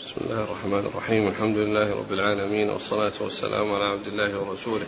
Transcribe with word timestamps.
بسم 0.00 0.14
الله 0.20 0.44
الرحمن 0.44 0.78
الرحيم. 0.78 1.28
الحمد 1.28 1.56
لله 1.56 1.94
رب 1.94 2.12
العالمين 2.12 2.70
والصلاة 2.70 3.12
والسلام 3.20 3.72
على 3.72 3.84
عبد 3.84 4.06
الله 4.06 4.38
ورسوله 4.38 4.86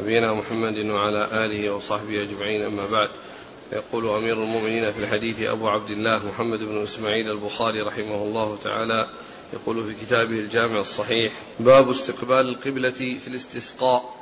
نبينا 0.00 0.34
محمد 0.34 0.78
وعلى 0.78 1.28
آله 1.32 1.70
وصحبه 1.70 2.22
أجمعين. 2.22 2.62
أما 2.62 2.90
بعد 2.90 3.08
يقول 3.72 4.08
أمير 4.08 4.42
المؤمنين 4.42 4.92
في 4.92 4.98
الحديث 4.98 5.42
أبو 5.42 5.68
عبد 5.68 5.90
الله 5.90 6.26
محمد 6.26 6.58
بن 6.58 6.82
إسماعيل 6.82 7.30
البخاري 7.30 7.80
رحمه 7.80 8.22
الله 8.22 8.58
تعالى 8.64 9.08
يقول 9.52 9.84
في 9.84 9.94
كتابه 10.06 10.38
الجامع 10.38 10.78
الصحيح 10.78 11.32
باب 11.60 11.90
استقبال 11.90 12.48
القبلة 12.48 12.90
في 12.90 13.28
الاستسقاء. 13.28 14.14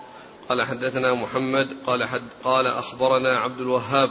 قال 0.49 0.63
حدثنا 0.63 1.15
محمد 1.15 1.69
قال 1.87 2.05
حد 2.05 2.23
قال 2.45 2.67
أخبرنا 2.67 3.39
عبد 3.39 3.61
الوهاب 3.61 4.11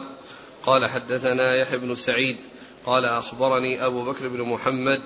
قال 0.66 0.89
حدثنا 0.89 1.55
يحيى 1.55 1.78
بن 1.78 1.96
سعيد 1.96 2.38
قال 2.86 3.05
أخبرني 3.05 3.86
أبو 3.86 4.05
بكر 4.05 4.28
بن 4.28 4.41
محمد 4.41 5.02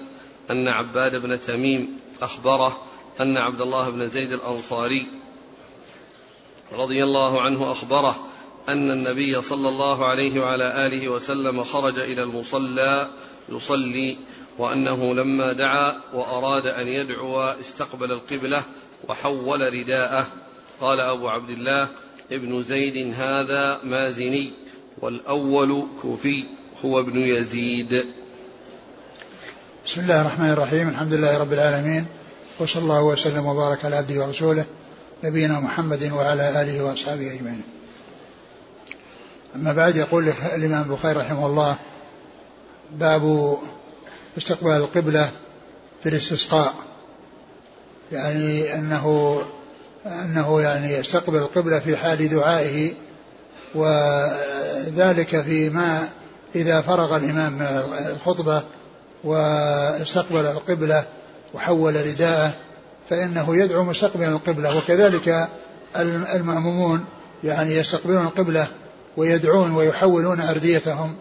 أن 0.52 0.68
عباد 0.68 1.22
بن 1.22 1.41
تميم 1.41 1.99
أخبره 2.22 2.81
أن 3.22 3.38
عبد 3.38 3.62
الله 3.62 3.90
بن 3.90 4.08
زيد 4.08 4.31
الأنصاري 4.31 5.08
رضي 6.72 7.03
الله 7.03 7.41
عنه 7.41 7.72
أخبره 7.72 8.27
أن 8.70 8.91
النبي 8.91 9.41
صلى 9.41 9.70
الله 9.70 10.05
عليه 10.05 10.39
وعلى 10.39 10.88
آله 10.88 11.09
وسلم 11.09 11.63
خرج 11.63 12.00
إلى 12.00 12.23
المصلى 12.23 13.12
يصلي 13.50 14.17
وأنه 14.58 15.13
لما 15.13 15.53
دعا 15.53 16.02
وأراد 16.13 16.67
أن 16.67 16.88
يدعو 16.88 17.41
استقبل 17.41 18.12
القبلة 18.12 18.64
وحول 19.08 19.73
رداءه. 19.73 20.27
قال 20.81 21.00
أبو 21.00 21.27
عبد 21.27 21.50
الله 21.50 21.88
ابن 22.31 22.62
زيد 22.62 23.14
هذا 23.14 23.80
مازني 23.84 24.52
والأول 25.02 25.88
كوفي 26.02 26.45
هو 26.86 27.00
ابن 27.00 27.17
يزيد. 27.17 28.05
بسم 29.85 30.02
الله 30.02 30.21
الرحمن 30.21 30.52
الرحيم 30.52 30.89
الحمد 30.89 31.13
لله 31.13 31.38
رب 31.38 31.53
العالمين 31.53 32.05
وصلى 32.59 32.84
الله 32.84 33.02
وسلم 33.03 33.45
وبارك 33.45 33.86
على 33.86 33.95
عبده 33.95 34.25
ورسوله 34.25 34.66
نبينا 35.23 35.59
محمد 35.59 36.11
وعلى 36.11 36.61
آله 36.61 36.83
وأصحابه 36.83 37.33
أجمعين. 37.33 37.64
أما 39.56 39.73
بعد 39.73 39.95
يقول 39.95 40.33
الإمام 40.56 40.91
البخاري 40.91 41.19
رحمه 41.19 41.45
الله 41.45 41.75
باب 42.91 43.58
استقبال 44.38 44.72
القبلة 44.72 45.31
في 46.03 46.09
الاستسقاء 46.09 46.73
يعني 48.11 48.75
أنه 48.75 49.38
أنه 50.06 50.61
يعني 50.61 50.94
يستقبل 50.94 51.38
القبلة 51.38 51.80
في 51.80 51.97
حال 51.97 52.30
دعائه 52.30 52.94
وذلك 53.75 55.41
فيما 55.41 56.09
إذا 56.56 56.81
فرغ 56.81 57.16
الإمام 57.16 57.53
من 57.53 57.66
الخطبة 58.16 58.63
واستقبل 59.26 60.45
القبلة 60.45 61.06
وحول 61.54 62.08
رداءه 62.08 62.52
فإنه 63.09 63.56
يدعو 63.56 63.84
مستقبلا 63.84 64.28
القبلة 64.28 64.78
وكذلك 64.78 65.50
المأمومون 66.36 67.06
يعني 67.44 67.76
يستقبلون 67.76 68.26
القبلة 68.26 68.68
ويدعون 69.18 69.72
ويحولون 69.72 70.42
أرديتهم. 70.42 71.16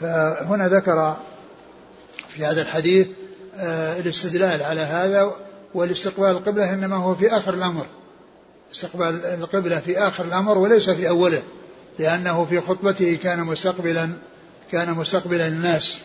فهنا 0.00 0.68
ذكر 0.68 1.16
في 2.28 2.44
هذا 2.44 2.62
الحديث 2.62 3.06
آه، 3.58 3.98
الاستدلال 4.00 4.62
على 4.62 4.80
هذا 4.80 5.32
والاستقبال 5.74 6.30
القبلة 6.30 6.72
إنما 6.72 6.96
هو 6.96 7.14
في 7.14 7.36
آخر 7.36 7.54
الأمر. 7.54 7.86
استقبال 8.72 9.24
القبلة 9.24 9.80
في 9.80 9.98
آخر 9.98 10.24
الأمر 10.24 10.58
وليس 10.58 10.90
في 10.90 11.08
أوله 11.08 11.42
لأنه 11.98 12.44
في 12.44 12.60
خطبته 12.60 13.18
كان 13.22 13.40
مستقبلا 13.40 14.10
كان 14.72 14.94
مستقبلا 14.94 15.48
الناس 15.48 15.98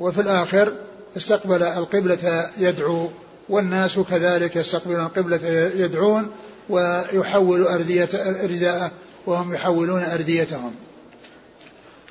وفي 0.00 0.20
الآخر 0.20 0.72
استقبل 1.16 1.62
القبلة 1.62 2.50
يدعو 2.58 3.10
والناس 3.48 3.98
كذلك 3.98 4.56
يستقبلون 4.56 5.00
القبلة 5.00 5.40
يدعون 5.76 6.30
ويحول 6.68 7.62
أردية 7.62 8.08
رداءه 8.44 8.90
وهم 9.26 9.54
يحولون 9.54 10.02
أرديتهم 10.02 10.74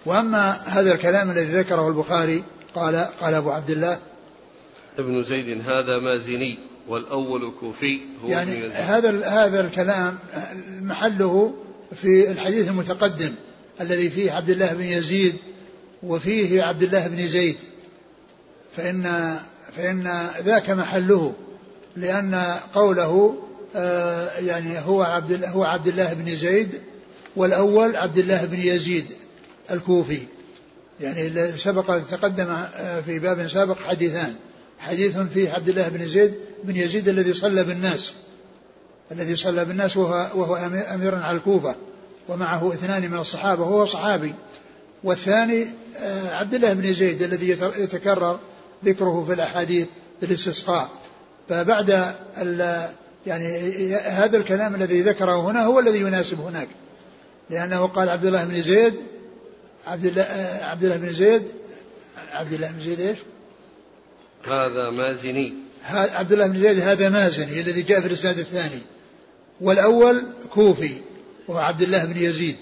وأما 0.05 0.51
هذا 0.51 0.93
الكلام 0.93 1.31
الذي 1.31 1.51
ذكره 1.59 1.87
البخاري 1.87 2.43
قال 2.75 3.07
قال 3.21 3.33
أبو 3.33 3.49
عبد 3.49 3.69
الله 3.69 3.99
ابن 4.99 5.23
زيد 5.23 5.69
هذا 5.69 5.99
مازني 5.99 6.59
والأول 6.87 7.51
كوفي 7.59 7.99
هو 8.23 8.29
يعني. 8.29 8.67
هذا 8.67 9.25
هذا 9.27 9.61
الكلام 9.61 10.17
محله 10.81 11.53
في 11.95 12.31
الحديث 12.31 12.67
المتقدم 12.67 13.35
الذي 13.81 14.09
فيه 14.09 14.31
عبد 14.31 14.49
الله 14.49 14.73
بن 14.73 14.83
يزيد 14.83 15.35
وفيه 16.03 16.63
عبد 16.63 16.83
الله 16.83 17.07
بن 17.07 17.27
زيد. 17.27 17.57
فإن 18.77 19.35
فإن 19.77 20.29
ذاك 20.45 20.69
محله 20.69 21.33
لأن 21.95 22.35
قوله 22.73 23.35
آه، 23.75 24.37
يعني 24.39 24.79
هو 24.79 25.01
عبد 25.01 25.43
هو 25.45 25.63
عبد 25.63 25.87
الله 25.87 26.13
بن 26.13 26.35
زيد 26.35 26.81
والأول 27.35 27.95
عبد 27.95 28.17
الله 28.17 28.45
بن 28.45 28.59
يزيد 28.59 29.05
الكوفي. 29.71 30.19
يعني 31.01 31.47
سبق 31.57 31.99
تقدم 31.99 32.49
آه، 32.49 33.01
في 33.01 33.19
باب 33.19 33.47
سابق 33.47 33.77
حديثان. 33.79 34.35
حديث 34.79 35.17
فيه 35.17 35.51
عبد 35.51 35.69
الله 35.69 35.87
بن 35.87 36.07
زيد 36.07 36.35
بن 36.63 36.75
يزيد 36.75 37.09
الذي 37.09 37.33
صلى 37.33 37.63
بالناس. 37.63 38.13
الذي 39.11 39.35
صلى 39.35 39.65
بالناس 39.65 39.97
وهو, 39.97 40.41
وهو 40.41 40.55
أمير 40.93 41.15
على 41.15 41.37
الكوفة. 41.37 41.75
ومعه 42.29 42.73
اثنان 42.73 43.11
من 43.11 43.17
الصحابة 43.17 43.61
وهو 43.63 43.85
صحابي. 43.85 44.33
والثاني 45.03 45.67
عبد 46.31 46.53
الله 46.53 46.73
بن 46.73 46.93
زيد 46.93 47.21
الذي 47.21 47.49
يتكرر 47.77 48.39
ذكره 48.85 49.23
في 49.27 49.33
الأحاديث 49.33 49.87
في 50.19 50.25
الاستسقاء 50.25 50.89
فبعد 51.49 52.15
يعني 53.27 53.47
هذا 53.95 54.37
الكلام 54.37 54.75
الذي 54.75 55.01
ذكره 55.01 55.51
هنا 55.51 55.63
هو 55.63 55.79
الذي 55.79 55.99
يناسب 55.99 56.39
هناك. 56.39 56.67
لأنه 57.49 57.87
قال 57.87 58.09
عبد 58.09 58.25
الله 58.25 58.45
بن 58.45 58.61
زيد 58.61 58.93
عبد 59.85 60.05
الله 60.05 60.21
آه، 60.21 60.65
عبد 60.65 60.83
الله 60.83 60.97
بن 60.97 61.13
زيد 61.13 61.43
عبد 62.31 62.53
الله 62.53 62.67
بن 62.67 62.83
زيد 62.83 62.99
إيش؟ 62.99 63.17
هذا 64.47 64.89
مازني. 64.89 65.53
عبد 65.89 66.31
الله 66.31 66.47
بن 66.47 66.61
زيد 66.61 66.79
هذا 66.79 67.09
مازني 67.09 67.61
الذي 67.61 67.81
جاء 67.81 68.01
في 68.01 68.07
الإسناد 68.07 68.39
الثاني. 68.39 68.81
والأول 69.61 70.25
كوفي 70.53 70.95
وهو 71.47 71.59
عبد 71.59 71.81
الله 71.81 72.05
بن 72.05 72.17
يزيد. 72.17 72.57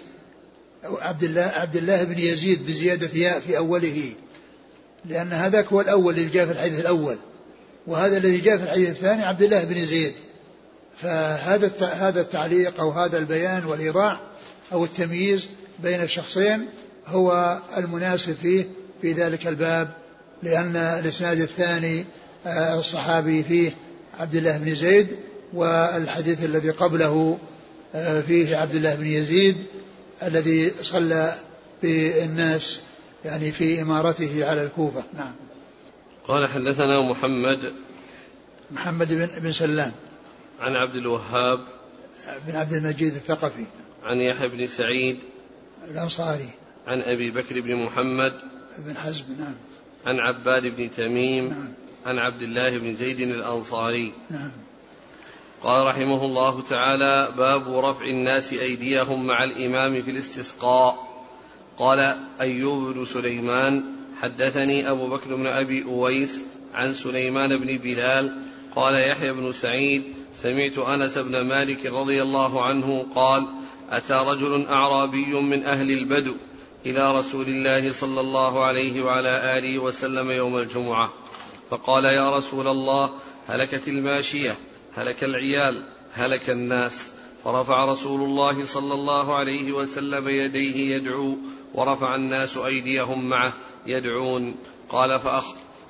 عبد 0.83 1.23
الله 1.23 1.41
عبد 1.41 1.75
الله 1.75 2.03
بن 2.03 2.19
يزيد 2.19 2.65
بزيادة 2.65 3.09
ياء 3.13 3.39
في 3.39 3.57
أوله. 3.57 4.13
لأن 5.05 5.33
هذاك 5.33 5.67
هو 5.67 5.81
الأول 5.81 6.13
الذي 6.13 6.29
جاء 6.29 6.45
في 6.45 6.51
الحديث 6.51 6.79
الأول. 6.79 7.17
وهذا 7.87 8.17
الذي 8.17 8.37
جاء 8.37 8.57
في 8.57 8.63
الحديث 8.63 8.89
الثاني 8.89 9.23
عبد 9.23 9.41
الله 9.41 9.63
بن 9.63 9.85
زيد. 9.85 10.13
فهذا 10.97 11.71
هذا 11.81 12.21
التعليق 12.21 12.79
أو 12.79 12.89
هذا 12.91 13.17
البيان 13.17 13.65
والإيضاح 13.65 14.19
أو 14.73 14.83
التمييز 14.83 15.49
بين 15.83 16.01
الشخصين 16.01 16.65
هو 17.07 17.57
المناسب 17.77 18.35
فيه 18.35 18.67
في 19.01 19.13
ذلك 19.13 19.47
الباب. 19.47 19.89
لأن 20.43 20.75
الإسناد 20.75 21.39
الثاني 21.39 22.05
آه، 22.45 22.79
الصحابي 22.79 23.43
فيه 23.43 23.75
عبد 24.13 24.35
الله 24.35 24.57
بن 24.57 24.75
زيد 24.75 25.15
والحديث 25.53 26.43
الذي 26.43 26.69
قبله 26.69 27.37
آه، 27.95 28.21
فيه 28.21 28.57
عبد 28.57 28.75
الله 28.75 28.95
بن 28.95 29.05
يزيد 29.05 29.57
الذي 30.23 30.73
صلى 30.81 31.35
بالناس 31.83 32.81
يعني 33.25 33.51
في 33.51 33.81
إمارته 33.81 34.49
على 34.49 34.63
الكوفة. 34.63 35.03
نعم. 35.13 35.33
قال 36.27 36.47
حدثنا 36.47 37.09
محمد. 37.09 37.73
محمد 38.71 39.13
بن, 39.13 39.29
بن 39.41 39.51
سلام. 39.51 39.91
عن 40.61 40.75
عبد 40.75 40.95
الوهاب. 40.95 41.59
بن 42.47 42.55
عبد 42.55 42.73
المجيد 42.73 43.13
الثقفي. 43.13 43.65
عن 44.03 44.17
يحيى 44.17 44.47
بن 44.47 44.67
سعيد. 44.67 45.19
الأنصاري. 45.91 46.49
عن 46.87 47.01
أبي 47.01 47.31
بكر 47.31 47.61
بن 47.61 47.75
محمد. 47.75 48.33
بن 48.77 48.97
حزم 48.97 49.23
نعم. 49.39 49.55
عن 50.05 50.19
عباد 50.19 50.63
بن 50.63 50.89
تميم. 50.89 51.49
نعم. 51.49 51.73
عن 52.05 52.19
عبد 52.19 52.41
الله 52.41 52.77
بن 52.77 52.95
زيد 52.95 53.19
الأنصاري. 53.19 54.13
نعم. 54.29 54.51
قال 55.63 55.87
رحمه 55.87 56.25
الله 56.25 56.61
تعالى 56.61 57.33
باب 57.37 57.85
رفع 57.85 58.05
الناس 58.05 58.53
أيديهم 58.53 59.27
مع 59.27 59.43
الإمام 59.43 60.01
في 60.01 60.11
الاستسقاء. 60.11 61.09
قال 61.77 62.17
أيوب 62.41 62.93
بن 62.93 63.05
سليمان 63.05 63.83
حدثني 64.21 64.89
أبو 64.91 65.07
بكر 65.09 65.35
بن 65.35 65.47
أبي 65.47 65.83
أويس 65.83 66.45
عن 66.73 66.93
سليمان 66.93 67.57
بن 67.57 67.77
بلال 67.77 68.41
قال 68.75 69.09
يحيى 69.09 69.33
بن 69.33 69.51
سعيد 69.51 70.03
سمعت 70.33 70.77
أنس 70.77 71.17
بن 71.17 71.41
مالك 71.41 71.85
رضي 71.85 72.21
الله 72.21 72.65
عنه 72.65 73.05
قال 73.15 73.47
أتى 73.89 74.13
رجل 74.13 74.65
أعرابي 74.65 75.41
من 75.41 75.63
أهل 75.63 75.91
البدو 75.91 76.35
إلى 76.85 77.19
رسول 77.19 77.47
الله 77.47 77.91
صلى 77.91 78.21
الله 78.21 78.63
عليه 78.63 79.03
وعلى 79.03 79.57
آله 79.57 79.79
وسلم 79.79 80.31
يوم 80.31 80.57
الجمعة. 80.57 81.13
فقال 81.69 82.05
يا 82.05 82.37
رسول 82.37 82.67
الله 82.67 83.09
هلكت 83.47 83.87
الماشية. 83.87 84.57
هلك 84.95 85.23
العيال 85.23 85.83
هلك 86.13 86.49
الناس. 86.49 87.11
فرفع 87.43 87.85
رسول 87.85 88.21
الله 88.21 88.65
صلى 88.65 88.93
الله 88.93 89.35
عليه 89.35 89.71
وسلم 89.71 90.27
يديه 90.27 90.95
يدعو 90.95 91.37
ورفع 91.73 92.15
الناس 92.15 92.57
أيديهم 92.57 93.29
معه 93.29 93.53
يدعون. 93.87 94.55
قال 94.89 95.19
فأخ 95.19 95.45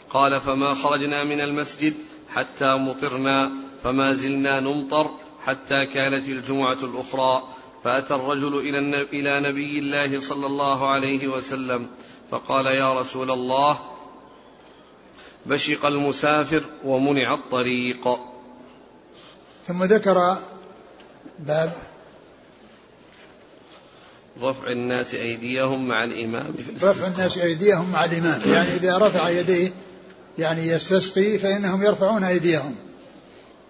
قال 0.09 0.41
فما 0.41 0.73
خرجنا 0.73 1.23
من 1.23 1.41
المسجد 1.41 1.93
حتى 2.29 2.75
مطرنا 2.75 3.51
فما 3.83 4.13
زلنا 4.13 4.59
نمطر 4.59 5.09
حتى 5.45 5.85
كانت 5.85 6.29
الجمعة 6.29 6.77
الأخرى. 6.83 7.43
فأتى 7.83 8.15
الرجل 8.15 8.57
إلى 8.57 9.01
إلى 9.01 9.49
نبي 9.49 9.79
الله 9.79 10.19
صلى 10.19 10.45
الله 10.45 10.89
عليه 10.89 11.27
وسلم 11.27 11.87
فقال 12.31 12.65
يا 12.65 12.93
رسول 12.93 13.31
الله 13.31 13.79
بشق 15.45 15.85
المسافر 15.85 16.63
ومنع 16.85 17.33
الطريق. 17.33 18.28
ثم 19.69 19.83
ذكر 19.83 20.37
باب 21.39 21.73
رفع 24.41 24.71
الناس 24.71 25.13
أيديهم 25.13 25.87
مع 25.87 26.03
الإمام 26.03 26.53
في 26.53 26.69
الاستسقاء 26.69 26.91
رفع 26.91 27.07
الناس 27.07 27.37
أيديهم 27.37 27.91
مع 27.91 28.05
الإمام. 28.05 28.41
يعني 28.45 28.75
إذا 28.75 28.97
رفع 28.97 29.29
يديه 29.29 29.71
يعني 30.37 30.67
يستسقي 30.67 31.37
فإنهم 31.37 31.83
يرفعون 31.83 32.23
أيديهم. 32.23 32.75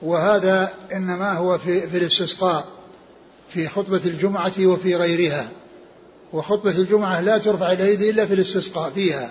وهذا 0.02 0.74
إنما 0.94 1.34
هو 1.34 1.58
في, 1.58 1.88
في 1.88 1.98
الاستسقاء 1.98 2.66
في 3.50 3.68
خطبة 3.68 4.02
الجمعة 4.06 4.54
وفي 4.60 4.96
غيرها. 4.96 5.50
وخطبة 6.34 6.72
الجمعة 6.72 7.22
لا 7.22 7.38
ترفع 7.38 7.72
الأيدي 7.72 8.10
إلا 8.10 8.26
في 8.26 8.34
الاستسقاء 8.34 8.90
فيها. 8.90 9.30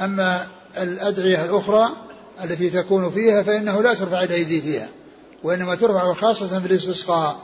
أما 0.00 0.46
الأدعية 0.78 1.44
الأخرى 1.44 1.96
التي 2.44 2.70
تكون 2.70 3.10
فيها 3.10 3.42
فإنه 3.42 3.82
لا 3.82 3.94
ترفع 3.94 4.22
الأيدي 4.22 4.60
فيها. 4.60 4.88
وإنما 5.46 5.74
ترفع 5.74 6.14
خاصة 6.14 6.60
في 6.60 6.66
الاستسقاء 6.66 7.38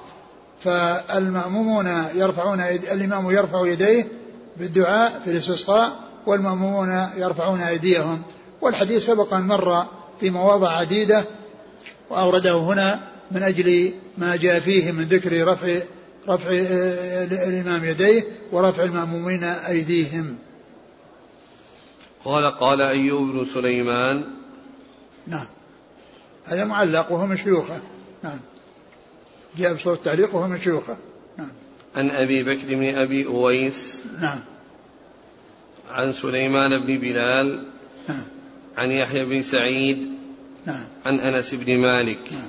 فالمأمومون 0.64 1.86
يرفعون 2.14 2.60
الإمام 2.60 3.30
يرفع 3.30 3.66
يديه 3.66 4.08
بالدعاء 4.56 5.20
في 5.24 5.30
الاستسقاء 5.30 5.92
والمأمومون 6.26 7.08
يرفعون 7.16 7.60
أيديهم. 7.60 8.22
والحديث 8.60 9.06
سبق 9.06 9.34
أن 9.34 9.42
مر 9.42 9.86
في 10.20 10.30
مواضع 10.30 10.70
عديدة 10.70 11.24
وأورده 12.10 12.58
هنا 12.58 13.00
من 13.30 13.42
أجل 13.42 13.92
ما 14.18 14.36
جاء 14.36 14.60
فيه 14.60 14.92
من 14.92 15.02
ذكر 15.02 15.46
رفع 15.48 15.78
رفع 16.28 16.48
الإمام 17.48 17.84
يديه 17.84 18.24
ورفع 18.52 18.84
المأمومين 18.84 19.44
أيديهم. 19.44 20.38
قال 22.24 22.58
قال 22.58 22.80
أيوب 22.80 23.28
بن 23.28 23.44
سليمان. 23.44 24.24
نعم. 25.26 25.46
هذا 26.44 26.64
معلق 26.64 27.12
وهو 27.12 27.26
من 27.26 27.36
شيوخه 27.36 27.80
نعم. 28.22 28.38
جاء 29.58 29.74
بصورة 29.74 29.94
التعليق 29.94 30.34
وهو 30.34 30.48
من 30.48 30.60
شيوخه. 30.60 30.96
نعم. 31.38 31.52
عن 31.96 32.10
أبي 32.10 32.44
بكر 32.44 32.74
بن 32.74 32.98
أبي 32.98 33.26
أويس. 33.26 34.02
نعم. 34.20 34.40
عن 35.90 36.12
سليمان 36.12 36.86
بن 36.86 36.98
بلال. 36.98 37.64
نعم. 38.08 38.24
عن 38.76 38.90
يحيى 38.90 39.24
بن 39.24 39.42
سعيد. 39.42 40.18
نعم. 40.66 40.84
عن 41.06 41.20
أنس 41.20 41.54
بن 41.54 41.78
مالك. 41.78 42.32
نعم. 42.32 42.48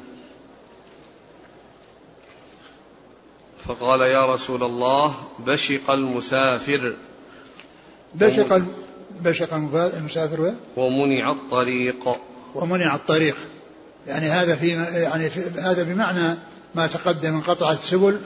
فقال 3.60 4.02
يا 4.02 4.34
رسول 4.34 4.64
الله 4.64 5.16
بشق 5.40 5.92
المسافر. 5.92 6.96
بشق 8.16 8.62
بشق 9.22 9.54
المسافر 9.54 10.54
ومنع 10.78 11.32
الطريق. 11.32 12.10
ومنع 12.56 12.96
الطريق. 12.96 13.38
يعني 14.08 14.30
هذا 14.30 14.56
في 14.56 14.68
يعني 14.94 15.30
في 15.30 15.42
هذا 15.60 15.84
بمعنى 15.84 16.38
ما 16.76 16.88
تقدم 16.88 17.36
انقطع 17.36 17.72
السبل 17.72 18.20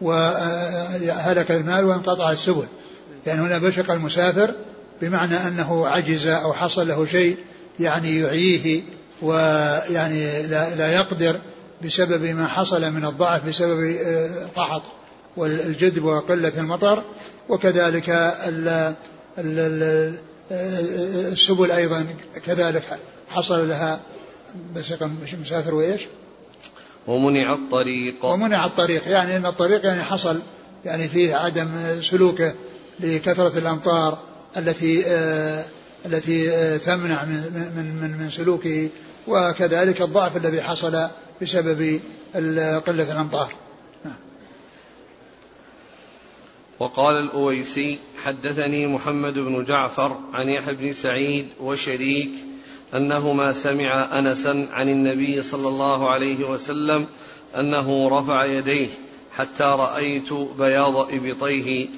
وهلك 0.00 1.50
المال 1.50 1.84
وانقطع 1.84 2.30
السبل. 2.30 2.66
يعني 3.26 3.40
هنا 3.40 3.58
بشق 3.58 3.90
المسافر 3.90 4.54
بمعنى 5.02 5.36
أنه 5.36 5.86
عجز 5.86 6.26
أو 6.26 6.52
حصل 6.52 6.88
له 6.88 7.06
شيء 7.06 7.38
يعني 7.80 8.20
يعيه 8.20 8.82
ويعني 9.22 10.46
لا, 10.46 10.74
لا 10.74 10.92
يقدر 10.92 11.36
بسبب 11.84 12.24
ما 12.24 12.46
حصل 12.46 12.90
من 12.90 13.04
الضعف 13.04 13.46
بسبب 13.46 13.96
القحط 14.42 14.82
والجدب 15.36 16.04
وقلة 16.04 16.52
المطر. 16.58 17.02
وكذلك 17.48 18.34
السبل 20.50 21.70
أيضا 21.70 22.06
كذلك 22.46 22.98
حصل 23.28 23.68
لها 23.68 24.00
بشق 24.74 25.10
مسافر 25.40 25.74
وإيش؟ 25.74 26.02
ومنع 27.06 27.52
الطريق. 27.52 28.24
ومنع 28.24 28.66
الطريق 28.66 29.08
يعني 29.08 29.36
أن 29.36 29.46
الطريق 29.46 29.86
يعني 29.86 30.02
حصل 30.02 30.40
يعني 30.84 31.08
فيه 31.08 31.36
عدم 31.36 32.00
سلوكه 32.00 32.54
لكثرة 33.00 33.58
الأمطار 33.58 34.18
التي 34.56 35.06
آه 35.06 35.64
التي 36.06 36.50
آه 36.50 36.76
تمنع 36.76 37.24
من 37.24 37.34
من 37.76 37.96
من, 38.02 38.18
من 38.18 38.30
سلوكه 38.30 38.88
وكذلك 39.26 40.02
الضعف 40.02 40.36
الذي 40.36 40.62
حصل 40.62 41.08
بسبب 41.42 42.00
قلة 42.86 43.12
الأمطار. 43.12 43.52
نعم. 44.04 44.16
وقال 46.78 47.16
الأويسي 47.16 47.98
حدثني 48.24 48.86
محمد 48.86 49.34
بن 49.34 49.64
جعفر 49.64 50.18
عن 50.34 50.48
يحيى 50.48 50.74
بن 50.74 50.92
سعيد 50.92 51.48
وشريك 51.60 52.30
أنهما 52.94 53.52
سمع 53.52 54.18
انسا 54.18 54.68
عن 54.72 54.88
النبي 54.88 55.42
صلى 55.42 55.68
الله 55.68 56.10
عليه 56.10 56.50
وسلم 56.50 57.06
أنه 57.58 58.18
رفع 58.18 58.44
يديه 58.44 58.88
حتى 59.36 59.64
رأيت 59.64 60.32
بياض 60.32 60.96
إبطيه. 60.96 61.88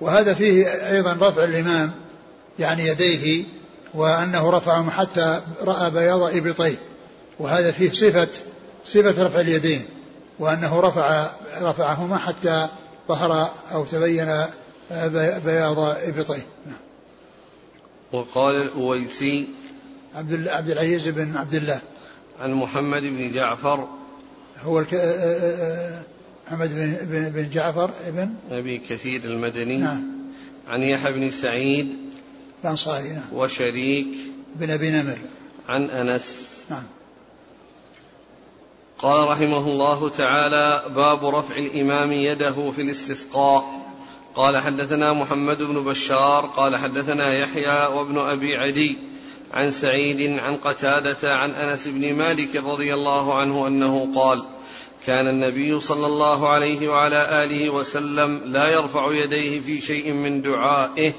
وهذا 0.00 0.34
فيه 0.34 0.66
أيضا 0.66 1.28
رفع 1.28 1.44
الإمام 1.44 1.92
يعني 2.58 2.86
يديه 2.86 3.44
وأنه 3.94 4.50
رفعهم 4.50 4.90
حتى 4.90 5.40
رأى 5.62 5.90
بياض 5.90 6.22
إبطيه. 6.22 6.76
وهذا 7.38 7.72
فيه 7.72 7.92
صفة 7.92 8.28
صفة 8.84 9.24
رفع 9.24 9.40
اليدين 9.40 9.82
وأنه 10.38 10.80
رفع 10.80 11.30
رفعهما 11.62 12.18
حتى 12.18 12.68
ظهر 13.08 13.50
أو 13.72 13.84
تبين 13.84 14.44
بياض 15.44 15.78
إبطيه. 15.78 16.46
نعم. 16.66 16.87
وقال 18.12 18.56
الأويسي 18.62 19.48
عبد 20.14 20.48
عبد 20.48 20.70
العزيز 20.70 21.08
بن 21.08 21.36
عبد 21.36 21.54
الله. 21.54 21.80
عن 22.40 22.52
محمد 22.52 23.02
بن 23.02 23.32
جعفر. 23.32 23.88
هو 24.62 24.80
الك... 24.80 24.94
محمد 26.46 26.70
بن 27.10 27.30
بن 27.30 27.50
جعفر 27.50 27.90
ابن؟ 28.06 28.34
أبي 28.50 28.78
كثير 28.78 29.24
المدني. 29.24 29.76
نعم. 29.76 30.02
عن 30.68 30.82
يحيى 30.82 31.12
بن 31.12 31.30
سعيد. 31.30 31.96
الأنصاري 32.64 33.08
نعم. 33.08 33.22
وشريك. 33.32 34.06
بن 34.56 34.70
أبي 34.70 34.90
نمر. 34.90 35.18
عن 35.68 35.90
أنس. 35.90 36.46
نعم. 36.70 36.84
قال 38.98 39.28
رحمه 39.28 39.66
الله 39.66 40.08
تعالى 40.08 40.82
باب 40.94 41.26
رفع 41.26 41.56
الإمام 41.56 42.12
يده 42.12 42.70
في 42.70 42.82
الاستسقاء. 42.82 43.87
قال 44.38 44.58
حدثنا 44.58 45.12
محمد 45.12 45.62
بن 45.62 45.84
بشار 45.84 46.46
قال 46.46 46.76
حدثنا 46.76 47.38
يحيى 47.38 47.86
وابن 47.86 48.18
أبي 48.18 48.56
عدي 48.56 48.98
عن 49.54 49.70
سعيد 49.70 50.38
عن 50.38 50.56
قتادة 50.56 51.34
عن 51.36 51.50
أنس 51.50 51.88
بن 51.88 52.14
مالك 52.14 52.56
رضي 52.56 52.94
الله 52.94 53.38
عنه 53.38 53.66
أنه 53.66 54.08
قال 54.14 54.44
كان 55.06 55.26
النبي 55.26 55.80
صلى 55.80 56.06
الله 56.06 56.48
عليه 56.48 56.88
وعلى 56.88 57.44
آله 57.44 57.70
وسلم 57.70 58.40
لا 58.44 58.68
يرفع 58.68 59.12
يديه 59.12 59.60
في 59.60 59.80
شيء 59.80 60.12
من 60.12 60.42
دعائه 60.42 61.12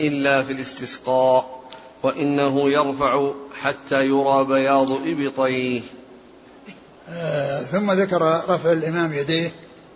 إلا 0.00 0.42
في 0.42 0.52
الاستسقاء 0.52 1.60
وإنه 2.02 2.70
يرفع 2.70 3.32
حتى 3.62 4.06
يرى 4.06 4.44
بياض 4.44 4.92
إبطيه. 4.92 5.80
آه 7.08 7.60
ثم 7.60 7.92
ذكر 7.92 8.22
رفع 8.48 8.72
الإمام 8.72 9.12
يديه 9.12 9.52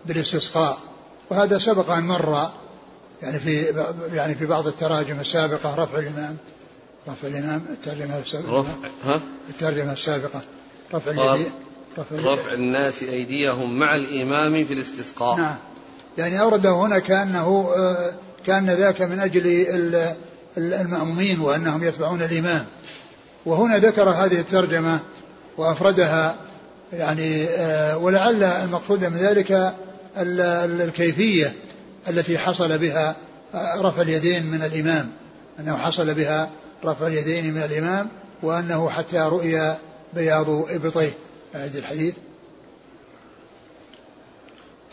بالاستسقاء 0.07 0.79
وهذا 1.31 1.59
سبق 1.59 1.91
أن 1.91 2.07
مر 2.07 2.51
يعني 3.25 3.39
في 3.39 3.85
يعني 4.15 4.35
في 4.35 4.47
بعض 4.47 4.67
التراجم 4.67 5.21
السابقة 5.21 5.75
رفع 5.75 5.99
الإمام. 5.99 6.37
رفع 7.09 7.29
الإمام 7.29 7.63
الترجمة 7.71 8.19
السابقة. 8.19 8.61
رفع 8.61 8.73
ها؟ 9.05 9.21
الترجمة 9.49 9.93
السابقة. 9.93 10.41
رفع 10.95 11.11
اليدين 11.11 11.53
رفع, 11.99 12.33
رفع 12.33 12.53
الناس 12.53 13.03
أيديهم 13.03 13.79
مع 13.79 13.95
الإمام 13.95 14.65
في 14.65 14.73
الاستسقاء. 14.73 15.37
نعم. 15.37 15.57
يعني 16.19 16.41
أورده 16.41 16.71
هنا 16.71 16.99
كأنه 16.99 17.73
آه، 17.77 18.13
كأن 18.47 18.71
ذاك 18.71 19.03
من 19.03 19.21
أجل 19.21 19.67
المأمومين 20.59 21.41
وأنهم 21.41 21.85
يتبعون 21.85 22.23
الإمام. 22.23 22.67
وهنا 23.47 23.79
ذكر 23.79 24.09
هذه 24.09 24.41
الترجمة 24.41 24.99
وأفردها 25.57 26.37
يعني 26.93 27.49
آه، 27.49 27.99
ولعل 27.99 28.45
المقصود 28.45 29.05
من 29.05 29.17
ذلك 29.17 29.75
الكيفية. 30.17 31.55
التي 32.09 32.39
حصل 32.39 32.79
بها 32.79 33.17
رفع 33.79 34.03
اليدين 34.03 34.47
من 34.47 34.63
الإمام 34.63 35.13
أنه 35.61 35.77
حصل 35.77 36.15
بها 36.15 36.51
رفع 36.85 37.07
اليدين 37.07 37.55
من 37.55 37.63
الإمام 37.63 38.09
وأنه 38.43 38.91
حتى 38.91 39.19
رؤي 39.19 39.77
بياض 40.15 40.49
إبطيه. 40.51 41.13
أعد 41.55 41.77
الحديث. 41.77 42.15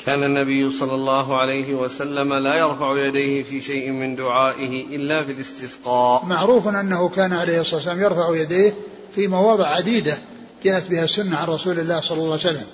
كان 0.06 0.24
النبي 0.24 0.72
صلى 0.72 0.96
الله 0.96 1.42
عليه 1.42 1.74
وسلم 1.74 2.34
لا 2.34 2.56
يرفع 2.56 2.98
يديه 2.98 3.44
في 3.44 3.62
شيء 3.62 3.92
من 3.92 4.16
دعائه 4.16 4.96
إلا 4.96 5.24
في 5.24 5.32
الاستسقاء. 5.32 6.26
معروف 6.26 6.68
أنه 6.68 7.10
كان 7.10 7.34
عليه 7.34 7.62
الصلاة 7.62 7.76
والسلام 7.76 8.02
يرفع 8.02 8.36
يديه 8.36 8.74
في 9.16 9.28
مواضع 9.28 9.68
عديدة 9.68 10.18
جاءت 10.64 10.90
بها 10.90 11.04
السنة 11.04 11.38
عن 11.38 11.48
رسول 11.48 11.80
الله 11.80 12.02
صلى 12.02 12.18
الله 12.18 12.32
عليه 12.32 12.50
وسلم. 12.50 12.68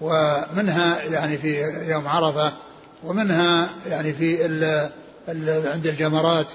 ومنها 0.00 1.02
يعني 1.02 1.38
في 1.38 1.62
يوم 1.88 2.08
عرفة 2.08 2.52
ومنها 3.04 3.68
يعني 3.88 4.12
في 4.12 4.46
ال 4.46 4.90
ال 5.28 5.68
عند 5.68 5.86
الجمرات 5.86 6.52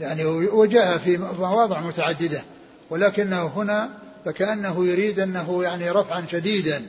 يعني 0.00 0.24
وجاء 0.24 0.98
في 0.98 1.16
مواضع 1.38 1.80
متعددة 1.80 2.42
ولكنه 2.90 3.46
هنا 3.46 3.90
فكأنه 4.24 4.86
يريد 4.86 5.20
أنه 5.20 5.62
يعني 5.62 5.90
رفعا 5.90 6.24
شديدا 6.32 6.82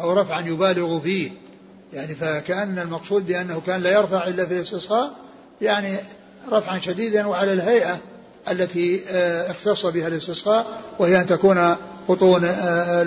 أو 0.00 0.12
رفعا 0.12 0.40
يبالغ 0.40 1.00
فيه 1.00 1.30
يعني 1.92 2.14
فكأن 2.14 2.78
المقصود 2.78 3.26
بأنه 3.26 3.62
كان 3.66 3.80
لا 3.80 3.92
يرفع 3.92 4.26
إلا 4.26 4.46
في 4.46 4.54
الاستسقاء 4.54 5.12
يعني 5.60 5.96
رفعا 6.52 6.78
شديدا 6.78 7.26
وعلى 7.26 7.52
الهيئة 7.52 7.98
التي 8.50 9.00
آه، 9.10 9.50
اختص 9.50 9.86
بها 9.86 10.08
الاستسقاء 10.08 10.80
وهي 10.98 11.20
أن 11.20 11.26
تكون 11.26 11.76
بطون 12.08 12.44
آه، 12.44 13.02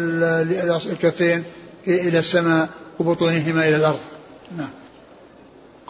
الكفين 0.86 1.44
إلى 1.88 2.20
السماء 2.20 2.70
وبطونهما 3.00 3.68
إلى 3.68 3.76
الأرض. 3.76 4.00
نعم. 4.58 4.70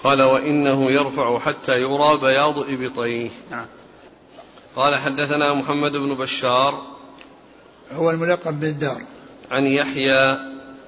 قال 0.04 0.22
وإنه 0.22 0.92
يرفع 0.92 1.40
حتى 1.40 1.72
يرى 1.72 2.18
بياض 2.22 2.60
إبطيه. 2.60 3.30
نعم. 3.52 3.66
قال 4.76 4.96
حدثنا 4.96 5.54
محمد 5.54 5.92
بن 5.92 6.16
بشار. 6.16 6.84
هو 7.92 8.12
الملقب 8.12 8.60
بالدار. 8.60 9.02
عن 9.52 9.66
يحيى 9.66 10.38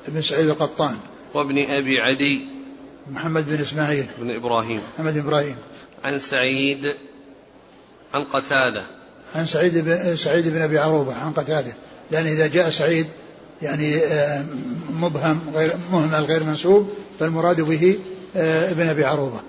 بن 0.07 0.21
سعيد 0.21 0.49
القطان. 0.49 0.97
وابن 1.33 1.57
أبي 1.57 1.99
عدي. 1.99 2.47
محمد 3.11 3.49
بن 3.49 3.61
إسماعيل. 3.61 4.05
بن 4.17 4.35
إبراهيم. 4.35 4.81
محمد 4.95 5.13
بن 5.13 5.19
إبراهيم. 5.19 5.55
عن 6.03 6.19
سعيد 6.19 6.95
عن 8.13 8.23
قتادة. 8.23 8.83
عن 9.35 9.45
سعيد 9.45 9.77
بن 9.77 10.15
سعيد 10.15 10.49
بن 10.49 10.61
أبي 10.61 10.79
عروبة 10.79 11.15
عن 11.15 11.33
قتادة. 11.33 11.73
لأن 12.11 12.25
إذا 12.25 12.47
جاء 12.47 12.69
سعيد 12.69 13.07
يعني 13.61 13.97
آه، 13.97 14.45
مبهم 15.01 15.41
غير 15.53 15.71
مهمل 15.91 16.25
غير 16.25 16.43
منسوب 16.43 16.89
فالمراد 17.19 17.61
به 17.61 17.99
آه، 18.35 18.71
ابن 18.71 18.87
أبي 18.87 19.05
عروبة 19.05 19.39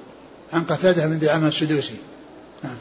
عن 0.52 0.64
قتادة 0.64 1.06
بن 1.06 1.18
دعامة 1.18 1.48
السدوسي. 1.48 1.96
نعم. 2.64 2.76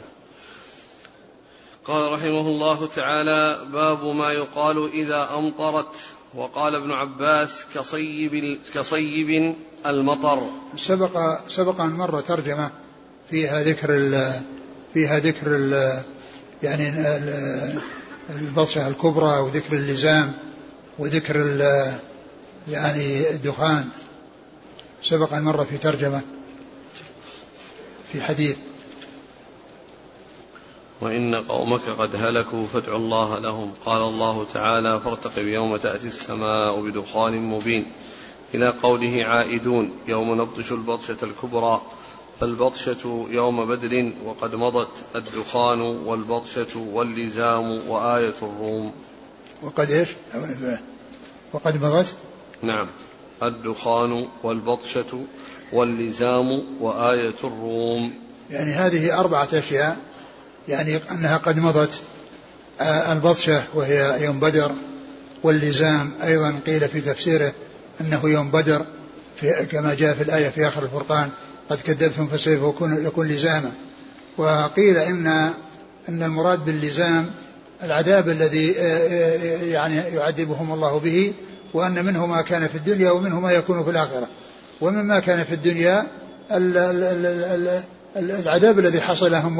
قال 1.84 2.12
رحمه 2.12 2.40
الله 2.40 2.86
تعالى 2.86 3.58
باب 3.72 4.04
ما 4.04 4.32
يقال 4.32 4.90
إذا 4.92 5.28
أمطرت 5.34 5.94
وقال 6.34 6.74
ابن 6.74 6.90
عباس 6.90 7.64
كصيب 7.74 8.58
كصيب 8.74 9.54
المطر. 9.86 10.42
سبق 10.76 11.38
سبق 11.48 11.80
أن 11.80 11.90
مر 11.90 12.20
ترجمة 12.20 12.70
فيها 13.30 13.62
ذكر 13.62 13.96
ال 13.96 14.32
فيها 14.94 15.18
ذكر 15.18 15.46
ال 15.46 16.02
يعني 16.62 16.88
البطشة 18.30 18.88
الكبرى 18.88 19.38
وذكر 19.38 19.72
اللزام 19.72 20.32
وذكر 20.98 21.36
يعني 22.68 23.30
الدخان. 23.30 23.88
سبق 25.02 25.32
أن 25.32 25.42
مر 25.42 25.64
في 25.64 25.78
ترجمة 25.78 26.22
في 28.12 28.22
حديث. 28.22 28.56
وإن 31.00 31.34
قومك 31.34 31.80
قد 31.98 32.16
هلكوا 32.16 32.66
فادع 32.66 32.96
الله 32.96 33.38
لهم. 33.38 33.72
قال 33.84 34.02
الله 34.02 34.44
تعالى 34.44 35.00
فارتقب 35.00 35.46
يوم 35.46 35.76
تأتي 35.76 36.06
السماء 36.06 36.80
بدخان 36.80 37.32
مبين. 37.32 37.86
إلى 38.54 38.68
قوله 38.82 39.24
عائدون 39.24 39.92
يوم 40.08 40.40
نبطش 40.40 40.72
البطشة 40.72 41.16
الكبرى. 41.22 41.82
فالبطشة 42.40 43.26
يوم 43.30 43.64
بدر 43.64 44.12
وقد 44.24 44.54
مضت. 44.54 45.02
الدخان 45.16 45.80
والبطشة 45.80 46.78
واللزام 46.78 47.88
وآية 47.88 48.34
الروم. 48.42 48.92
وقد 49.62 49.90
إيش؟ 49.90 50.08
وقد 51.52 51.84
مضت؟ 51.84 52.14
نعم. 52.62 52.88
الدخان 53.42 54.28
والبطشة 54.42 55.20
واللزام 55.72 56.64
وآية 56.80 57.34
الروم. 57.44 58.12
يعني 58.50 58.70
هذه 58.70 59.20
أربعة 59.20 59.48
أشياء 59.52 59.96
يعني 60.68 61.00
أنها 61.10 61.36
قد 61.36 61.58
مضت. 61.58 62.00
آه، 62.80 63.12
البطشة 63.12 63.62
وهي 63.74 64.24
يوم 64.24 64.40
بدر 64.40 64.72
واللزام 65.42 66.12
أيضا 66.24 66.60
قيل 66.66 66.88
في 66.88 67.00
تفسيره 67.00 67.52
أنه 68.00 68.20
يوم 68.24 68.50
بدر. 68.50 68.84
في 69.36 69.66
كما 69.66 69.94
جاء 69.94 70.14
في 70.14 70.22
الآية 70.22 70.48
في 70.48 70.68
آخر 70.68 70.82
الفرقان 70.82 71.30
قد 71.70 71.78
كذبتم 71.80 72.26
فسوف 72.26 72.74
يكون, 72.74 73.06
يكون 73.06 73.28
لزاما. 73.28 73.72
وقيل 74.38 74.96
إن 74.96 75.26
أن 76.08 76.22
المراد 76.22 76.64
باللزام 76.64 77.30
العذاب 77.82 78.28
الذي 78.28 78.74
آه، 78.78 78.82
آه، 78.82 79.64
يعني 79.64 79.96
يعذبهم 79.96 80.72
الله 80.72 80.98
به 80.98 81.32
وأن 81.74 82.04
منه 82.04 82.26
ما 82.26 82.42
كان 82.42 82.68
في 82.68 82.74
الدنيا 82.74 83.10
ومنه 83.10 83.40
ما 83.40 83.52
يكون 83.52 83.84
في 83.84 83.90
الآخرة. 83.90 84.26
ومما 84.80 85.20
كان 85.20 85.44
في 85.44 85.54
الدنيا 85.54 86.06
العذاب 88.16 88.78
الذي 88.78 89.00
حصل 89.00 89.32
لهم 89.32 89.58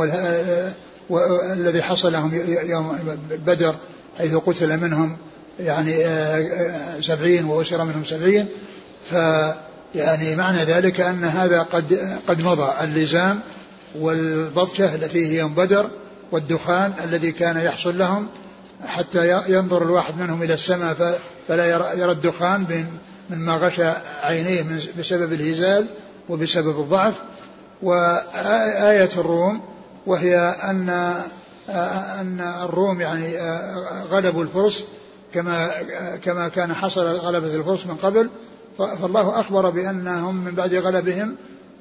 والذي 1.11 1.83
حصل 1.83 2.13
لهم 2.13 2.35
يوم 2.65 2.99
بدر 3.47 3.75
حيث 4.19 4.35
قتل 4.35 4.77
منهم 4.77 5.17
يعني 5.61 6.07
آه، 6.07 6.39
آه، 6.39 7.01
سبعين 7.01 7.45
وأسر 7.45 7.85
منهم 7.85 8.05
سبعين. 8.05 8.47
فيعني 9.11 10.37
معنى 10.37 10.65
ذلك 10.65 11.01
أن 11.01 11.25
هذا 11.25 11.63
قد 11.63 12.19
قد 12.29 12.45
مضى. 12.45 12.73
اللزام 12.85 13.41
والبطشة 14.01 14.95
التي 14.95 15.27
هي 15.27 15.45
بدر 15.45 15.87
والدخان 16.33 16.93
الذي 17.05 17.33
كان 17.33 17.57
يحصل 17.57 17.99
لهم 17.99 18.27
حتى 18.87 19.43
ينظر 19.49 19.83
الواحد 19.83 20.19
منهم 20.21 20.43
إلى 20.43 20.55
السماء 20.55 21.21
فلا 21.49 21.67
يرى 21.95 22.13
الدخان 22.13 22.87
من 23.31 23.39
ما 23.39 23.57
غشى 23.57 23.89
عينيه 24.23 24.67
بسبب 24.99 25.33
الهزال 25.33 25.87
وبسبب 26.29 26.81
الضعف. 26.81 27.15
وآية 27.83 29.11
الروم 29.17 29.61
وهي 30.07 30.37
أن 30.39 30.89
أن 32.21 32.41
الروم 32.65 33.01
يعني 33.01 33.39
غلبوا 34.11 34.43
الفرس 34.43 34.85
كما 35.35 35.71
كما 36.25 36.49
كان 36.49 36.75
حصل 36.75 37.07
غلبة 37.07 37.57
الفرس 37.57 37.87
من 37.87 37.95
قبل. 37.95 38.31
فالله 38.79 39.41
أخبر 39.41 39.71
بأنهم 39.71 40.45
من 40.45 40.55
بعد 40.55 40.75
غلبهم 40.75 41.37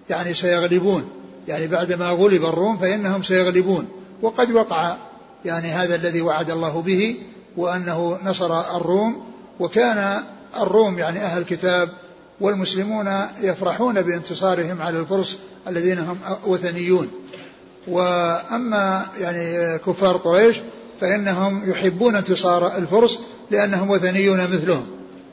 يعني 0.09 0.33
سيغلبون. 0.33 1.09
يعني 1.47 1.67
بعدما 1.67 2.09
غلب 2.09 2.45
الروم 2.45 2.77
فإنهم 2.77 3.23
سيغلبون. 3.23 3.89
وقد 4.21 4.51
وقع 4.51 4.95
يعني 5.45 5.71
هذا 5.71 5.95
الذي 5.95 6.21
وعد 6.21 6.49
الله 6.49 6.81
به 6.81 7.15
وأنه 7.57 8.19
نصر 8.25 8.77
الروم 8.77 9.23
وكان 9.59 10.23
الروم 10.61 10.99
يعني 10.99 11.19
أهل 11.19 11.41
الكتاب 11.41 11.89
والمسلمون 12.41 13.07
يفرحون 13.41 14.01
بانتصارهم 14.01 14.81
على 14.81 14.99
الفرس 14.99 15.37
الذين 15.67 15.99
هم 15.99 16.17
وثنيون. 16.45 17.11
وأما 17.87 19.05
يعني 19.19 19.77
كفار 19.77 20.17
قريش 20.17 20.57
فإنهم 21.01 21.71
يحبون 21.71 22.15
انتصار 22.15 22.77
الفرس 22.77 23.19
لأنهم 23.51 23.89
وثنيون 23.89 24.43
مثلهم 24.43 24.87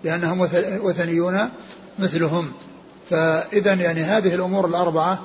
لأنهم 0.04 0.40
وثنيون 0.82 1.48
مثلهم. 1.98 2.52
فإذا 3.10 3.74
يعني 3.74 4.00
هذه 4.00 4.34
الأمور 4.34 4.66
الأربعة 4.66 5.18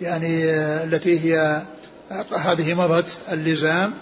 يعني 0.00 0.44
التي 0.84 1.20
هي 1.20 1.62
هذه 2.36 2.74
مضت 2.74 3.16
اللزام 3.32 3.92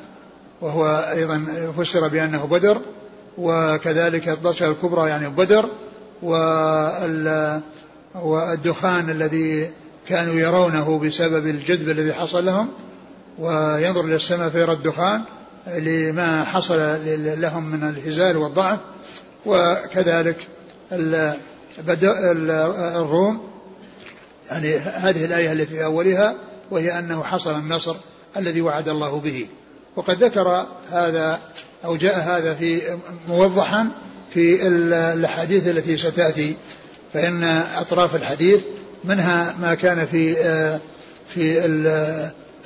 وهو 0.61 0.87
أيضا 1.13 1.45
فسر 1.79 2.09
بأنه 2.09 2.45
بدر 2.45 2.81
وكذلك 3.39 4.29
البطشة 4.29 4.71
الكبرى 4.71 5.11
يعني 5.11 5.29
بدر 5.29 5.69
والدخان 8.15 9.11
الذي 9.11 9.71
كانوا 10.09 10.35
يرونه 10.35 10.99
بسبب 10.99 11.47
الجذب 11.47 11.89
الذي 11.89 12.13
حصل 12.13 12.45
لهم 12.45 12.69
وينظر 13.39 14.05
إلى 14.05 14.15
السماء 14.15 14.49
فيرى 14.49 14.73
الدخان 14.73 15.23
لما 15.67 16.45
حصل 16.45 16.79
لهم 17.41 17.65
من 17.65 17.89
الهزال 17.89 18.37
والضعف. 18.37 18.79
وكذلك 19.47 20.37
الروم 22.97 23.51
يعني 24.51 24.77
هذه 24.79 25.25
الآية 25.25 25.53
التي 25.53 25.67
في 25.67 25.85
أولها 25.85 26.35
وهي 26.71 26.99
أنه 26.99 27.23
حصل 27.23 27.55
النصر 27.55 27.97
الذي 28.37 28.61
وعد 28.61 28.89
الله 28.89 29.21
به. 29.21 29.49
وقد 29.97 30.25
ذكر 30.25 30.67
هذا 30.93 31.39
أو 31.85 31.97
جاء 31.97 32.19
هذا 32.19 32.55
في 32.55 32.99
موضحا 33.29 33.89
في 34.35 34.67
الأحاديث 34.67 35.69
التي 35.69 35.97
ستأتي. 35.97 36.57
فإن 37.13 37.45
أطراف 37.77 38.17
الحديث 38.17 38.61
منها 39.05 39.57
ما 39.61 39.75
كان 39.75 40.07
في 40.07 40.39
آه، 40.39 40.81
في 41.35 41.67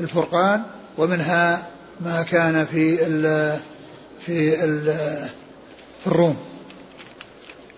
الفرقان 0.01 0.63
ومنها 0.99 1.69
ما 2.01 2.23
كان 2.23 2.67
في 2.67 3.07
الـ 3.07 3.57
في 4.27 4.65
الـ 4.65 4.95
في 6.05 6.07
الروم. 6.07 6.37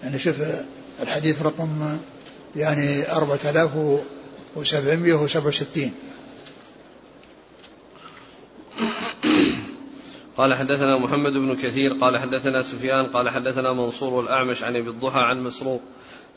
يعني 0.03 0.19
شوف 0.19 0.37
الحديث 1.03 1.43
رقم 1.43 1.99
يعني 2.57 3.13
4767 3.13 5.93
قال 10.37 10.55
حدثنا 10.55 10.99
محمد 10.99 11.33
بن 11.33 11.57
كثير 11.57 11.93
قال 11.93 12.19
حدثنا 12.19 12.63
سفيان 12.63 13.07
قال 13.07 13.31
حدثنا 13.31 13.73
منصور 13.73 14.23
الأعمش 14.25 14.63
عن 14.63 14.77
أبي 14.77 14.91
الضحى 14.91 15.21
عن 15.21 15.43
مسروق. 15.43 15.83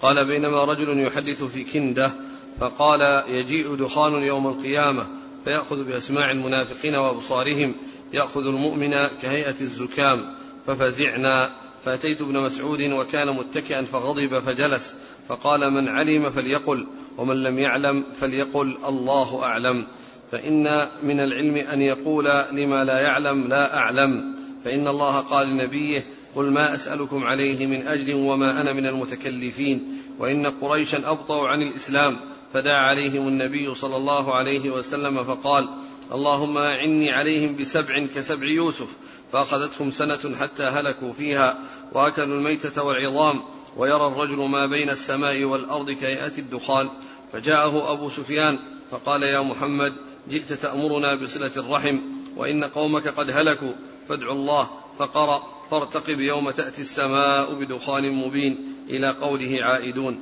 قال 0.01 0.27
بينما 0.27 0.63
رجل 0.63 0.99
يحدث 0.99 1.43
في 1.43 1.63
كنده 1.63 2.11
فقال 2.59 3.23
يجيء 3.27 3.75
دخان 3.75 4.13
يوم 4.13 4.47
القيامة 4.47 5.07
فيأخذ 5.45 5.83
بأسماع 5.83 6.31
المنافقين 6.31 6.95
وأبصارهم 6.95 7.75
يأخذ 8.13 8.47
المؤمن 8.47 8.95
كهيئة 9.21 9.61
الزكام 9.61 10.35
ففزعنا. 10.67 11.51
فأتيت 11.85 12.21
ابن 12.21 12.39
مسعود 12.39 12.81
وكان 12.81 13.35
متكئا 13.35 13.81
فغضب 13.81 14.39
فجلس 14.39 14.95
فقال 15.29 15.73
من 15.73 15.87
علم 15.87 16.29
فليقل 16.29 16.87
ومن 17.17 17.43
لم 17.43 17.59
يعلم 17.59 18.03
فليقل 18.19 18.77
الله 18.87 19.43
أعلم. 19.43 19.85
فإن 20.31 20.87
من 21.03 21.19
العلم 21.19 21.55
أن 21.55 21.81
يقول 21.81 22.25
لما 22.51 22.83
لا 22.83 22.99
يعلم 22.99 23.47
لا 23.47 23.77
أعلم. 23.77 24.35
فإن 24.65 24.87
الله 24.87 25.19
قال 25.19 25.47
لنبيه 25.47 26.05
قل 26.35 26.51
ما 26.51 26.75
أسألكم 26.75 27.23
عليه 27.23 27.65
من 27.65 27.87
أجل 27.87 28.13
وما 28.13 28.61
أنا 28.61 28.73
من 28.73 28.85
المتكلفين. 28.85 30.01
وإن 30.19 30.45
قريشا 30.45 31.11
أبطأوا 31.11 31.47
عن 31.47 31.61
الإسلام 31.61 32.17
فدعا 32.53 32.81
عليهم 32.81 33.27
النبي 33.27 33.75
صلى 33.75 33.95
الله 33.95 34.35
عليه 34.35 34.69
وسلم 34.69 35.23
فقال 35.23 35.69
اللهم 36.11 36.57
أعني 36.57 37.11
عليهم 37.11 37.55
بسبع 37.55 38.07
كسبع 38.15 38.47
يوسف. 38.47 38.97
فأخذتهم 39.31 39.91
سنة 39.91 40.35
حتى 40.35 40.63
هلكوا 40.63 41.13
فيها 41.13 41.57
وأكلوا 41.93 42.37
الميتة 42.37 42.83
والعظام 42.83 43.41
ويرى 43.77 44.07
الرجل 44.07 44.37
ما 44.37 44.65
بين 44.65 44.89
السماء 44.89 45.43
والأرض 45.43 45.91
كهيئة 45.91 46.37
الدخان. 46.37 46.89
فجاءه 47.33 47.91
أبو 47.93 48.09
سفيان 48.09 48.59
فقال 48.91 49.23
يا 49.23 49.41
محمد 49.41 49.93
جئت 50.29 50.53
تأمرنا 50.53 51.15
بصلة 51.15 51.51
الرحم 51.57 51.99
وإن 52.37 52.63
قومك 52.63 53.07
قد 53.07 53.29
هلكوا 53.31 53.73
فادعوا 54.09 54.33
الله 54.33 54.69
فقرأ 54.99 55.43
فارتقب 55.71 56.19
يوم 56.19 56.51
تأتي 56.51 56.81
السماء 56.81 57.53
بدخان 57.53 58.11
مبين 58.11 58.73
إلى 58.89 59.09
قوله 59.09 59.57
عائدون. 59.61 60.21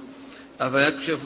أفيكشف, 0.62 1.20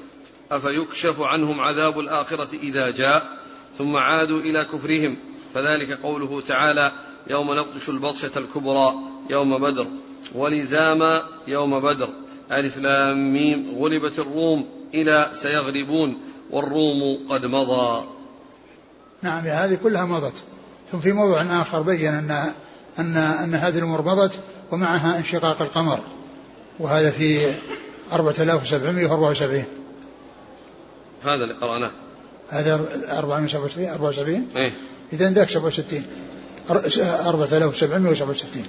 أفيكشف 0.51 1.21
عنهم 1.21 1.59
عذاب 1.59 1.99
الآخرة 1.99 2.55
إذا 2.55 2.89
جاء 2.89 3.37
ثم 3.77 3.95
عادوا 3.95 4.39
إلى 4.39 4.63
كفرهم. 4.63 5.17
فذلك 5.53 5.91
قوله 5.91 6.41
تعالى 6.41 6.91
يوم 7.29 7.53
نبطش 7.53 7.89
البطشة 7.89 8.31
الكبرى 8.37 8.93
يوم 9.29 9.57
بدر 9.57 9.87
ولزاما 10.35 11.23
يوم 11.47 11.79
بدر. 11.79 12.09
ألف 12.51 12.77
لام 12.77 13.33
ميم 13.33 13.75
غلبت 13.79 14.19
الروم 14.19 14.69
إلى 14.93 15.29
سيغلبون 15.33 16.17
والروم 16.49 17.27
قد 17.29 17.45
مضى. 17.45 18.20
نعم 19.21 19.47
هذه 19.47 19.77
كلها 19.83 20.05
مضت. 20.05 20.43
ثم 20.91 20.99
في 20.99 21.11
موضوع 21.11 21.41
آخر 21.61 21.81
بين 21.81 22.13
أن 22.13 22.53
أن 22.99 23.17
أن 23.17 23.55
هذه 23.55 23.77
الأمور 23.77 24.01
مضت 24.01 24.39
ومعها 24.71 25.17
انشقاق 25.17 25.61
القمر. 25.61 25.99
وهذا 26.79 27.11
في 27.11 27.53
4774 28.13 29.65
هذا 31.23 31.43
اللي 31.43 31.53
قرأناه. 31.53 31.91
هذا 32.49 32.73
477 33.17 33.89
74 33.89 34.47
إيه. 34.55 34.71
إذا 35.13 35.29
ذاك 35.29 35.49
67 35.49 36.05
4767 36.69 38.63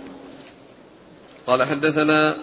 قال 1.47 1.65
حدثنا 1.65 2.37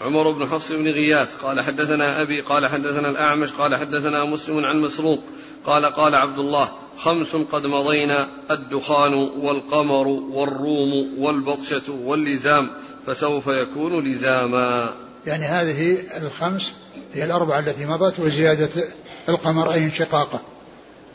عمر 0.00 0.30
بن 0.30 0.46
حفص 0.46 0.72
بن 0.72 0.88
غياث 0.88 1.36
قال 1.36 1.60
حدثنا 1.60 2.22
أبي 2.22 2.40
قال 2.40 2.66
حدثنا 2.66 3.10
الأعمش 3.10 3.50
قال 3.52 3.76
حدثنا 3.76 4.24
مسلم 4.24 4.64
عن 4.64 4.80
مسروق 4.80 5.20
قال 5.66 5.86
قال 5.86 6.14
عبد 6.14 6.38
الله 6.38 6.68
خمس 6.98 7.36
قد 7.36 7.66
مضينا 7.66 8.28
الدخان 8.50 9.14
والقمر 9.14 10.06
والروم 10.06 11.18
والبطشة 11.18 11.92
واللزام 11.92 12.70
فسوف 13.06 13.46
يكون 13.46 14.04
لزاما. 14.04 14.94
يعني 15.26 15.44
هذه 15.44 15.98
الخمس 16.16 16.72
هي 17.14 17.24
الأربعة 17.24 17.58
التي 17.58 17.86
مضت 17.86 18.20
وزيادة 18.20 18.84
القمر 19.28 19.72
أي 19.72 19.84
انشقاقه. 19.84 20.40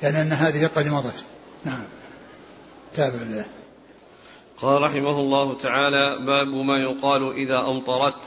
يعني 0.04 0.22
أن 0.22 0.32
هذه 0.32 0.70
قد 0.76 0.88
مضت. 0.88 1.24
نعم. 1.66 1.84
تابع 2.94 3.24
له 3.30 3.46
قال 4.62 4.82
رحمه 4.82 5.20
الله 5.20 5.54
تعالى 5.54 6.26
باب 6.26 6.48
ما 6.48 6.78
يقال 6.78 7.34
إذا 7.34 7.60
أمطرت. 7.60 8.22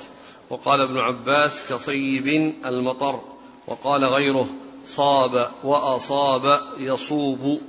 وقال 0.51 0.81
ابن 0.81 0.99
عباس 0.99 1.63
كصيب 1.71 2.55
المطر. 2.67 3.21
وقال 3.67 4.05
غيره 4.05 4.49
صاب 4.85 5.49
وأصاب 5.65 6.61
يصوب. 6.79 7.61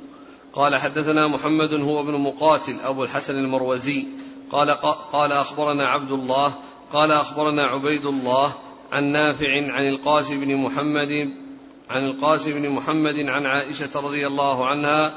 قال 0.54 0.76
حدثنا 0.76 1.28
محمد 1.28 1.74
هو 1.74 2.00
ابن 2.00 2.14
مقاتل 2.14 2.80
أبو 2.80 3.04
الحسن 3.04 3.36
المروزي. 3.36 4.08
قال 4.52 4.70
قال 5.12 5.32
أخبرنا 5.32 5.88
عبد 5.88 6.12
الله 6.12 6.54
قال 6.94 7.12
أخبرنا 7.12 7.66
عبيد 7.66 8.06
الله 8.06 8.54
عن 8.92 9.04
نافع 9.04 9.74
عن 9.74 9.88
القاسم 9.88 10.40
بن 10.40 10.56
محمد 10.56 11.34
عن 11.90 12.06
القاسم 12.06 12.52
بن 12.52 12.70
محمد 12.70 13.20
عن 13.20 13.46
عائشة 13.46 13.90
رضي 13.96 14.28
الله 14.28 14.66
عنها 14.66 15.14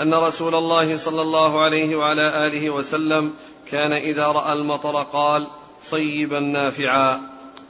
أن 0.00 0.14
رسول 0.14 0.54
الله 0.54 0.96
صلى 0.96 1.22
الله 1.22 1.60
عليه 1.60 1.96
وعلى 1.96 2.46
آله 2.46 2.70
وسلم 2.70 3.32
كان 3.70 3.92
إذا 3.92 4.26
رأى 4.26 4.52
المطر 4.52 5.02
قال 5.02 5.46
صيبا 5.82 6.40
نافعا 6.40 7.20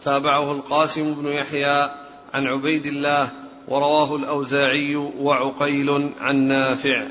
تابعه 0.04 0.52
القاسم 0.52 1.14
بن 1.14 1.26
يحيى 1.26 1.90
عن 2.34 2.46
عبيد 2.46 2.86
الله 2.86 3.30
ورواه 3.68 4.16
الأوزاعي 4.16 4.96
وعقيل 4.96 6.12
عن 6.20 6.36
نافع. 6.36 7.02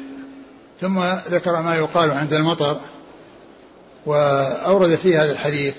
ثم 0.81 0.99
ذكر 1.29 1.61
ما 1.61 1.75
يقال 1.75 2.11
عند 2.11 2.33
المطر 2.33 2.77
وأورد 4.05 4.95
في 4.95 5.17
هذا 5.17 5.31
الحديث 5.31 5.75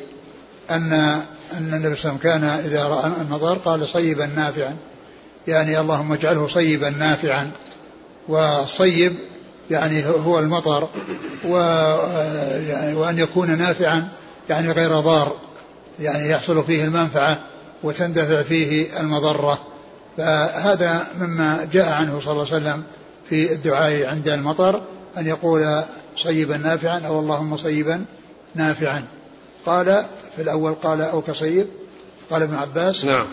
أن 0.70 0.92
أن 1.52 1.74
النبي 1.74 1.96
صلى 1.96 2.10
الله 2.12 2.20
عليه 2.24 2.30
وسلم 2.30 2.40
كان 2.40 2.44
إذا 2.44 2.88
رأى 2.88 3.12
المطر 3.20 3.58
قال 3.58 3.88
صيبا 3.88 4.26
نافعا 4.26 4.76
يعني 5.48 5.80
اللهم 5.80 6.12
اجعله 6.12 6.46
صيبا 6.46 6.90
نافعا 6.90 7.50
وصيب 8.28 9.16
يعني 9.70 10.04
هو 10.06 10.38
المطر 10.38 10.88
و 11.44 11.56
يعني 12.68 12.94
وأن 12.94 13.18
يكون 13.18 13.58
نافعا 13.58 14.08
يعني 14.48 14.70
غير 14.70 15.00
ضار 15.00 15.36
يعني 16.00 16.28
يحصل 16.28 16.64
فيه 16.64 16.84
المنفعة 16.84 17.38
وتندفع 17.82 18.42
فيه 18.42 19.00
المضرة. 19.00 19.58
فهذا 20.16 21.06
مما 21.20 21.68
جاء 21.72 21.92
عنه 21.92 22.20
صلى 22.20 22.32
الله 22.32 22.46
عليه 22.46 22.56
وسلم 22.56 22.82
في 23.28 23.52
الدعاء 23.52 24.06
عند 24.06 24.28
المطر 24.28 24.82
أن 25.18 25.26
يقول 25.26 25.82
صيبا 26.16 26.56
نافعا 26.56 26.98
أو 27.06 27.20
اللهم 27.20 27.56
صيبا 27.56 28.04
نافعا. 28.54 29.04
قال 29.66 30.04
في 30.36 30.42
الأول 30.42 30.74
قال 30.74 31.00
أو 31.00 31.22
كصيب. 31.22 31.66
قال 32.30 32.42
ابن 32.42 32.54
عباس 32.54 33.04
نعم. 33.04 33.26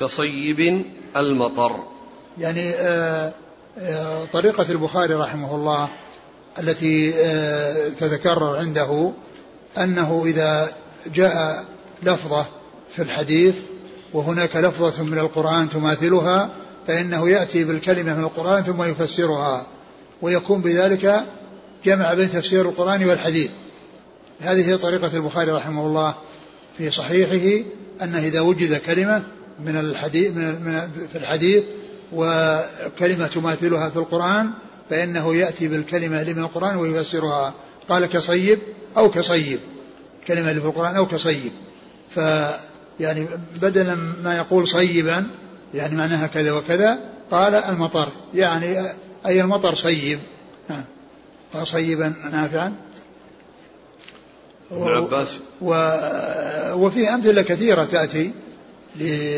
كصيب 0.00 0.84
المطر. 1.16 1.76
يعني 2.38 2.70
آه، 2.70 3.32
آه، 3.78 4.24
طريقة 4.32 4.66
البخاري 4.70 5.14
رحمه 5.14 5.54
الله 5.54 5.88
التي 6.58 7.14
آه، 7.16 7.88
تتكرر 7.88 8.56
عنده 8.56 9.12
أنه 9.78 10.22
إذا 10.26 10.72
جاء 11.14 11.64
لفظة 12.02 12.46
في 12.90 13.02
الحديث 13.02 13.54
وهناك 14.14 14.56
لفظة 14.56 15.02
من 15.02 15.18
القرآن 15.18 15.68
تماثلها 15.68 16.50
فإنه 16.86 17.28
يأتي 17.28 17.64
بالكلمة 17.64 18.14
من 18.14 18.24
القرآن 18.24 18.62
ثم 18.62 18.82
يفسرها 18.82 19.66
ويكون 20.22 20.60
بذلك 20.60 21.24
جمع 21.84 22.14
بين 22.14 22.30
تفسير 22.30 22.68
القرآن 22.68 23.04
والحديث. 23.04 23.50
هذه 24.40 24.68
هي 24.68 24.76
طريقة 24.76 25.16
البخاري 25.16 25.50
رحمه 25.50 25.86
الله 25.86 26.14
في 26.78 26.90
صحيحه 26.90 27.64
أنه 28.02 28.18
إذا 28.18 28.40
وجد 28.40 28.80
كلمة 28.80 29.22
من 29.64 29.76
الحديث 29.76 30.30
من 30.36 30.90
في 31.12 31.18
الحديث 31.18 31.64
وكلمة 32.12 33.26
تماثلها 33.26 33.88
في 33.90 33.96
القرآن 33.96 34.50
فإنه 34.90 35.34
يأتي 35.34 35.68
بالكلمة 35.68 36.20
اللي 36.20 36.34
من 36.34 36.42
القرآن 36.42 36.76
ويفسرها. 36.76 37.54
قال 37.88 38.06
كصيب 38.06 38.58
أو 38.96 39.10
كصيب. 39.10 39.58
كلمة 40.28 40.50
اللي 40.50 40.60
في 40.60 40.66
القرآن 40.66 40.96
أو 40.96 41.06
كصيب. 41.06 41.52
ف 42.10 42.20
يعني 43.00 43.26
بدلا 43.62 43.94
ما 44.24 44.36
يقول 44.36 44.68
صيبا 44.68 45.26
يعني 45.74 45.96
معناها 45.96 46.26
كذا 46.26 46.52
وكذا 46.52 46.98
قال 47.30 47.54
المطر. 47.54 48.08
يعني 48.34 48.86
أي 49.26 49.40
المطر 49.40 49.74
صيب. 49.74 50.18
نعم. 50.70 50.84
قال 51.54 51.66
صيبا 51.66 52.14
نافعا. 52.32 52.74
ابن 54.70 54.88
عباس. 54.88 55.28
و 55.60 55.70
وفي 56.72 57.08
أمثلة 57.08 57.42
كثيرة 57.42 57.84
تأتي 57.84 58.32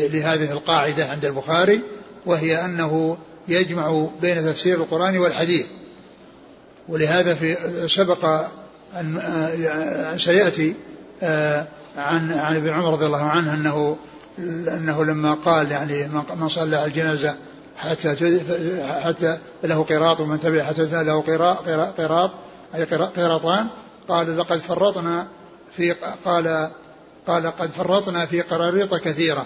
لهذه 0.09 0.51
القاعدة 0.51 1.05
عند 1.05 1.25
البخاري 1.25 1.81
وهي 2.25 2.65
أنه 2.65 3.17
يجمع 3.47 4.07
بين 4.21 4.45
تفسير 4.45 4.77
القرآن 4.77 5.17
والحديث. 5.17 5.65
ولهذا 6.89 7.33
في 7.33 7.57
سبق 7.87 8.45
أن 8.93 9.21
سيأتي 10.17 10.75
آه، 11.23 11.67
عن 11.97 12.31
عن 12.31 12.55
ابن 12.55 12.69
عمر 12.69 12.91
رضي 12.91 13.05
الله 13.05 13.23
عنه 13.23 13.53
أنه 13.53 13.97
أنه 14.67 15.05
لما 15.05 15.33
قال 15.33 15.71
يعني 15.71 16.07
من 16.35 16.49
صلى 16.49 16.77
على 16.77 16.85
الجنازة 16.85 17.35
حتى 17.77 18.15
حتى 19.03 19.37
له 19.63 19.83
قراط 19.83 20.19
ومن 20.19 20.39
تبع 20.39 20.63
حتى 20.63 21.03
له 21.03 21.21
قراط 21.97 22.31
أي 22.75 22.83
قراطان 22.83 23.67
قال 24.07 24.37
لقد 24.37 24.57
فرطنا 24.57 25.27
في 25.71 25.91
قال 26.25 26.71
قال 27.27 27.47
قد 27.47 27.69
فرطنا 27.69 28.25
في 28.25 28.41
قراريط 28.41 28.95
كثيرة. 28.95 29.45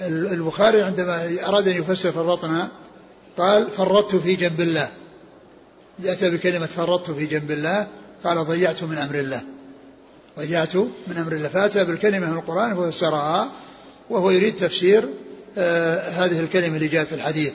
البخاري 0.00 0.82
عندما 0.82 1.36
أراد 1.46 1.68
أن 1.68 1.76
يفسر 1.76 2.12
فرطنا 2.12 2.68
قال 3.38 3.70
فرطت 3.70 4.16
في 4.16 4.34
جنب 4.34 4.60
الله. 4.60 4.88
أتى 6.04 6.30
بكلمة 6.30 6.66
فرطت 6.66 7.10
في 7.10 7.26
جنب 7.26 7.50
الله 7.50 7.86
قال 8.24 8.46
ضيعت 8.46 8.82
من 8.82 8.98
أمر 8.98 9.14
الله. 9.14 9.53
ضيعت 10.38 10.76
من 10.76 11.16
أمر 11.16 11.32
الله. 11.32 11.48
فأتى 11.48 11.84
بالكلمة 11.84 12.30
من 12.30 12.38
القرآن 12.38 12.72
وفسرها 12.72 13.50
وهو 14.10 14.30
يريد 14.30 14.56
تفسير 14.56 15.08
آه 15.58 16.08
هذه 16.08 16.40
الكلمة 16.40 16.76
اللي 16.76 16.88
جاءت 16.88 17.06
في 17.06 17.14
الحديث. 17.14 17.52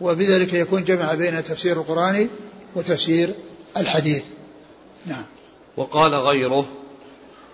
وبذلك 0.00 0.52
يكون 0.52 0.84
جمع 0.84 1.14
بين 1.14 1.44
تفسير 1.44 1.76
القرآن 1.76 2.28
وتفسير 2.74 3.34
الحديث. 3.76 4.22
نعم. 5.06 5.24
وقال 5.76 6.14
غيره 6.14 6.66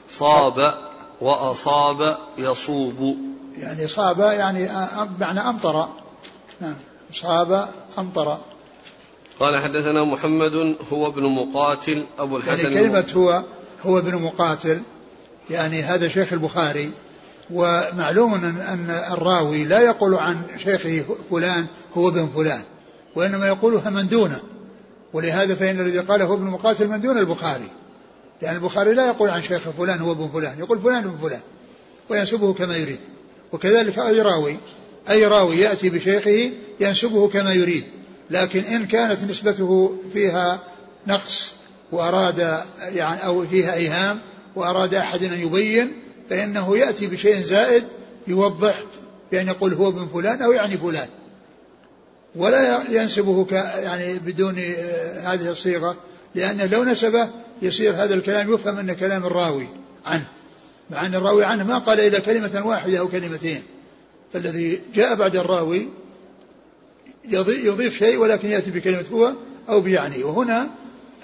صاب 0.09 0.75
وأصاب 1.21 2.17
يصوب. 2.39 3.17
يعني 3.59 3.89
صاب 3.89 4.19
يعني 4.19 4.69
معنى 5.21 5.41
أمطر. 5.41 5.89
نعم. 6.61 6.77
صاب 7.13 7.69
أمطر. 7.99 8.39
قال 9.41 9.59
حدثنا 9.59 10.05
محمد 10.05 10.77
هو 10.93 11.07
ابن 11.07 11.23
مقاتل 11.23 12.07
أبو 12.19 12.37
الحسن 12.37 12.73
يعني 12.73 12.75
كلمة 12.75 13.13
هو 13.17 13.45
هو 13.87 13.99
ابن 13.99 14.15
مقاتل 14.15 14.81
يعني 15.51 15.83
هذا 15.83 16.09
شيخ 16.09 16.33
البخاري 16.33 16.91
ومعلوم 17.51 18.35
أن 18.45 18.91
الراوي 19.11 19.65
لا 19.65 19.81
يقول 19.81 20.15
عن 20.15 20.43
شيخه 20.65 21.05
فلان 21.31 21.67
هو 21.97 22.09
ابن 22.09 22.29
فلان 22.37 22.63
وإنما 23.17 23.47
يقولها 23.47 23.91
من 23.91 24.09
دونه. 24.09 24.41
ولهذا 25.13 25.55
فإن 25.55 25.81
الذي 25.81 25.99
قاله 25.99 26.35
ابن 26.35 26.45
مقاتل 26.45 26.89
من 26.89 27.01
دون 27.01 27.19
البخاري. 27.19 27.69
لأن 28.43 28.57
البخاري 28.57 28.95
لا 28.95 29.07
يقول 29.07 29.31
عن 29.31 29.43
شيخ 29.43 29.69
فلان 29.69 30.01
هو 30.01 30.13
ابن 30.13 30.29
فلان 30.29 30.59
يقول 30.59 30.79
فلان 30.79 31.05
ابن 31.05 31.17
فلان 31.17 31.41
وينسبه 32.09 32.53
كما 32.53 32.77
يريد. 32.77 33.01
وكذلك 33.53 33.99
أي 33.99 34.21
راوي 34.21 34.59
أي 35.11 35.27
راوي 35.27 35.57
يأتي 35.57 35.91
بشيخه 35.91 36.51
ينسبه 36.81 37.29
كما 37.29 37.53
يريد. 37.53 37.85
لكن 38.31 38.61
إن 38.61 38.87
كانت 38.87 39.25
نسبته 39.25 39.97
فيها 40.13 40.61
نقص 41.07 41.55
وأراد 41.95 42.63
يعني 42.81 43.27
أو 43.27 43.47
فيها 43.47 43.75
إيهام 43.75 44.19
وأراد 44.57 44.95
أحد 44.95 45.23
أن 45.23 45.41
يبين 45.41 45.93
فإنه 46.31 46.79
يأتي 46.79 47.07
بشيء 47.07 47.43
زائد 47.43 47.85
يوضح 48.27 48.83
بأن 49.33 49.49
يقول 49.49 49.75
هو 49.75 49.89
ابن 49.89 50.09
فلان 50.13 50.43
أو 50.43 50.53
يعني 50.53 50.77
فلان. 50.77 51.09
ولا 52.37 52.91
ينسبه 52.91 53.47
يعني 53.77 54.19
بدون 54.19 54.59
آه، 54.59 55.21
هذه 55.21 55.51
الصيغة 55.51 55.97
لأنه 56.35 56.67
لو 56.67 56.85
نسبه 56.85 57.31
يصير 57.63 57.95
هذا 57.95 58.15
الكلام 58.15 58.55
يفهم 58.55 58.79
أن 58.79 58.93
كلام 58.93 59.27
الراوي 59.27 59.69
عنه 60.07 60.25
مع 60.91 61.07
أن 61.07 61.15
الراوي 61.15 61.45
عنه 61.45 61.65
ما 61.65 61.79
قال 61.79 62.01
إلا 62.01 62.19
كلمة 62.19 62.67
واحدة 62.67 62.99
أو 62.99 63.09
كلمتين. 63.09 63.63
فالذي 64.33 64.81
جاء 64.95 65.15
بعد 65.15 65.37
الراوي 65.37 65.89
يضيف 67.29 67.99
شيء 67.99 68.17
ولكن 68.17 68.51
يأتي 68.51 68.71
بكلمة 68.71 69.05
هو 69.13 69.35
أو 69.69 69.81
بيعني. 69.81 70.25
وهنا 70.25 70.71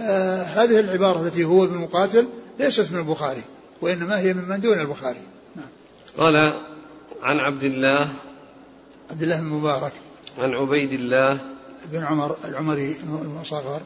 آه 0.01 0.43
هذه 0.43 0.81
العبارة 0.81 1.27
التي 1.27 1.45
هو 1.45 1.65
ابن 1.65 1.77
مقاتل 1.77 2.29
ليست 2.59 2.93
من 2.93 2.99
البخاري 2.99 3.43
وإنما 3.81 4.19
هي 4.19 4.33
من 4.33 4.61
دون 4.61 4.81
البخاري. 4.81 5.21
نعم. 5.57 5.69
قال 6.19 6.37
عن 7.23 7.37
عبد 7.37 7.65
الله 7.65 8.09
عبد 9.11 9.23
الله 9.23 9.41
بن 9.41 9.47
مبارك 9.47 9.93
عن 10.39 10.51
عبيد 10.51 10.93
الله 10.93 11.39
بن 11.93 12.03
عمر 12.05 12.37
العمري 12.45 12.97
المصغر. 13.23 13.81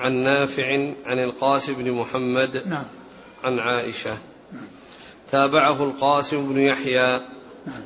عن 0.00 0.12
نافع 0.12 0.92
عن 1.06 1.18
القاسم 1.18 1.72
بن 1.72 1.92
محمد. 1.92 2.62
نعم. 2.66 2.84
عن 3.44 3.58
عائشة. 3.58 4.18
نعم. 4.52 4.66
تابعه 5.30 5.84
القاسم 5.84 6.52
بن 6.52 6.58
يحيى. 6.58 7.20
نعم. 7.66 7.82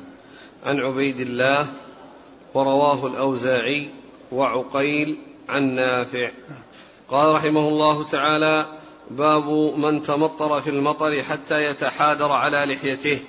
عن 0.63 0.79
عبيد 0.79 1.19
الله 1.19 1.67
ورواه 2.53 3.07
الأوزاعي 3.07 3.89
وعقيل 4.31 5.17
عن 5.49 5.75
نافع. 5.75 6.31
قال 7.11 7.35
رحمه 7.35 7.67
الله 7.67 8.03
تعالى 8.03 8.65
باب 9.09 9.49
من 9.77 10.03
تمطر 10.03 10.61
في 10.61 10.69
المطر 10.69 11.21
حتى 11.23 11.65
يتحادر 11.65 12.31
على 12.31 12.73
لحيته. 12.73 13.19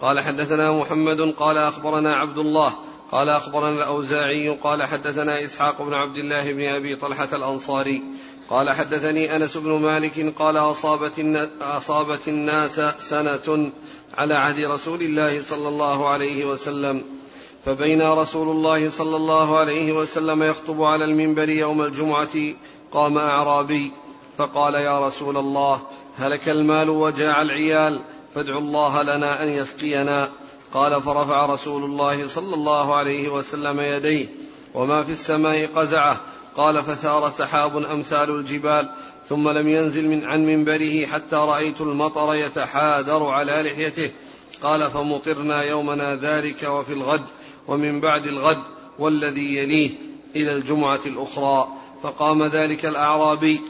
قال 0.00 0.20
حدثنا 0.20 0.72
محمد 0.72 1.20
قال 1.20 1.58
أخبرنا 1.58 2.16
عبد 2.16 2.38
الله 2.38 2.74
قال 3.12 3.28
أخبرنا 3.28 3.76
الأوزاعي 3.76 4.48
قال 4.48 4.82
حدثنا 4.82 5.44
إسحاق 5.44 5.82
بن 5.82 5.94
عبد 5.94 6.18
الله 6.18 6.52
بن 6.52 6.64
أبي 6.66 6.96
طلحة 6.96 7.28
الأنصاري. 7.32 8.02
قال 8.50 8.70
حدثني 8.70 9.36
أنس 9.36 9.56
بن 9.56 9.70
مالك 9.70 10.34
قال 10.38 10.56
أصابت, 10.56 11.48
أصابت 11.60 12.28
الناس 12.28 12.80
سنة 12.98 13.70
على 14.18 14.34
عهد 14.34 14.64
رسول 14.64 15.02
الله 15.02 15.42
صلى 15.42 15.68
الله 15.68 16.08
عليه 16.08 16.44
وسلم. 16.44 17.04
فبين 17.64 18.02
رسول 18.02 18.48
الله 18.48 18.90
صلى 18.90 19.16
الله 19.16 19.58
عليه 19.58 19.92
وسلم 19.92 20.42
يخطب 20.42 20.82
على 20.82 21.04
المنبر 21.04 21.48
يوم 21.48 21.82
الجمعة 21.82 22.54
قام 22.92 23.18
أعرابي 23.18 23.92
فقال 24.38 24.74
يا 24.74 25.06
رسول 25.06 25.36
الله 25.36 25.82
هلك 26.16 26.48
المال 26.48 26.90
وجاع 26.90 27.42
العيال 27.42 28.00
فادعوا 28.34 28.60
الله 28.60 29.02
لنا 29.02 29.42
أن 29.42 29.48
يسقينا. 29.48 30.30
قال 30.74 31.02
فرفع 31.02 31.46
رسول 31.46 31.84
الله 31.84 32.28
صلى 32.28 32.54
الله 32.54 32.94
عليه 32.94 33.28
وسلم 33.28 33.80
يديه 33.80 34.26
وما 34.74 35.02
في 35.02 35.12
السماء 35.12 35.66
قزعة. 35.66 36.20
قال 36.56 36.84
فثار 36.84 37.30
سحاب 37.30 37.76
أمثال 37.76 38.30
الجبال 38.30 38.90
ثم 39.24 39.48
لم 39.48 39.68
ينزل 39.68 40.08
من 40.08 40.24
عن 40.24 40.46
منبره 40.46 41.06
حتى 41.06 41.36
رأيت 41.36 41.80
المطر 41.80 42.34
يتحادر 42.34 43.26
على 43.26 43.62
لحيته. 43.62 44.10
قال 44.62 44.90
فمطرنا 44.90 45.62
يومنا 45.62 46.16
ذلك 46.16 46.62
وفي 46.62 46.92
الغد 46.92 47.24
ومن 47.68 48.00
بعد 48.00 48.26
الغد 48.26 48.62
والذي 48.98 49.56
يليه 49.56 49.90
إلى 50.36 50.52
الجمعة 50.52 51.00
الأخرى. 51.06 51.68
فقام 52.02 52.42
ذلك 52.42 52.86
الأعرابي 52.86 53.60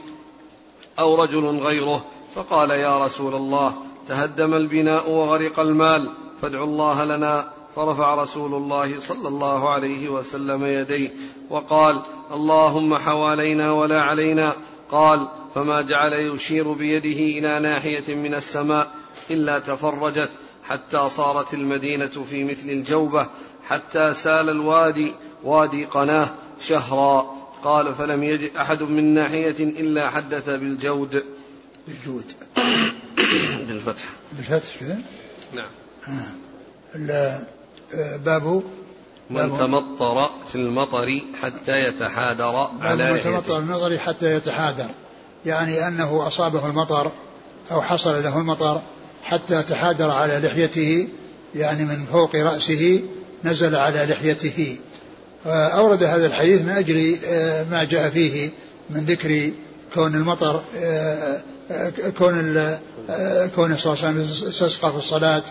أو 0.99 1.23
رجل 1.23 1.45
غيره 1.45 2.05
فقال 2.35 2.69
يا 2.69 3.05
رسول 3.05 3.35
الله 3.35 3.73
تهدم 4.07 4.53
البناء 4.53 5.09
وغرق 5.09 5.59
المال 5.59 6.09
فادعوا 6.41 6.65
الله 6.65 7.03
لنا 7.03 7.51
فرفع 7.75 8.15
رسول 8.15 8.53
الله 8.53 8.99
صلى 8.99 9.27
الله 9.27 9.69
عليه 9.69 10.09
وسلم 10.09 10.65
يديه 10.65 11.13
وقال 11.49 12.01
اللهم 12.33 12.95
حوالينا 12.95 13.71
ولا 13.71 14.01
علينا 14.01 14.53
قال 14.91 15.27
فما 15.55 15.81
جعل 15.81 16.13
يشير 16.13 16.71
بيده 16.71 17.39
إلى 17.39 17.59
ناحية 17.59 18.15
من 18.15 18.33
السماء 18.33 18.91
إلا 19.31 19.59
تفرجت 19.59 20.31
حتى 20.63 21.09
صارت 21.09 21.53
المدينة 21.53 22.07
في 22.07 22.43
مثل 22.43 22.69
الجوبة 22.69 23.27
حتى 23.67 24.13
سال 24.13 24.49
الوادي 24.49 25.13
وادي 25.43 25.85
قناة 25.85 26.27
شهرا. 26.61 27.38
قال 27.63 27.95
فلم 27.95 28.23
يجد 28.23 28.51
أحد 28.55 28.83
من 28.83 29.13
ناحية 29.13 29.55
إلا 29.59 30.09
حدث 30.09 30.49
بالجود. 30.49 31.23
بالجود. 31.87 32.25
بالفتح. 33.67 34.03
بالفتح 34.33 34.69
كذا 34.79 34.99
نعم. 35.53 35.69
آه، 37.93 38.17
باب 38.17 38.63
من 39.29 39.57
تمطر 39.57 40.29
في 40.47 40.55
المطر 40.55 41.21
حتى 41.41 41.71
يتحادر 41.71 42.69
على 42.81 43.13
من 43.13 43.19
تمطر 43.19 43.41
في 43.41 43.57
المطر 43.57 43.97
حتى 43.97 44.33
يتحادر. 44.33 44.87
يعني 45.45 45.87
أنه 45.87 46.27
أصابه 46.27 46.69
المطر 46.69 47.11
أو 47.71 47.81
حصل 47.81 48.23
له 48.23 48.37
المطر 48.37 48.81
حتى 49.23 49.63
تحادر 49.63 50.11
على 50.11 50.39
لحيته 50.39 51.07
يعني 51.55 51.85
من 51.85 52.05
فوق 52.05 52.35
رأسه 52.35 53.03
نزل 53.43 53.75
على 53.75 54.05
لحيته. 54.05 54.77
أورد 55.45 56.03
هذا 56.03 56.25
الحديث 56.25 56.61
من 56.61 56.69
أجل 56.69 57.17
آه، 57.25 57.63
ما 57.63 57.83
جاء 57.83 58.09
فيه 58.09 58.49
من 58.89 59.05
ذكر 59.05 59.51
كون 59.93 60.15
المطر 60.15 60.61
آه، 60.77 61.41
كون 62.17 62.77
كون 63.55 63.77
صلى 63.77 63.93
الله 63.93 64.05
عليه 64.05 64.21
وسلم 64.21 64.21
استسقى 64.21 64.91
في 64.91 64.97
الصلاة 64.97 65.43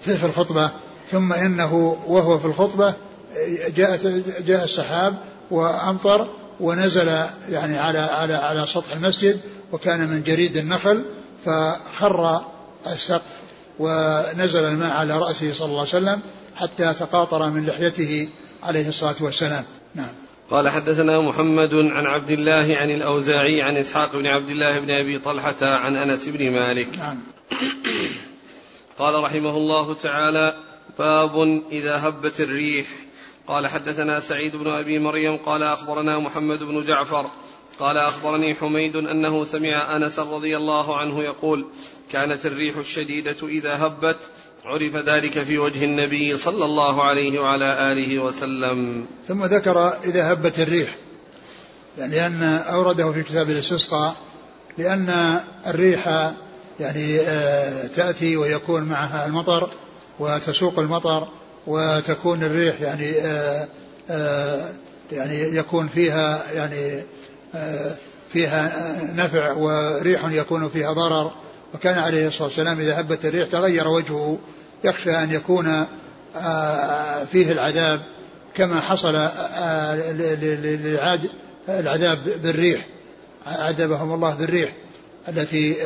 في 0.00 0.26
الخطبة 0.26 0.70
ثم 1.10 1.32
إنه 1.32 1.98
وهو 2.06 2.38
في 2.38 2.44
الخطبة 2.44 2.94
جاءت 3.76 4.06
جاء 4.46 4.64
السحاب 4.64 5.18
وأمطر 5.50 6.28
ونزل 6.60 7.08
يعني 7.50 7.78
على 7.78 7.98
على 7.98 8.34
على 8.34 8.66
سطح 8.66 8.92
المسجد 8.92 9.40
وكان 9.72 10.08
من 10.08 10.22
جريد 10.22 10.56
النخل 10.56 11.04
فخر 11.44 12.40
السقف 12.86 13.40
ونزل 13.78 14.64
الماء 14.64 14.90
على 14.90 15.18
رأسه 15.18 15.52
صلى 15.52 15.66
الله 15.66 15.78
عليه 15.78 15.88
وسلم 15.88 16.20
حتى 16.56 16.94
تقاطر 16.94 17.50
من 17.50 17.66
لحيته 17.66 18.28
عليه 18.62 18.88
الصلاة 18.88 19.16
والسلام. 19.20 19.64
نعم. 19.94 20.08
قال 20.50 20.68
حدثنا 20.68 21.20
محمد 21.20 21.74
عن 21.74 22.06
عبد 22.06 22.30
الله 22.30 22.76
عن 22.76 22.90
الأوزاعي 22.90 23.62
عن 23.62 23.76
إسحاق 23.76 24.16
بن 24.16 24.26
عبد 24.26 24.50
الله 24.50 24.80
بن 24.80 24.90
أبي 24.90 25.18
طلحة 25.18 25.56
عن 25.62 25.96
أنس 25.96 26.28
بن 26.28 26.50
مالك. 26.50 26.98
نعم. 26.98 27.18
قال 28.98 29.24
رحمه 29.24 29.56
الله 29.56 29.94
تعالى 29.94 30.56
باب 30.98 31.62
إذا 31.72 32.08
هبت 32.08 32.40
الريح. 32.40 32.86
قال 33.46 33.66
حدثنا 33.66 34.20
سعيد 34.20 34.56
بن 34.56 34.70
أبي 34.70 34.98
مريم 34.98 35.36
قال 35.36 35.62
أخبرنا 35.62 36.18
محمد 36.18 36.62
بن 36.62 36.82
جعفر 36.82 37.30
قال 37.78 37.96
أخبرني 37.96 38.54
حميد 38.54 38.96
أنه 38.96 39.44
سمع 39.44 39.96
أنس 39.96 40.18
رضي 40.18 40.56
الله 40.56 40.96
عنه 40.98 41.22
يقول 41.22 41.66
كانت 42.12 42.46
الريح 42.46 42.76
الشديدة 42.76 43.36
إذا 43.42 43.86
هبت 43.86 44.28
عرف 44.64 44.96
ذلك 44.96 45.42
في 45.42 45.58
وجه 45.58 45.84
النبي 45.84 46.36
صلى 46.36 46.64
الله 46.64 47.02
عليه 47.02 47.40
وعلى 47.40 47.92
آله 47.92 48.18
وسلم. 48.18 49.06
ثم 49.28 49.44
ذكر 49.44 49.98
إذا 50.04 50.32
هبت 50.32 50.60
الريح 50.60 50.88
يعني 51.98 52.14
لأن 52.14 52.42
أورده 52.42 53.12
في 53.12 53.22
كتاب 53.22 53.50
الاستسقاء 53.50 54.16
لأن 54.78 55.40
الريح 55.66 56.32
يعني 56.80 57.20
آه، 57.20 57.86
تأتي 57.86 58.36
ويكون 58.36 58.82
معها 58.82 59.26
المطر 59.26 59.70
وتسوق 60.18 60.78
المطر 60.78 61.28
وتكون 61.66 62.42
الريح 62.42 62.80
يعني 62.80 63.12
آه، 63.20 63.68
آه، 64.10 64.68
يعني 65.12 65.56
يكون 65.56 65.88
فيها 65.88 66.52
يعني 66.52 67.02
فيها 68.32 68.96
نفع 69.14 69.52
وريح 69.52 70.24
يكون 70.30 70.68
فيها 70.68 70.92
ضرر. 70.92 71.32
وكان 71.74 71.98
عليه 71.98 72.26
الصلاة 72.26 72.44
والسلام 72.44 72.80
إذا 72.80 73.00
هبت 73.00 73.24
الريح 73.24 73.48
تغير 73.48 73.88
وجهه 73.88 74.38
يخشى 74.84 75.10
أن 75.10 75.32
يكون 75.32 75.86
فيه 77.32 77.52
العذاب 77.52 78.02
كما 78.54 78.80
حصل 78.80 79.28
للعاد 80.40 81.30
العذاب 81.68 82.18
بالريح 82.42 82.86
عذبهم 83.46 84.14
الله 84.14 84.34
بالريح 84.34 84.72
التي 85.28 85.76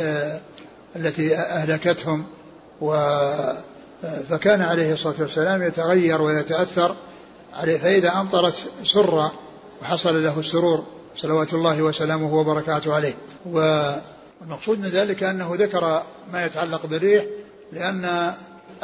التي 0.97 1.37
أهلكتهم. 1.37 2.25
و 2.81 2.97
فكان 4.31 4.63
عليه 4.63 4.93
الصلاة 4.93 5.15
والسلام 5.19 5.63
يتغير 5.63 6.23
ويتأثر 6.23 6.97
عليه. 7.55 7.79
فإذا 7.79 8.13
أمطرت 8.21 8.65
سر 8.85 9.31
وحصل 9.83 10.23
له 10.23 10.39
السرور 10.39 10.85
صلوات 11.17 11.55
الله 11.55 11.83
وسلامه 11.83 12.35
وبركاته 12.35 12.95
عليه. 12.95 13.15
والمقصود 14.45 14.79
من 14.79 14.89
ذلك 14.89 15.23
أنه 15.23 15.51
ذكر 15.55 16.03
ما 16.33 16.45
يتعلق 16.45 16.87
بالريح 16.87 17.25
لأن 17.73 18.33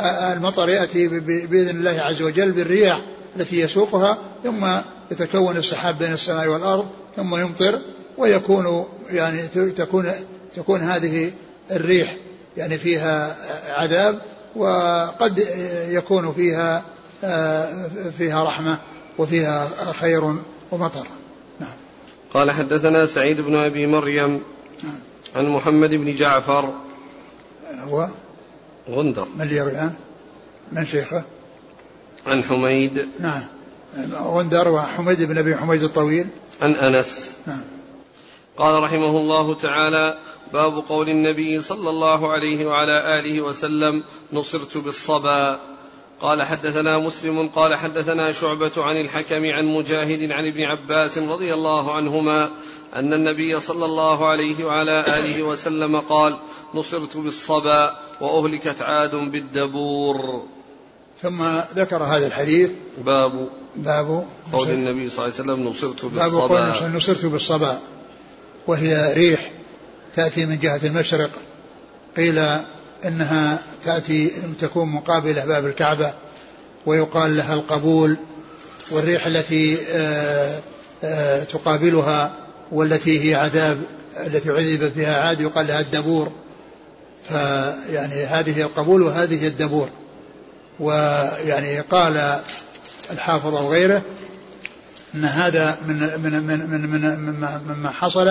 المطر 0.01 0.69
يأتي 0.69 1.09
بإذن 1.47 1.77
الله 1.77 2.01
عز 2.01 2.23
وجل 2.23 2.53
بالرياح 2.53 3.03
التي 3.37 3.61
يسوقها 3.61 4.19
ثم 4.45 4.67
يتكون 5.11 5.57
السحاب 5.57 5.99
بين 5.99 6.13
السماء 6.13 6.49
والأرض 6.49 6.87
ثم 7.17 7.37
يمطر 7.37 7.81
ويكون 8.19 8.87
يعني 9.11 9.49
تكون 9.77 10.13
تكون 10.55 10.81
هذه 10.81 11.33
الريح 11.71 12.17
يعني 12.57 12.79
فيها 12.79 13.37
عذاب 13.69 14.23
وقد 14.57 15.39
يكون 15.89 16.33
فيها 16.33 16.85
فيها 18.19 18.45
رحمة 18.45 18.79
وفيها 19.19 19.71
خير 19.93 20.37
ومطر. 20.71 21.07
نعم. 21.61 21.77
قال 22.35 22.51
حدثنا 22.51 23.07
سعيد 23.07 23.41
بن 23.41 23.57
أبي 23.57 23.87
مريم. 23.87 24.43
نعم. 24.85 25.10
عن 25.37 25.49
محمد 25.49 25.91
بن 25.91 26.15
جعفر. 26.15 26.75
هو 27.79 28.09
غندر. 28.91 29.29
من 29.37 29.43
اللي 29.43 29.57
يروي 29.57 29.77
عنه 29.77 29.95
من 30.73 30.87
شيخه؟ 30.87 31.23
عن 32.27 32.45
حميد. 32.45 33.09
نعم. 33.21 33.43
غندر 34.15 34.69
وحميد 34.69 35.23
بن 35.23 35.39
أبي 35.39 35.57
حميد 35.57 35.83
الطويل. 35.83 36.27
عن 36.63 36.75
أنس. 36.75 37.33
نعم. 37.47 37.63
قال 38.57 38.83
رحمه 38.83 39.17
الله 39.17 39.55
تعالى 39.55 40.19
باب 40.53 40.85
قول 40.89 41.09
النبي 41.09 41.63
صلى 41.63 41.91
الله 41.91 42.33
عليه 42.33 42.67
وعلى 42.67 43.19
آله 43.19 43.41
وسلم 43.41 44.03
نصرت 44.33 44.77
بالصبا. 44.77 45.61
قال 46.21 46.43
حدثنا 46.43 46.99
مسلم 46.99 47.49
قال 47.49 47.75
حدثنا 47.75 48.33
شعبة 48.33 48.73
عن 48.77 48.97
الحكم 48.97 49.45
عن 49.45 49.67
مجاهد 49.67 50.31
عن 50.31 50.45
ابن 50.47 50.63
عباس 50.63 51.19
رضي 51.19 51.55
الله 51.55 51.95
عنهما 51.95 52.51
أن 52.95 53.13
النبي 53.13 53.61
صلى 53.61 53.85
الله 53.85 54.29
عليه 54.29 54.65
وعلى 54.65 55.05
آله 55.19 55.43
وسلم 55.43 55.97
قال 55.97 56.37
نصرت 56.75 57.17
بالصبا 57.17 57.99
وأهلكت 58.21 58.83
عاد 58.83 59.15
بالدبور. 59.15 60.45
ثم 61.23 61.43
ذكر 61.77 62.03
هذا 62.03 62.27
الحديث. 62.27 62.71
باب 63.05 63.49
باب 63.77 64.27
قول 64.53 64.69
النبي 64.69 65.09
صلى 65.09 65.25
الله 65.27 65.35
عليه 65.35 65.53
وسلم 65.53 65.69
نصرت 65.69 66.05
بالصبا. 66.05 66.29
باب 66.29 66.51
قول 66.51 66.93
نصرت 66.93 67.27
بالصبا. 67.27 67.79
وهي 68.67 69.15
ريح 69.15 69.51
تأتي 70.15 70.47
من 70.47 70.59
جهة 70.59 70.81
المشرق. 70.87 71.31
قيل 72.17 72.39
إنها 73.05 73.63
تأتي 73.85 74.33
تكون 74.61 74.89
مقابلة 74.89 75.45
باب 75.45 75.67
الكعبة 75.67 76.13
ويقال 76.87 77.37
لها 77.37 77.55
القبول 77.55 78.17
والريح 78.91 79.27
التي 79.27 79.79
آه، 79.91 80.59
آه، 81.05 81.45
تقابلها 81.45 82.33
والتي 82.73 83.31
هي 83.31 83.35
عذاب 83.35 83.83
التي 84.27 84.51
عذبت 84.51 84.93
بها 84.97 85.29
عاد 85.29 85.41
يقال 85.41 85.67
لها 85.67 85.81
الدبور. 85.81 86.33
فيعني 87.29 88.25
هذه 88.25 88.63
القبول 88.63 89.03
وهذه 89.03 89.47
الدبور. 89.47 89.89
ويعني 90.81 91.81
قال 91.81 92.41
الحافظ 93.11 93.55
أو 93.55 93.71
غيره 93.71 94.03
أن 95.15 95.25
هذا 95.25 95.79
من 95.87 95.97
من 95.97 96.43
من 96.43 96.89
من 96.89 97.19
مما 97.69 97.91
حصل 97.91 98.29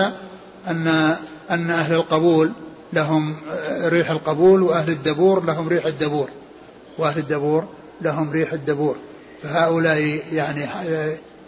أن 0.68 1.16
أن 1.50 1.70
أهل 1.70 1.94
القبول 1.94 2.52
لهم 2.92 3.36
ريح 3.84 4.10
القبول 4.10 4.62
وأهل 4.62 4.90
الدبور 4.90 5.44
لهم 5.44 5.68
ريح 5.68 5.86
الدبور. 5.86 6.28
وأهل 6.98 7.18
الدبور 7.18 7.64
لهم 8.00 8.30
ريح 8.30 8.52
الدبور. 8.52 8.96
فهؤلاء 9.42 10.20
يعني 10.32 10.66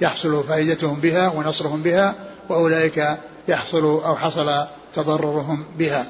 يحصل 0.01 0.45
فائدتهم 0.45 1.01
بها 1.01 1.29
ونصرهم 1.29 1.83
بها 1.83 2.15
وأولئك 2.49 3.07
يحصل 3.49 3.85
أو 3.85 4.17
حصل 4.17 4.67
تضررهم 4.95 5.65
بها. 5.79 6.07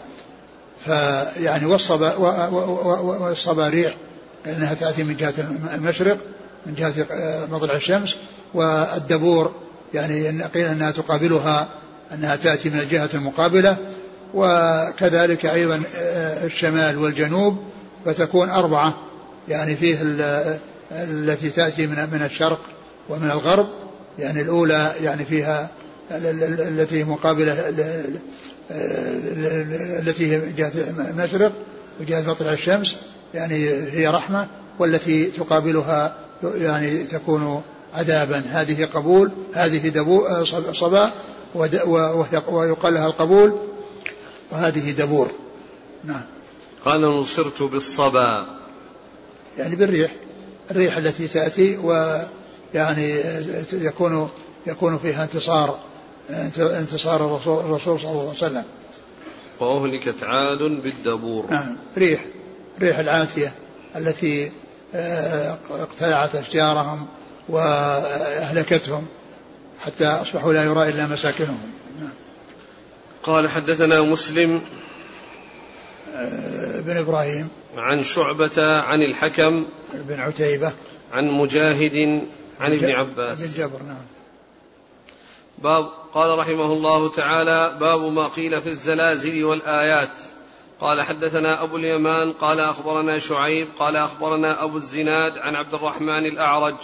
فيعني 0.84 1.66
والصبا 1.66 3.68
ريح 3.68 3.96
لأنها 4.46 4.74
تأتي 4.74 5.04
من 5.04 5.16
جهة 5.16 5.34
المشرق 5.74 6.18
من 6.66 6.74
جهة 6.74 7.06
مطلع 7.50 7.74
الشمس. 7.74 8.16
والدبور 8.54 9.54
يعني 9.94 10.42
قيل 10.42 10.66
أنها 10.66 10.90
تقابلها 10.90 11.68
أنها 12.12 12.36
تأتي 12.36 12.70
من 12.70 12.78
الجهة 12.78 13.10
المقابلة. 13.14 13.76
وكذلك 14.34 15.46
أيضا 15.46 15.82
آه، 15.96 16.44
الشمال 16.44 16.98
والجنوب 16.98 17.56
فتكون 18.04 18.48
أربعة. 18.48 18.94
يعني 19.48 19.76
فيه 19.76 19.98
التي 20.92 21.50
تأتي 21.50 21.86
من 21.86 22.10
من 22.12 22.22
الشرق 22.22 22.60
ومن 23.08 23.30
الغرب. 23.30 23.66
يعني 24.18 24.40
الأولى 24.40 24.92
يعني 25.00 25.24
فيها 25.24 25.68
التي 26.10 27.04
مقابلة 27.04 27.72
التي 30.00 30.32
هي 30.32 30.52
جهة 30.52 30.72
المشرق 31.10 31.52
وجهة 32.00 32.28
مطلع 32.28 32.52
الشمس. 32.52 32.96
يعني 33.34 33.68
هي 33.68 34.08
رحمة 34.08 34.48
والتي 34.78 35.24
تقابلها 35.24 36.14
يعني 36.42 37.04
تكون 37.04 37.62
عذابا. 37.94 38.42
هذه 38.48 38.84
قبول 38.84 39.32
هذه 39.54 39.88
صبا 40.72 41.10
ويقال 42.48 42.94
لها 42.94 43.06
القبول. 43.06 43.71
وهذه 44.52 44.92
دبور. 44.92 45.30
نعم. 46.04 46.22
قال 46.84 47.00
نصرت 47.00 47.62
بالصبا. 47.62 48.46
يعني 49.58 49.76
بالريح. 49.76 50.12
الريح 50.70 50.96
التي 50.96 51.28
تأتي 51.28 51.76
ويعني 51.76 53.20
يكون 53.72 54.28
يكون 54.66 54.98
فيها 54.98 55.24
انتصار 55.24 55.78
انتصار 56.58 57.26
الرسول, 57.26 58.00
صلى 58.00 58.10
الله 58.10 58.20
عليه 58.20 58.30
وسلم. 58.30 58.64
وأهلكت 59.60 60.22
عاد 60.22 60.58
بالدبور. 60.58 61.46
نعم. 61.50 61.76
ريح. 61.98 62.24
ريح 62.80 62.98
العاتية 62.98 63.54
التي 63.96 64.52
آه، 64.94 65.58
اقتلعت 65.70 66.34
أشجارهم 66.34 67.06
وأهلكتهم 67.48 69.06
حتى 69.80 70.06
أصبحوا 70.06 70.52
لا 70.52 70.64
يرى 70.64 70.88
إلا 70.88 71.06
مساكنهم. 71.06 71.72
قال 73.22 73.48
حدثنا 73.48 74.00
مسلم 74.00 74.62
آه، 76.14 76.80
بن 76.80 76.96
إبراهيم. 76.96 77.48
عن 77.76 78.02
شعبة 78.02 78.80
عن 78.80 79.02
الحكم 79.02 79.66
بن 79.94 80.20
عتيبة. 80.20 80.72
عن 81.12 81.30
مجاهد 81.30 82.22
عن 82.60 82.72
ابن 82.72 82.90
عباس. 82.90 83.40
بن 83.40 83.62
جبر 83.62 83.82
نعم. 83.82 84.04
باب 85.58 85.88
قال 86.14 86.38
رحمه 86.38 86.72
الله 86.72 87.08
تعالى 87.08 87.76
باب 87.80 88.00
ما 88.00 88.26
قيل 88.26 88.62
في 88.62 88.68
الزلازل 88.68 89.44
والآيات. 89.44 90.16
قال 90.80 91.02
حدثنا 91.02 91.62
أبو 91.62 91.76
اليمان 91.76 92.32
قال 92.32 92.60
أخبرنا 92.60 93.18
شعيب 93.18 93.68
قال 93.78 93.96
أخبرنا 93.96 94.64
أبو 94.64 94.76
الزناد 94.76 95.38
عن 95.38 95.56
عبد 95.56 95.74
الرحمن 95.74 96.26
الأعرج 96.26 96.74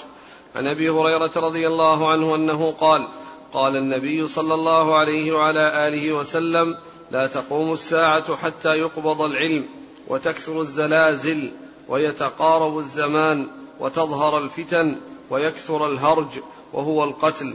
عن 0.57 0.67
أبي 0.67 0.91
هريرة 0.91 1.31
رضي 1.37 1.67
الله 1.67 2.11
عنه 2.11 2.35
أنه 2.35 2.73
قال 2.73 3.09
قال 3.53 3.77
النبي 3.77 4.29
صلى 4.29 4.55
الله 4.55 4.99
عليه 4.99 5.33
وعلى 5.33 5.89
آله 5.89 6.13
وسلم 6.13 6.77
لا 7.11 7.27
تقوم 7.27 7.73
الساعة 7.73 8.37
حتى 8.37 8.69
يقبض 8.69 9.23
العلم 9.23 9.65
وتكثر 10.09 10.61
الزلازل 10.61 11.51
ويتقارب 11.89 12.79
الزمان 12.79 13.47
وتظهر 13.81 14.39
الفتن 14.39 14.97
ويكثر 15.31 15.87
الهرج 15.93 16.29
وهو 16.73 17.05
القتل 17.05 17.55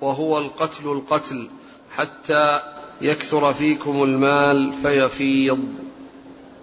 وهو 0.00 0.38
القتل 0.38 0.84
القتل 0.84 1.48
حتى 1.96 2.60
يكثر 3.00 3.54
فيكم 3.54 4.02
المال 4.02 4.72
فيفيض. 4.72 5.60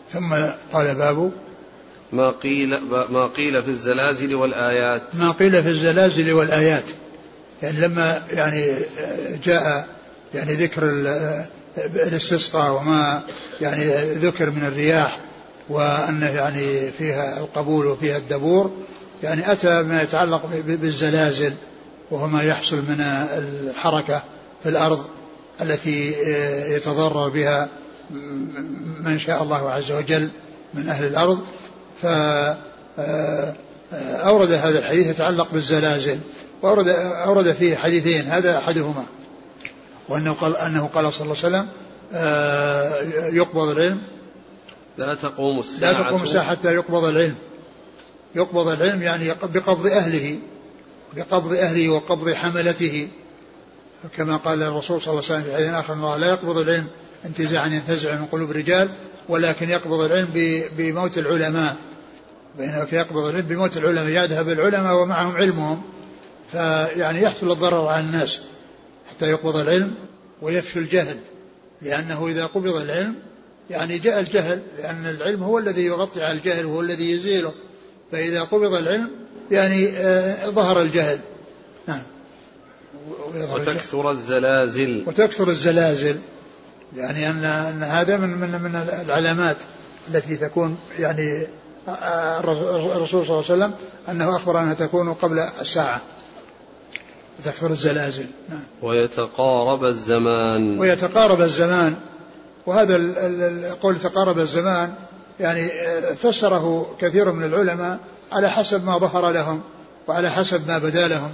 ثم 0.10 0.34
قال 0.74 0.96
باب 0.96 1.32
ما 2.14 2.30
قيل 2.30 2.80
ما 3.10 3.28
قيل 3.28 3.64
في 3.64 3.70
الزلازل 3.70 4.36
والآيات. 4.36 5.16
ما 5.16 5.32
قيل 5.32 5.64
في 5.64 5.70
الزلازل 5.70 6.34
والآيات. 6.34 6.90
يعني 7.64 7.80
لما 7.80 8.22
يعني 8.32 8.74
جاء 9.44 9.88
يعني 10.34 10.54
ذكر 10.54 10.84
الاستسقاء 11.78 12.72
وما 12.72 13.22
يعني 13.62 13.86
ذكر 14.14 14.50
من 14.50 14.64
الرياح 14.64 15.20
وأنه 15.70 16.30
يعني 16.30 16.92
فيها 16.92 17.40
القبول 17.40 17.88
وفيها 17.88 18.18
الدبور 18.18 18.72
يعني 19.24 19.52
أتى 19.52 19.84
ما 19.84 20.02
يتعلق 20.02 20.46
بالزلازل 20.68 21.54
وهو 22.12 22.28
ما 22.28 22.44
يحصل 22.44 22.78
من 22.78 23.02
الحركة 23.38 24.24
في 24.64 24.70
الأرض 24.70 25.06
التي 25.62 26.14
يتضرر 26.76 27.30
بها 27.30 27.70
من 29.00 29.20
شاء 29.20 29.44
الله 29.44 29.72
عز 29.72 29.92
وجل 29.92 30.30
من 30.74 30.90
أهل 30.90 31.06
الأرض. 31.06 31.40
فأورد 33.92 34.52
هذا 34.52 34.80
الحديث 34.80 35.08
يتعلق 35.08 35.48
بالزلازل 35.54 36.20
وأورد 36.62 36.88
أورد 36.88 37.52
فيه 37.52 37.76
حديثين 37.76 38.26
هذا 38.26 38.58
أحدهما 38.58 39.06
وأنه 40.10 40.34
قال 40.34 40.58
أنه 40.58 40.88
قال 40.88 41.14
صلى 41.14 41.22
الله 41.22 41.36
عليه 41.44 41.48
وسلم 41.48 41.68
يقبض 43.38 43.70
العلم. 43.70 44.02
لا 44.98 45.16
تقوم 45.16 45.60
الساعة. 45.60 45.92
لا 45.92 46.02
تقوم 46.02 46.24
الساعة 46.24 46.46
حتى 46.46 46.74
يقبض 46.74 47.04
العلم. 47.04 47.36
يقبض 48.36 48.68
العلم 48.68 49.02
يعني 49.02 49.28
بقبض 49.30 49.88
أهله 49.88 50.40
بقبض 51.16 51.54
أهله 51.54 51.90
وقبض 51.90 52.34
حملته. 52.34 53.08
كما 54.18 54.38
قال 54.38 54.64
الرسول 54.64 55.02
صلى 55.02 55.12
الله 55.12 55.24
عليه 55.30 55.34
وسلم 55.34 55.44
في 55.44 55.56
حديث 55.56 55.70
آخر 55.70 55.94
الله 55.94 56.18
لا 56.18 56.30
يقبض 56.30 56.58
العلم 56.58 56.88
انتزاعا 57.26 57.68
ينتزع 57.68 58.16
من 58.16 58.26
قلوب 58.26 58.52
الرجال 58.52 58.90
ولكن 59.30 59.70
يقبض 59.70 60.00
العلم 60.00 60.62
بموت 60.78 61.18
العلماء. 61.18 61.76
بينما 62.58 62.88
يقبض 62.92 63.26
العلم 63.26 63.46
بموت 63.46 63.78
العلماء 63.78 64.24
يذهب 64.24 64.50
العلماء 64.50 64.96
ومعهم 64.96 65.36
علمهم. 65.36 65.82
فيعني 66.52 67.22
يحصل 67.22 67.52
الضرر 67.52 67.88
على 67.88 68.04
الناس 68.04 68.42
حتى 69.10 69.30
يقبض 69.30 69.56
العلم 69.56 69.96
ويفشل 70.42 70.80
الجهل 70.80 71.18
لأنه 71.82 72.28
إذا 72.28 72.46
قبض 72.46 72.76
العلم 72.76 73.16
يعني 73.70 74.00
جاء 74.00 74.20
الجهل 74.20 74.62
لأن 74.78 75.06
العلم 75.06 75.44
هو 75.44 75.60
الذي 75.60 75.86
يغطي 75.86 76.24
على 76.24 76.38
الجهل 76.38 76.66
وهو 76.66 76.82
الذي 76.82 77.12
يزيله. 77.12 77.54
فإذا 78.12 78.42
قبض 78.42 78.74
العلم 78.74 79.10
يعني 79.52 79.90
آه 79.90 80.50
ظهر 80.50 80.82
الجهل. 80.82 81.20
نعم. 81.88 82.04
وتكثر 83.54 84.12
الزلازل. 84.12 85.04
وتكثر 85.08 85.50
الزلازل. 85.50 86.18
يعني 86.96 87.30
أن 87.30 87.46
أن 87.46 87.84
هذا 87.84 88.18
من 88.18 88.30
من 88.30 88.62
من 88.62 88.76
العلامات 89.06 89.58
التي 90.14 90.38
تكون 90.38 90.78
يعني 91.00 91.48
الرسول 91.88 93.26
صلى 93.26 93.40
الله 93.40 93.44
عليه 93.50 93.66
وسلم 93.66 93.74
أنه 94.10 94.36
أخبر 94.36 94.62
أنها 94.62 94.74
تكون 94.74 95.14
قبل 95.14 95.40
الساعة. 95.40 96.02
تكثر 97.46 97.72
الزلازل. 97.72 98.26
نعم. 98.50 98.64
ويتقارب 98.82 99.84
الزمان. 99.84 100.80
ويتقارب 100.80 101.42
الزمان. 101.42 101.96
وهذا 102.66 102.96
القول 102.96 104.00
تقارب 104.00 104.40
الزمان 104.40 104.94
يعني 105.40 105.66
آه، 105.66 106.14
فسره 106.14 106.96
كثير 107.00 107.32
من 107.32 107.44
العلماء 107.44 108.00
على 108.32 108.50
حسب 108.50 108.86
ما 108.86 108.98
ظهر 108.98 109.32
لهم 109.32 109.62
وعلى 110.08 110.30
حسب 110.32 110.68
ما 110.68 110.78
بدا 110.78 111.08
لهم. 111.08 111.32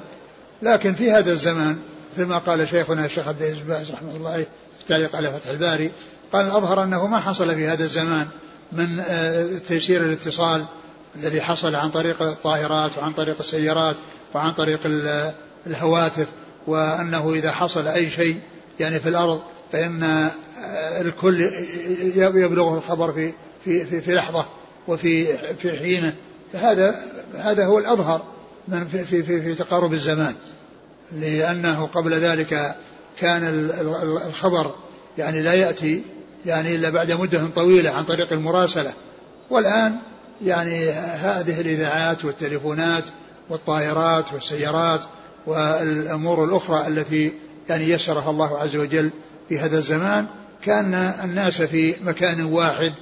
لكن 0.62 0.94
في 0.94 1.12
هذا 1.12 1.32
الزمان 1.32 1.80
مثل 2.14 2.26
ما 2.26 2.38
قال 2.38 2.68
شيخنا 2.68 3.06
الشيخ 3.06 3.28
عبد 3.28 3.42
العزيز 3.42 3.62
باز 3.62 3.92
رحمه 3.92 4.16
الله 4.16 4.30
عليه 4.30 4.44
في 4.44 4.82
التعليق 4.82 5.16
على 5.16 5.34
فتح 5.34 5.50
الباري 5.50 5.92
قال 6.34 6.46
الأظهر 6.46 6.84
أنه 6.84 7.08
ما 7.08 7.20
حصل 7.20 7.56
في 7.56 7.68
هذا 7.68 7.84
الزمان. 7.84 8.28
من 8.72 9.00
آه، 9.00 9.58
تيسير 9.68 10.02
الاتصال 10.02 10.66
الذي 11.16 11.42
حصل 11.42 11.76
عن 11.76 11.90
طريق 11.90 12.22
الطائرات 12.22 12.98
وعن 12.98 13.14
طريق 13.14 13.36
السيارات 13.40 13.96
وعن 14.36 14.54
طريق 14.54 14.80
الهواتف 15.68 16.28
وأنه 16.68 17.34
إذا 17.34 17.52
حصل 17.52 17.88
أي 17.88 18.10
شيء 18.10 18.40
يعني 18.80 19.00
في 19.00 19.10
الأرض 19.10 19.42
فإن 19.72 20.04
آه، 20.04 21.02
الكل 21.02 21.42
يبلغه 22.16 22.78
الخبر 22.78 23.12
في 23.14 23.34
في 23.66 23.86
في, 23.86 24.02
في 24.02 24.16
لحظة 24.16 24.46
وفي 24.88 25.38
في 25.58 25.78
حينة. 25.78 26.16
فهذا 26.54 26.96
هذا 27.36 27.66
هو 27.66 27.80
الأظهر 27.80 28.26
من 28.68 28.88
في 28.88 29.06
في 29.06 29.24
في, 29.24 29.42
في 29.42 29.56
تقارب 29.56 29.94
الزمان. 29.94 30.36
لأنه 31.12 31.86
قبل 31.86 32.14
ذلك 32.14 32.76
كان 33.20 33.70
الخبر 34.28 34.72
يعني 35.18 35.42
لا 35.42 35.54
يأتي 35.54 36.02
يعني 36.46 36.76
إلا 36.76 36.90
بعد 36.90 37.12
مدة 37.12 37.48
طويلة 37.56 37.92
عن 37.92 38.04
طريق 38.04 38.34
المراسلة. 38.34 38.94
والآن 39.50 39.98
يعني 40.46 40.90
هذه 40.92 41.62
الإذاعات 41.62 42.26
والتليفونات 42.26 43.04
والطائرات 43.50 44.34
والسيارات 44.34 45.02
والأمور 45.48 46.44
الأخرى 46.44 46.88
التي 46.88 47.34
يعني 47.70 47.90
يسرها 47.90 48.30
الله 48.30 48.60
عز 48.60 48.76
وجل 48.76 49.10
في 49.50 49.60
هذا 49.60 49.78
الزمان 49.78 50.26
كان 50.66 50.94
الناس 51.24 51.62
في 51.62 51.96
مكان 52.06 52.46
واحد 52.46 52.94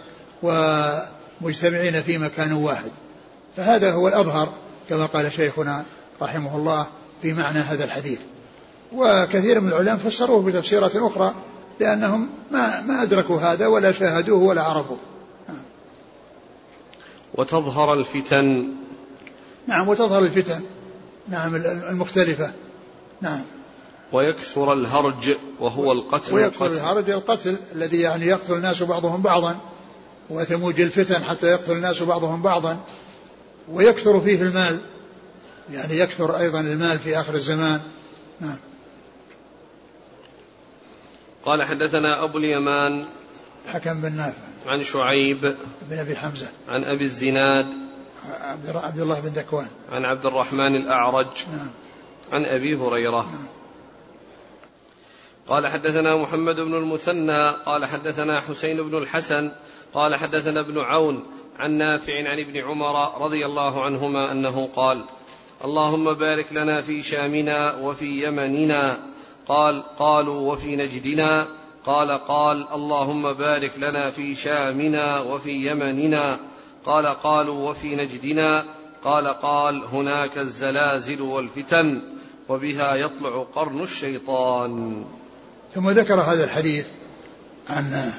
ومجتمعين 0.43 2.01
في 2.01 2.17
مكان 2.17 2.53
واحد. 2.53 2.91
فهذا 3.57 3.91
هو 3.91 4.07
الأظهر 4.07 4.53
كما 4.89 5.05
قال 5.05 5.31
شيخنا 5.31 5.83
رحمه 6.21 6.55
الله 6.55 6.87
في 7.21 7.33
معنى 7.33 7.59
هذا 7.59 7.83
الحديث. 7.83 8.19
وكثير 8.93 9.61
من 9.61 9.67
العلماء 9.67 9.97
فسروه 9.97 10.43
بتفسيرات 10.43 10.95
أخرى 10.95 11.35
لأنهم 11.79 12.29
ما 12.51 12.81
ما 12.81 13.03
أدركوا 13.03 13.39
هذا 13.41 13.67
ولا 13.67 13.91
شاهدوه 13.91 14.43
ولا 14.43 14.63
عرفوه. 14.63 14.97
وتظهر 17.35 17.93
الفتن. 17.93 18.67
نعم 19.67 19.87
وتظهر 19.89 20.19
الفتن. 20.19 20.61
نعم 21.27 21.55
المختلفة. 21.55 22.51
نعم. 23.21 23.41
ويكثر 24.11 24.73
الهرج 24.73 25.35
وهو 25.59 25.91
القتل 25.91 26.33
ويكثر 26.33 26.65
القتل. 26.65 26.77
الهرج 26.77 27.09
القتل 27.09 27.57
الذي 27.75 27.99
يعني 27.99 28.25
يقتل 28.25 28.53
الناس 28.53 28.83
بعضهم 28.83 29.21
بعضا. 29.21 29.57
وتموج 30.29 30.81
الفتن 30.81 31.23
حتى 31.23 31.47
يقتل 31.47 31.71
الناس 31.71 32.03
بعضهم 32.03 32.41
بعضا. 32.41 32.77
ويكثر 33.71 34.19
فيه 34.19 34.41
المال. 34.41 34.79
يعني 35.71 35.99
يكثر 35.99 36.37
أيضا 36.37 36.59
المال 36.59 36.99
في 36.99 37.19
آخر 37.19 37.33
الزمان. 37.33 37.81
نعم. 38.41 38.57
قال 41.45 41.63
حدثنا 41.63 42.23
أبو 42.23 42.37
اليمان 42.37 43.05
حكم 43.67 44.01
بن 44.01 44.13
نافع 44.13 44.37
عن 44.65 44.83
شعيب 44.83 45.55
بن 45.89 45.97
أبي 45.97 46.15
حمزة 46.15 46.51
عن 46.69 46.83
أبي 46.83 47.03
الزناد 47.03 47.73
عبد 48.75 48.99
الله 48.99 49.19
بن 49.19 49.27
ذكوان 49.27 49.67
عن 49.91 50.05
عبد 50.05 50.25
الرحمن 50.25 50.75
الأعرج 50.75 51.27
نعم. 51.51 51.69
عن 52.31 52.45
أبي 52.45 52.75
هريرة. 52.75 53.21
نعم. 53.21 53.45
قال 55.47 55.67
حدثنا 55.67 56.15
محمد 56.15 56.59
بن 56.59 56.75
المثنى 56.75 57.49
قال 57.49 57.85
حدثنا 57.85 58.39
حسين 58.39 58.89
بن 58.89 58.97
الحسن 58.97 59.51
قال 59.93 60.15
حدثنا 60.15 60.59
ابن 60.59 60.79
عون 60.79 61.23
عن 61.59 61.71
نافع 61.71 62.29
عن 62.29 62.39
ابن 62.39 62.57
عمر 62.57 63.23
رضي 63.25 63.45
الله 63.45 63.85
عنهما 63.85 64.31
أنه 64.31 64.69
قال 64.75 65.03
اللهم 65.65 66.13
بارك 66.13 66.53
لنا 66.53 66.81
في 66.81 67.03
شامنا 67.03 67.75
وفي 67.75 68.27
يمننا 68.27 69.10
قال 69.47 69.83
قالوا 69.99 70.53
وفي 70.53 70.75
نجدنا؟ 70.75 71.47
قال 71.85 72.11
قال 72.11 72.67
اللهم 72.73 73.33
بارك 73.33 73.71
لنا 73.77 74.11
في 74.11 74.35
شامنا 74.35 75.19
وفي 75.19 75.71
يمننا. 75.71 76.39
قال 76.85 77.05
قالوا 77.05 77.69
وفي 77.69 77.95
نجدنا؟ 77.95 78.63
قال 79.03 79.27
قال 79.27 79.83
هناك 79.83 80.37
الزلازل 80.37 81.21
والفتن 81.21 82.01
وبها 82.49 82.95
يطلع 82.95 83.45
قرن 83.55 83.81
الشيطان. 83.81 85.03
ثم 85.75 85.89
ذكر 85.89 86.13
هذا 86.13 86.43
الحديث 86.43 86.85
عن 87.69 88.11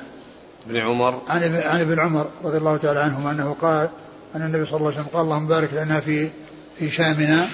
ابن 0.66 0.76
عمر. 0.76 1.22
عن 1.28 1.42
عن 1.54 1.80
ابن 1.80 2.00
عمر 2.00 2.26
رضي 2.44 2.58
الله 2.58 2.76
تعالى 2.76 3.00
عنهما 3.00 3.30
أنه 3.30 3.56
قال 3.62 3.88
أن 4.36 4.42
النبي 4.42 4.64
صلى 4.64 4.76
الله 4.76 4.90
عليه 4.90 5.00
وسلم 5.00 5.10
قال 5.12 5.22
اللهم 5.22 5.46
بارك 5.46 5.70
لنا 5.72 6.00
في 6.00 6.30
في 6.78 6.90
شامنا. 6.90 7.46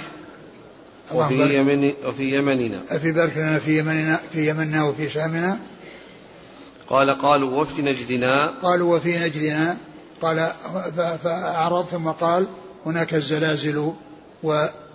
وفي 1.14 1.58
يمن 1.58 1.92
وفي 2.04 2.36
يمننا. 2.36 2.98
في 2.98 3.12
بارك 3.12 3.36
لنا 3.36 3.58
في 3.58 3.78
يمننا 3.78 4.20
في 4.32 4.48
يمننا 4.48 4.84
وفي 4.84 5.08
شامنا. 5.08 5.58
قال 6.88 7.10
قالوا 7.10 7.60
وفي 7.60 7.82
نجدنا. 7.82 8.46
قالوا 8.62 8.96
وفي 8.96 9.18
نجدنا. 9.18 9.76
قال 10.22 10.48
فأعرض 11.24 11.86
ثم 11.86 12.08
قال 12.08 12.46
هناك 12.86 13.14
الزلازل 13.14 13.92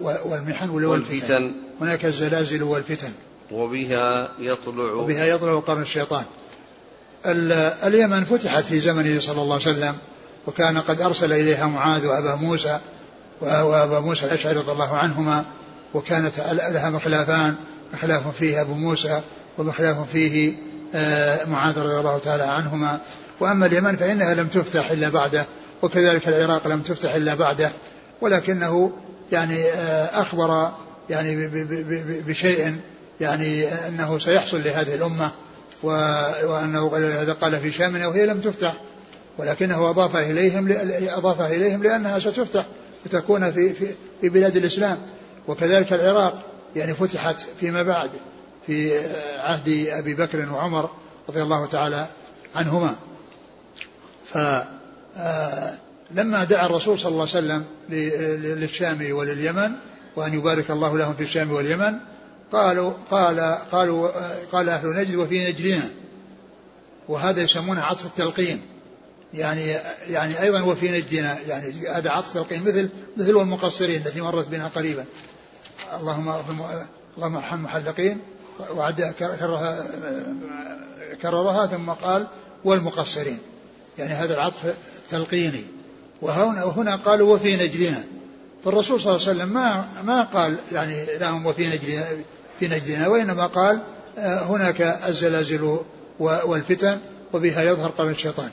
والمحن 0.01 0.69
والفتن. 0.69 1.55
هناك 1.81 2.05
الزلازل 2.05 2.63
والفتن. 2.63 3.11
وبها 3.51 4.29
يطلع 4.39 4.91
وبها 4.93 5.25
يطلع 5.25 5.59
قرن 5.59 5.81
الشيطان. 5.81 6.23
اليمن 7.83 8.23
فتحت 8.23 8.63
في 8.63 8.79
زمنه 8.79 9.19
صلى 9.19 9.41
الله 9.41 9.53
عليه 9.53 9.71
وسلم 9.71 9.95
وكان 10.47 10.77
قد 10.77 11.01
أرسل 11.01 11.33
إليها 11.33 11.67
معاذ 11.67 12.05
وأبا 12.05 12.35
موسى 12.35 12.79
وأبا 13.41 13.99
موسى 13.99 14.25
الأشعري 14.25 14.57
رضي 14.57 14.71
الله 14.71 14.97
عنهما 14.97 15.45
وكانت 15.93 16.39
لها 16.51 16.89
مخلافان 16.89 17.55
مخلاف 17.93 18.37
فيه 18.37 18.61
أبو 18.61 18.73
موسى 18.73 19.21
ومخلاف 19.57 20.11
فيه 20.11 20.53
آه، 20.95 21.45
معاذ 21.45 21.79
رضي 21.79 21.99
الله 21.99 22.17
تعالى 22.17 22.43
عنهما. 22.43 22.99
وأما 23.39 23.65
اليمن 23.65 23.95
فإنها 23.95 24.33
لم 24.33 24.47
تفتح 24.47 24.91
إلا 24.91 25.09
بعده 25.09 25.45
وكذلك 25.81 26.27
العراق 26.27 26.67
لم 26.67 26.81
تفتح 26.81 27.15
إلا 27.15 27.33
بعده. 27.33 27.71
ولكنه 28.21 28.91
يعني 29.31 29.65
آه، 29.65 30.21
أخبر 30.21 30.71
يعني 31.09 31.47
بشيء 32.27 32.75
يعني 33.21 33.67
أنه 33.67 34.19
سيحصل 34.19 34.63
لهذه 34.63 34.95
الأمة 34.95 35.31
وأنه 36.43 36.89
قال 37.41 37.59
في 37.59 37.71
شامنا 37.71 38.07
وهي 38.07 38.25
لم 38.25 38.39
تفتح. 38.39 38.73
ولكنه 39.37 39.89
أضاف 39.89 40.15
إليهم 40.15 40.75
أضافها 41.09 41.47
إليهم 41.47 41.83
لأنها 41.83 42.19
ستفتح 42.19 42.65
وتكون 43.05 43.51
في 43.51 43.73
في 43.73 43.87
في 44.21 44.29
بلاد 44.29 44.57
الإسلام. 44.57 44.97
وكذلك 45.47 45.93
العراق 45.93 46.43
يعني 46.75 46.93
فتحت 46.93 47.45
فيما 47.59 47.83
بعد 47.83 48.11
في 48.67 48.99
عهد 49.37 49.87
أبي 49.89 50.13
بكر 50.13 50.51
وعمر 50.51 50.89
رضي 51.29 51.41
الله 51.41 51.65
تعالى 51.65 52.07
عنهما. 52.55 52.95
فلما 54.25 56.43
دعا 56.43 56.65
الرسول 56.65 56.99
صلى 56.99 57.11
الله 57.11 57.27
عليه 57.29 57.31
وسلم 57.31 57.65
للشام 58.59 59.11
ولليمن 59.11 59.71
وأن 60.15 60.33
يبارك 60.33 60.71
الله 60.71 60.97
لهم 60.97 61.13
في 61.13 61.23
الشام 61.23 61.51
واليمن 61.51 61.93
قالوا 62.51 62.93
قال 63.11 63.39
قالوا 63.71 64.09
قال 64.51 64.69
أهل 64.69 64.87
نجد 64.87 65.15
وفي 65.15 65.49
نجدنا. 65.49 65.89
وهذا 67.07 67.41
يسمونه 67.41 67.81
عطف 67.81 68.05
التلقين. 68.05 68.61
يعني 69.33 69.75
يعني 70.09 70.41
أيضا 70.41 70.61
وفي 70.61 70.91
نجدنا 70.91 71.39
يعني 71.39 71.87
هذا 71.87 72.09
عطف 72.09 72.33
تلقين 72.33 72.63
مثل 72.63 72.89
مثل 73.17 73.35
والمقصرين 73.35 74.01
التي 74.05 74.21
مرت 74.21 74.47
بنا 74.47 74.67
قريبا. 74.67 75.05
اللهم 75.99 76.29
اللهم 77.17 77.35
ارحم 77.35 77.55
المحلقين 77.55 78.19
وعد 78.75 79.01
كررها 79.19 79.85
كررها 81.21 81.65
ثم 81.65 81.89
قال 81.89 82.27
والمقصرين. 82.65 83.39
يعني 83.97 84.13
هذا 84.13 84.33
العطف 84.33 84.75
التلقيني 84.97 85.63
وهنا 86.21 86.63
وهنا 86.63 86.95
قالوا 86.95 87.35
وفي 87.35 87.55
نجدنا. 87.55 88.03
فالرسول 88.65 89.01
صلى 89.01 89.15
الله 89.15 89.27
عليه 89.27 89.37
وسلم 89.39 89.53
ما 89.53 89.85
ما 90.03 90.23
قال 90.23 90.57
يعني 90.71 91.17
لهم 91.17 91.45
وفي 91.45 91.67
نجدنا 91.67 92.05
في 92.59 92.67
نجدنا 92.67 93.07
وإنما 93.07 93.47
قال 93.47 93.81
آه، 94.17 94.39
هناك 94.43 94.81
الزلازل 94.81 95.77
والفتن 96.19 96.99
وبها 97.33 97.63
يظهر 97.63 97.89
قرن 97.89 98.09
الشيطان. 98.09 98.49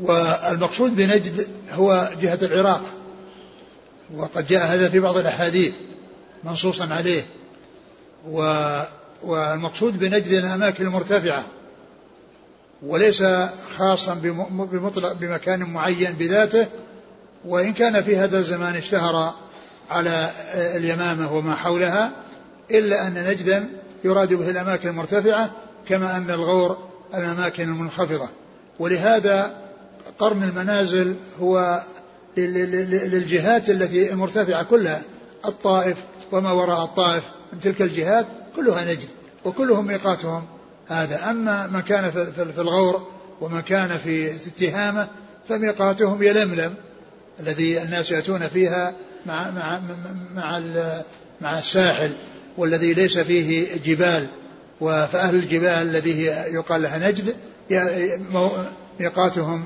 والمقصود 0.00 0.96
بنجد 0.96 1.48
هو 1.72 2.10
جهة 2.20 2.38
العراق. 2.42 2.82
وقد 4.16 4.46
جاء 4.46 4.66
هذا 4.66 4.88
في 4.88 5.00
بعض 5.00 5.16
الأحاديث 5.16 5.72
منصوصا 6.44 6.86
عليه. 6.94 7.26
و 8.30 8.42
والمقصود 9.22 9.98
بنجد 9.98 10.32
الأماكن 10.32 10.86
المرتفعة 10.86 11.44
وليس 12.82 13.24
خاصا 13.76 14.14
بمطلق 14.54 15.12
بمكان 15.12 15.62
معين 15.62 16.12
بذاته 16.12 16.66
وإن 17.44 17.72
كان 17.72 18.02
في 18.02 18.16
هذا 18.16 18.38
الزمان 18.38 18.76
اشتهر 18.76 19.34
على 19.90 20.30
اليمامة 20.54 21.32
وما 21.32 21.54
حولها 21.54 22.10
إلا 22.70 23.06
أن 23.06 23.28
نجدا 23.30 23.68
يراد 24.04 24.34
به 24.34 24.50
الأماكن 24.50 24.88
المرتفعة 24.88 25.50
كما 25.88 26.16
أن 26.16 26.30
الغور 26.30 26.78
الأماكن 27.14 27.62
المنخفضة. 27.62 28.28
ولهذا 28.78 29.54
قرن 30.18 30.42
المنازل 30.42 31.16
هو 31.40 31.82
للجهات 32.38 33.70
التي 33.70 34.12
المرتفعة 34.12 34.62
كلها. 34.62 35.02
الطائف 35.46 35.96
وما 36.32 36.52
وراء 36.52 36.84
الطائف. 36.84 37.24
من 37.52 37.60
تلك 37.60 37.82
الجهات 37.82 38.26
كلها 38.56 38.84
نجد 38.84 39.08
وكلهم 39.44 39.86
ميقاتهم 39.86 40.44
هذا. 40.88 41.30
أما 41.30 41.66
من 41.66 41.80
كان 41.80 42.10
في 42.10 42.60
الغور 42.60 43.06
ومن 43.40 43.60
كان 43.60 43.98
في 43.98 44.30
التهامة 44.30 45.08
فميقاتهم 45.48 46.22
يلملم 46.22 46.74
الذي 47.40 47.82
الناس 47.82 48.10
يأتون 48.10 48.48
فيها 48.48 48.94
مع 49.26 49.50
مع 49.50 49.80
مع 50.34 50.60
مع 51.40 51.58
الساحل 51.58 52.10
والذي 52.56 52.94
ليس 52.94 53.18
فيه 53.18 53.76
جبال. 53.84 54.28
فأهل 54.80 55.34
الجبال 55.34 55.68
الذي 55.68 56.22
يقال 56.24 56.82
لها 56.82 57.10
نجد 57.10 57.34
ميقاتهم 59.00 59.64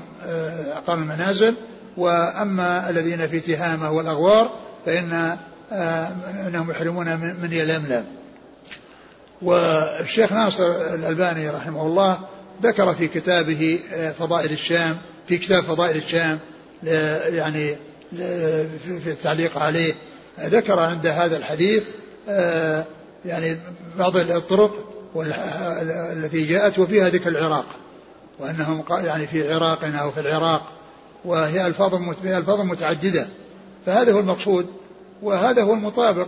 أقام 0.71 0.99
آه، 0.99 1.03
المنازل 1.03 1.55
وأما 1.97 2.89
الذين 2.89 3.27
في 3.27 3.39
تهامة 3.39 3.91
والأغوار 3.91 4.51
فإن 4.85 5.37
آه، 5.71 6.11
أنهم 6.47 6.71
يحرمون 6.71 7.17
من 7.17 7.49
يلملم. 7.51 8.05
والشيخ 9.41 10.33
ناصر 10.33 10.71
الألباني 10.93 11.49
رحمه 11.49 11.87
الله 11.87 12.19
ذكر 12.63 12.93
في 12.93 13.07
كتابه 13.07 13.79
آه، 13.93 14.11
فضائل 14.11 14.51
الشام 14.51 14.97
في 15.27 15.37
كتاب 15.37 15.63
فضائل 15.63 15.97
الشام 15.97 16.39
يعني 16.83 17.75
في 18.83 19.07
التعليق 19.07 19.57
عليه 19.57 19.93
ذكر 20.39 20.79
عند 20.79 21.07
هذا 21.07 21.37
الحديث 21.37 21.83
يعني 23.25 23.57
بعض 23.97 24.17
الطرق 24.17 24.93
التي 26.11 26.45
جاءت 26.45 26.79
وفيها 26.79 27.09
ذكر 27.09 27.29
العراق 27.29 27.65
وأنهم 28.39 28.83
يعني 28.89 29.27
في 29.27 29.53
عراقنا 29.53 29.97
أو 29.97 30.11
في 30.11 30.19
العراق 30.19 30.71
وهي 31.25 31.67
ألفاظ 31.67 31.95
ألفاظ 32.25 32.59
متعددة 32.59 33.27
فهذا 33.85 34.11
هو 34.11 34.19
المقصود 34.19 34.67
وهذا 35.21 35.63
هو 35.63 35.73
المطابق 35.73 36.27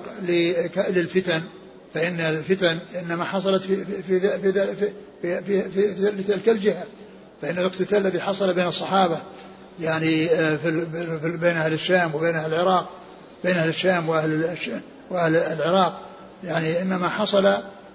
للفتن. 0.90 1.42
فإن 1.94 2.20
الفتن 2.20 2.80
إنما 3.00 3.24
حصلت 3.24 3.64
في 3.64 3.86
في 3.86 4.20
في 4.20 4.54
في, 4.54 5.44
في, 5.44 5.72
في, 5.72 6.12
في 6.12 6.24
تلك 6.24 6.50
الجهة. 6.50 6.84
فإن 7.42 7.58
الاقتتال 7.58 7.98
الذي 7.98 8.22
حصل 8.22 8.54
بين 8.54 8.68
الصحابة 8.68 9.18
يعني 9.82 10.30
آه، 10.30 10.56
في, 10.56 10.86
في 11.22 11.38
بين 11.38 11.58
أهل 11.58 11.74
الشام 11.74 12.16
وبين 12.16 12.36
أهل 12.36 12.54
العراق 12.54 12.90
بين 13.44 13.58
أهل 13.58 13.70
الشام 13.70 14.10
وأهل 14.10 14.58
وأهل 15.10 15.36
العراق 15.36 16.02
يعني 16.44 16.82
إنما 16.82 17.10
حصل 17.10 17.54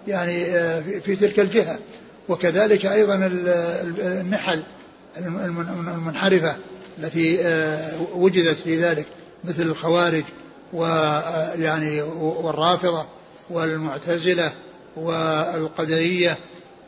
يعني 0.09 0.45
آه، 0.45 0.81
في 0.81 1.17
تلك 1.17 1.41
الجهة. 1.41 1.79
وكذلك 2.29 2.87
أيضا 2.87 3.31
النحل 3.99 4.63
المنحرفة. 5.17 6.57
التي 7.01 7.39
آه، 7.41 8.01
وجدت 8.15 8.57
في 8.59 8.77
ذلك 8.77 9.07
مثل 9.45 9.63
الخوارج 9.63 10.25
ويعني 10.73 12.03
والرافضة 12.03 13.07
والمعتزلة 13.51 14.53
والقدرية 14.97 16.39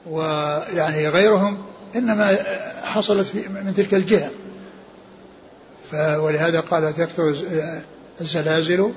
ويعني 0.06 1.08
غيرهم 1.08 1.64
إنما 1.96 2.38
حصلت 2.82 3.34
من 3.34 3.74
تلك 3.76 3.94
الجهة. 3.94 4.30
ولهذا 6.18 6.60
قال 6.60 6.94
تكثر 6.94 7.34
الزلازل 8.20 8.92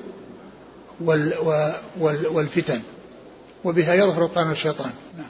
والفتن. 2.31 2.81
وبها 3.63 3.93
يظهر 3.93 4.25
قرن 4.25 4.51
الشيطان. 4.51 4.91
نعم. 5.17 5.27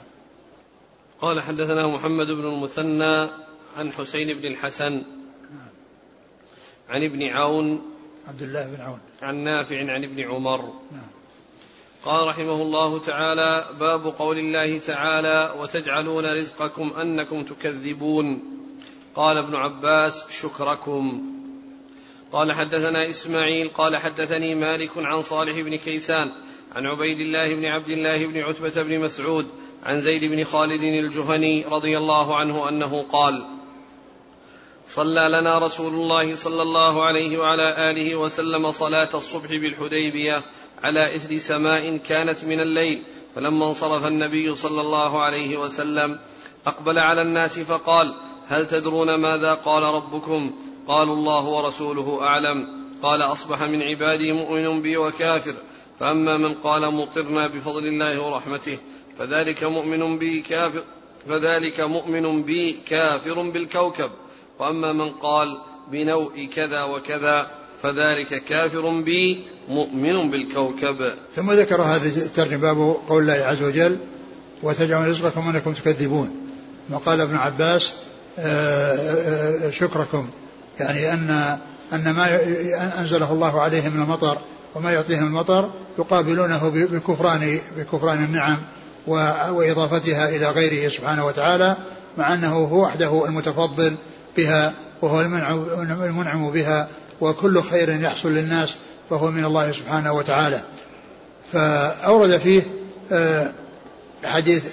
قال 1.20 1.42
حدثنا 1.42 1.86
محمد 1.94 2.26
بن 2.26 2.44
المثنى 2.44 3.30
عن 3.76 3.92
حسين 3.92 4.38
بن 4.38 4.44
الحسن 4.44 5.02
عن 6.88 7.04
ابن 7.04 7.26
عون 7.26 7.82
عبد 8.28 8.42
الله 8.42 8.66
بن 8.66 8.80
عون. 8.80 8.98
عن 9.22 9.36
نافع 9.36 9.92
عن 9.92 10.04
ابن 10.04 10.20
عمر. 10.20 10.60
نعم. 10.92 11.10
قال 12.04 12.28
رحمه 12.28 12.62
الله 12.62 12.98
تعالى 12.98 13.66
باب 13.80 14.06
قول 14.06 14.38
الله 14.38 14.78
تعالى 14.78 15.54
وتجعلون 15.58 16.26
رزقكم 16.26 16.92
أنكم 16.92 17.42
تكذبون. 17.42 18.42
قال 19.14 19.38
ابن 19.38 19.54
عباس 19.54 20.24
شكركم. 20.30 21.22
قال 22.32 22.52
حدثنا 22.52 23.10
إسماعيل 23.10 23.68
قال 23.68 23.96
حدثني 23.96 24.54
مالك 24.54 24.90
عن 24.96 25.22
صالح 25.22 25.60
بن 25.60 25.76
كيسان 25.76 26.32
عن 26.72 26.86
عبيد 26.86 27.20
الله 27.20 27.54
بن 27.54 27.64
عبد 27.64 27.88
الله 27.88 28.26
بن 28.26 28.38
عتبة 28.38 28.82
بن 28.82 29.00
مسعود 29.00 29.46
عن 29.84 30.00
زيد 30.00 30.30
بن 30.30 30.44
خالد 30.44 30.82
الجهني 30.82 31.64
رضي 31.64 31.98
الله 31.98 32.36
عنه 32.36 32.68
أنه 32.68 33.02
قال 33.02 33.55
صلى 34.88 35.28
لنا 35.28 35.58
رسول 35.58 35.94
الله 35.94 36.34
صلى 36.34 36.62
الله 36.62 37.04
عليه 37.04 37.38
وعلى 37.38 37.90
آله 37.90 38.16
وسلم 38.16 38.70
صلاة 38.70 39.08
الصبح 39.14 39.48
بالحديبية 39.48 40.42
على 40.84 41.16
إثر 41.16 41.38
سماء 41.38 41.96
كانت 41.96 42.44
من 42.44 42.60
الليل 42.60 43.04
فلما 43.34 43.66
انصرف 43.68 44.06
النبي 44.06 44.54
صلى 44.54 44.80
الله 44.80 45.22
عليه 45.22 45.56
وسلم 45.56 46.18
أقبل 46.66 46.98
على 46.98 47.22
الناس 47.22 47.58
فقال 47.58 48.14
هل 48.48 48.66
تدرون 48.68 49.14
ماذا 49.14 49.54
قال 49.54 49.82
ربكم؟ 49.82 50.54
قالوا 50.88 51.14
الله 51.14 51.44
ورسوله 51.44 52.22
أعلم 52.22 52.86
قال 53.02 53.22
أصبح 53.22 53.62
من 53.62 53.82
عبادي 53.82 54.32
مؤمن 54.32 54.82
بي 54.82 54.96
وكافر 54.96 55.54
فأما 56.00 56.36
من 56.36 56.54
قال 56.54 56.94
مطرنا 56.94 57.46
بفضل 57.46 57.86
الله 57.86 58.20
ورحمته 58.22 58.78
فذلك 59.18 59.64
مؤمن 59.64 60.18
بي 60.18 60.40
كافر 60.40 60.82
فذلك 61.28 61.80
مؤمن 61.80 62.42
بي 62.42 62.72
كافر 62.72 63.42
بالكوكب. 63.42 64.10
وأما 64.58 64.92
من 64.92 65.10
قال 65.10 65.58
بنوء 65.92 66.48
كذا 66.54 66.82
وكذا 66.82 67.50
فذلك 67.82 68.44
كافر 68.44 69.02
بي 69.02 69.44
مؤمن 69.68 70.30
بالكوكب. 70.30 71.12
ثم 71.32 71.52
ذكر 71.52 71.82
هذه 71.82 72.16
الترجمة 72.16 72.56
باب 72.56 72.96
قول 73.08 73.22
الله 73.22 73.46
عز 73.46 73.62
وجل 73.62 73.98
وتجعلون 74.62 75.10
رزقكم 75.10 75.48
أنكم 75.48 75.72
تكذبون 75.72 76.30
وقال 76.90 77.20
ابن 77.20 77.36
عباس 77.36 77.92
آه، 78.38 78.94
آه، 79.66 79.70
شكركم 79.70 80.28
يعني 80.80 81.12
أن 81.12 81.58
أن 81.92 82.10
ما 82.10 82.42
أنزله 83.00 83.32
الله 83.32 83.60
عليهم 83.60 83.92
من 83.92 84.02
المطر 84.02 84.38
وما 84.74 84.92
يعطيهم 84.92 85.26
المطر 85.26 85.70
يقابلونه 85.98 86.68
بكفران 86.68 87.60
بكفران 87.76 88.24
النعم 88.24 88.58
وإضافتها 89.56 90.28
إلى 90.28 90.50
غيره 90.50 90.88
سبحانه 90.88 91.26
وتعالى 91.26 91.76
مع 92.18 92.34
أنه 92.34 92.56
هو 92.56 92.82
وحده 92.82 93.26
المتفضل 93.26 93.96
بها 94.36 94.74
وهو 95.02 95.20
المنعم 95.20 96.50
بها 96.50 96.88
وكل 97.20 97.62
خير 97.62 97.90
يحصل 97.90 98.32
للناس 98.32 98.76
فهو 99.10 99.30
من 99.30 99.44
الله 99.44 99.72
سبحانه 99.72 100.12
وتعالى. 100.12 100.62
فأورد 101.52 102.38
فيه 102.38 102.62
آه، 103.12 103.52
حديث 104.24 104.64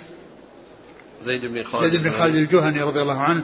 زيد 1.25 1.45
بن 1.45 1.63
خالد 1.63 1.91
زيد 1.91 2.03
بن 2.03 2.11
خالد 2.11 2.35
الجهني 2.35 2.81
رضي 2.81 3.01
الله 3.01 3.19
عنه 3.19 3.41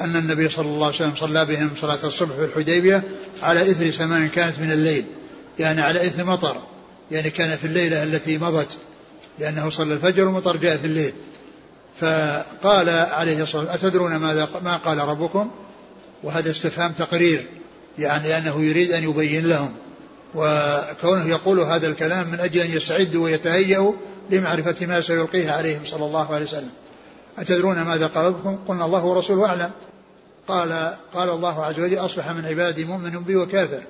أن 0.00 0.16
النبي 0.16 0.48
صلى 0.48 0.66
الله 0.66 0.86
عليه 0.86 0.96
وسلم 0.96 1.14
صلى 1.14 1.44
بهم 1.44 1.70
صلاة 1.76 1.98
الصبح 2.04 2.34
في 2.36 2.44
الحديبية 2.44 3.02
على 3.42 3.62
إثر 3.70 3.90
سماء 3.90 4.26
كانت 4.26 4.58
من 4.58 4.72
الليل 4.72 5.04
يعني 5.58 5.80
على 5.80 6.06
إثر 6.06 6.24
مطر 6.24 6.56
يعني 7.10 7.30
كان 7.30 7.56
في 7.56 7.64
الليلة 7.64 8.02
التي 8.02 8.38
مضت 8.38 8.76
لأنه 9.38 9.70
صلى 9.70 9.94
الفجر 9.94 10.28
ومطر 10.28 10.56
جاء 10.56 10.76
في 10.76 10.86
الليل. 10.86 11.12
فقال 12.00 12.88
عليه 12.88 13.42
الصلاة 13.42 13.62
والسلام 13.62 13.88
أتدرون 13.88 14.16
ماذا 14.16 14.48
ما 14.64 14.76
قال 14.76 14.98
ربكم؟ 14.98 15.50
وهذا 16.22 16.50
استفهام 16.50 16.92
تقرير 16.92 17.46
يعني 17.98 18.38
أنه 18.38 18.60
يريد 18.64 18.90
أن 18.90 19.02
يبين 19.02 19.46
لهم. 19.46 19.72
وكونه 20.34 21.26
يقول 21.26 21.60
هذا 21.60 21.86
الكلام 21.86 22.30
من 22.30 22.40
أجل 22.40 22.60
أن 22.60 22.70
يستعدوا 22.70 23.24
ويتهيأوا 23.24 23.92
لمعرفة 24.30 24.86
ما 24.86 25.00
سيلقيه 25.00 25.50
عليهم 25.50 25.80
صلى 25.84 26.06
الله 26.06 26.34
عليه 26.34 26.44
وسلم. 26.44 26.70
أتدرون 27.38 27.82
ماذا 27.82 28.06
قال 28.06 28.24
ربكم؟ 28.24 28.58
قلنا 28.68 28.84
الله 28.84 29.04
ورسوله 29.04 29.46
أعلم. 29.46 29.70
قال 30.48 30.94
قال 31.14 31.28
الله 31.28 31.64
عز 31.64 31.80
وجل 31.80 31.98
أصبح 31.98 32.30
من 32.30 32.46
عبادي 32.46 32.84
مؤمن 32.84 33.10
بي 33.10 33.36
وكافر. 33.36 33.82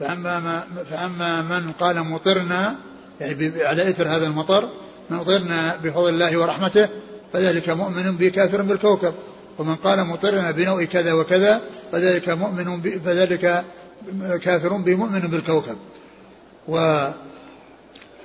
فأما, 0.00 0.40
ما 0.40 0.64
فأما 0.90 1.42
من 1.42 1.72
قال 1.72 2.02
مطرنا 2.02 2.76
يعني 3.20 3.62
على 3.62 3.88
إثر 3.88 4.08
هذا 4.08 4.26
المطر 4.26 4.68
مطرنا 5.10 5.76
بفضل 5.76 6.08
الله 6.08 6.36
ورحمته 6.36 6.88
فذلك 7.32 7.70
مؤمن 7.70 8.16
بي 8.16 8.30
كافر 8.30 8.62
بالكوكب. 8.62 9.14
ومن 9.58 9.76
قال 9.76 10.04
مطرنا 10.04 10.50
بنوع 10.50 10.84
كذا 10.84 11.12
وكذا 11.12 11.60
فذلك 11.92 12.28
مؤمن 12.28 12.80
فذلك 13.04 13.64
كافر 14.42 14.76
بي 14.76 14.94
مؤمن 14.94 15.20
بالكوكب. 15.20 15.76
و 16.68 17.08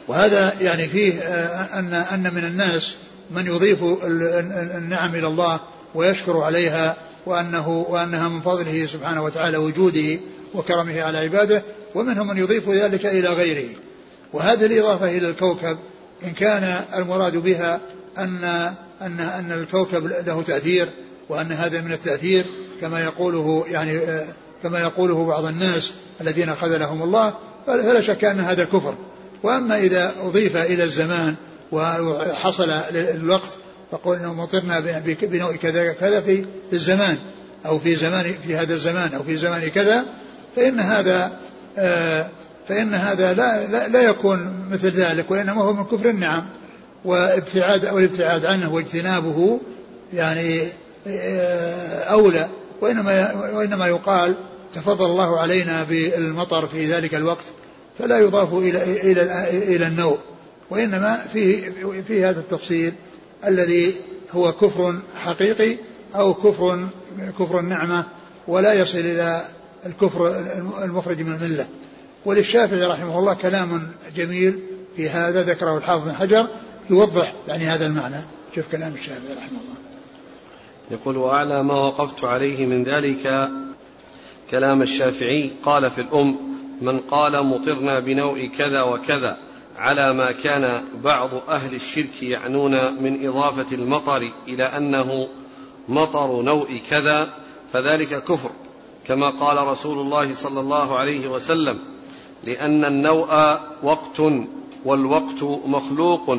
وهذا 0.08 0.54
يعني 0.62 0.88
فيه 0.88 1.20
آه، 1.20 1.80
أن 1.80 1.94
أن 1.94 2.34
من 2.34 2.46
الناس 2.46 2.96
من 3.32 3.48
يضيف 3.48 3.84
النعم 4.78 5.16
إلى 5.16 5.28
الله 5.28 5.60
ويشكر 5.96 6.38
عليها 6.38 6.98
وأنه 7.26 7.86
وأنها 7.90 8.28
من 8.28 8.42
فضله 8.42 8.86
سبحانه 8.86 9.24
وتعالى 9.24 9.58
وجوده 9.58 10.20
وكرمه 10.54 11.02
على 11.02 11.18
عباده 11.18 11.62
ومنهم 11.96 12.28
من 12.28 12.38
يضيف 12.38 12.70
ذلك 12.70 13.06
إلى 13.06 13.28
غيره. 13.28 13.70
وهذه 14.34 14.66
الإضافة 14.66 15.18
إلى 15.18 15.30
الكوكب 15.30 15.78
إن 16.24 16.32
كان 16.34 16.82
المراد 16.96 17.38
بها 17.38 17.80
أن 18.18 18.44
أن 19.02 19.20
أن 19.20 19.52
الكوكب 19.52 20.06
له 20.06 20.42
تأثير 20.42 20.90
وأن 21.32 21.52
هذا 21.52 21.82
من 21.82 21.92
التأثير 21.92 22.46
كما 22.82 23.04
يقوله 23.04 23.66
يعني 23.68 24.00
كما 24.64 24.80
يقوله 24.80 25.26
بعض 25.26 25.46
الناس 25.46 25.94
الذين 26.22 26.56
خذلهم 26.56 27.04
الله 27.04 27.34
فلا 27.68 28.02
شك 28.02 28.24
أن 28.26 28.40
هذا 28.40 28.64
كفر. 28.64 28.96
وأما 29.44 29.78
إذا 29.78 30.14
أضيف 30.24 30.58
إلى 30.58 30.84
الزمان 30.84 31.36
وحصل 31.72 32.70
الوقت 32.94 33.50
إنه 34.06 34.34
مطرنا 34.34 34.80
بنوع 35.22 35.56
كذا 35.56 35.94
كذا 35.94 36.22
في 36.22 36.46
الزمان 36.74 37.18
أو 37.66 37.80
في 37.80 37.96
زمان 37.96 38.34
في 38.48 38.56
هذا 38.56 38.74
الزمان 38.74 39.14
أو 39.14 39.24
في 39.24 39.38
زمان 39.38 39.68
كذا 39.68 40.06
فإن 40.56 40.80
هذا 40.80 41.32
آه، 41.78 42.28
فإن 42.68 42.94
هذا 42.94 43.34
لا 43.34 43.68
لا, 43.68 43.88
لا 43.88 44.02
يكون 44.02 44.68
مثل 44.72 44.90
ذلك 44.90 45.32
وإنما 45.32 45.64
هو 45.64 45.74
من 45.74 45.84
كفر 45.84 46.10
النعم 46.10 46.46
وابتعاد 47.06 47.86
أو 47.86 48.00
الابتعاد 48.00 48.46
عنه 48.46 48.74
واجتنابه 48.74 49.60
يعني 50.14 50.68
آه، 51.08 52.04
أولى 52.04 52.50
وإنما 52.82 53.34
وإنما 53.54 53.88
يقال 53.88 54.36
تفضل 54.74 55.06
الله 55.06 55.40
علينا 55.40 55.84
بالمطر 55.84 56.68
في 56.68 56.94
ذلك 56.94 57.16
الوقت 57.16 57.46
فلا 58.00 58.20
يضاف 58.20 58.54
إلى 58.54 59.12
إلى 59.12 59.50
إلى 59.76 59.88
النوء 59.88 60.18
وإنما 60.70 61.26
فيه, 61.34 61.72
في 62.08 62.26
هذا 62.26 62.40
التفصيل 62.40 62.94
الذي 63.48 63.96
هو 64.32 64.52
كفر 64.52 65.00
حقيقي 65.16 65.78
أو 66.16 66.34
كفر 66.34 66.88
كفر 67.40 67.60
النعمة 67.60 68.06
ولا 68.48 68.74
يصل 68.74 68.98
إلى 68.98 69.46
الكفر 69.86 70.40
المخرج 70.84 71.22
من 71.22 71.36
الملة. 71.36 71.68
وللشافعي 72.26 72.84
رحمه 72.86 73.20
الله 73.20 73.34
كلام 73.34 73.92
جميل 74.16 74.60
في 74.96 75.10
هذا 75.10 75.44
ذكره 75.44 75.78
الحافظ 75.78 76.04
بن 76.04 76.14
حجر 76.14 76.48
يوضح 76.90 77.34
يعني 77.48 77.66
هذا 77.66 77.86
المعنى. 77.86 78.22
شوف 78.56 78.66
كلام 78.72 78.94
الشافعي 78.94 79.34
رحمه 79.38 79.60
الله. 79.60 79.81
يقول 80.92 81.18
وأعلى 81.18 81.64
ما 81.64 81.74
وقفت 81.74 82.24
عليه 82.24 82.66
من 82.66 82.84
ذلك 82.84 83.50
كلام 84.52 84.82
الشافعي 84.82 85.52
قال 85.64 85.92
في 85.92 86.02
الأم 86.02 86.38
من 86.82 87.00
قال 87.00 87.46
مطرنا 87.46 88.00
بنوء 88.00 88.48
كذا 88.48 88.82
وكذا 88.82 89.38
على 89.78 90.14
ما 90.14 90.32
كان 90.32 90.84
بعض 91.04 91.30
أهل 91.50 91.76
الشرك 91.76 92.24
يعنون 92.24 93.04
من 93.04 93.28
إضافة 93.28 93.76
المطر 93.76 94.32
إلى 94.48 94.64
أنه 94.64 95.28
مطر 95.90 96.42
نوء 96.42 96.82
كذا 96.90 97.34
فذلك 97.74 98.24
كفر 98.24 98.52
كما 99.08 99.30
قال 99.30 99.68
رسول 99.68 100.00
الله 100.00 100.36
صلى 100.36 100.60
الله 100.60 100.98
عليه 100.98 101.28
وسلم 101.28 101.80
لأن 102.44 102.86
النوء 102.86 103.60
وقت 103.84 104.22
والوقت 104.86 105.44
مخلوق 105.66 106.38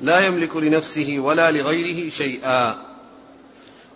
لا 0.00 0.26
يملك 0.26 0.56
لنفسه 0.56 1.16
ولا 1.18 1.50
لغيره 1.50 2.10
شيئا. 2.10 2.89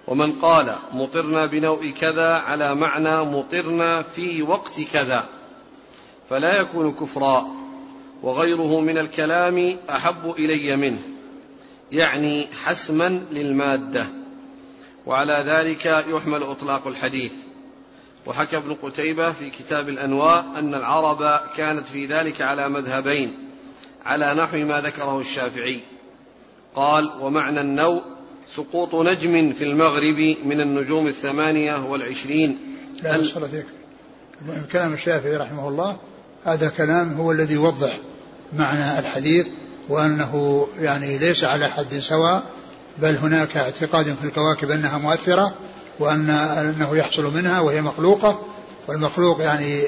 ومن 0.06 0.32
قال 0.32 0.74
مطرنا 0.92 1.46
بنوء 1.46 1.90
كذا 1.90 2.34
على 2.34 2.74
معنى 2.74 3.24
مطرنا 3.24 4.02
في 4.02 4.42
وقت 4.42 4.80
كذا 4.80 5.28
فلا 6.30 6.60
يكون 6.60 6.92
كفرا 6.92 7.46
وغيره 8.22 8.80
من 8.80 8.98
الكلام 8.98 9.76
أحب 9.90 10.34
إلي 10.38 10.76
منه 10.76 11.02
يعني 11.92 12.46
حسما 12.64 13.08
للمادة 13.32 14.06
وعلى 15.06 15.44
ذلك 15.46 15.86
يحمل 15.86 16.42
إطلاق 16.42 16.86
الحديث. 16.86 17.32
وحكى 18.26 18.56
ابن 18.56 18.74
قتيبة 18.74 19.32
في 19.32 19.50
كتاب 19.50 19.88
الأنواء 19.88 20.46
أن 20.58 20.74
العرب 20.74 21.40
كانت 21.56 21.86
في 21.86 22.06
ذلك 22.06 22.42
على 22.42 22.68
مذهبين 22.68 23.38
على 24.04 24.34
نحو 24.34 24.56
ما 24.56 24.80
ذكره 24.80 25.20
الشافعي 25.20 25.80
قال 26.74 27.12
ومعنى 27.20 27.60
النوء 27.60 28.02
سقوط 28.56 28.94
نجم 28.94 29.52
في 29.52 29.64
المغرب 29.64 30.36
من 30.44 30.60
النجوم 30.60 31.06
الثمانية 31.06 31.90
والعشرين. 31.90 32.58
لا 33.02 33.22
فيك. 33.22 33.66
كلام 34.72 34.92
الشافعي 34.92 35.36
رحمه 35.36 35.68
الله 35.68 35.96
هذا 36.44 36.68
كلام 36.68 37.12
هو 37.12 37.32
الذي 37.32 37.54
يوضح 37.54 37.98
معنى 38.52 38.98
الحديث 38.98 39.46
وأنه 39.88 40.66
يعني 40.80 41.18
ليس 41.18 41.44
على 41.44 41.68
حد 41.68 41.94
سواء 41.94 42.42
بل 42.98 43.16
هناك 43.16 43.56
اعتقاد 43.56 44.14
في 44.14 44.24
الكواكب 44.24 44.70
أنها 44.70 44.98
مؤثرة 44.98 45.54
وأن 45.98 46.30
أنه 46.30 46.96
يحصل 46.96 47.34
منها 47.34 47.60
وهي 47.60 47.82
مخلوقة. 47.82 48.42
والمخلوق 48.88 49.40
يعني 49.40 49.82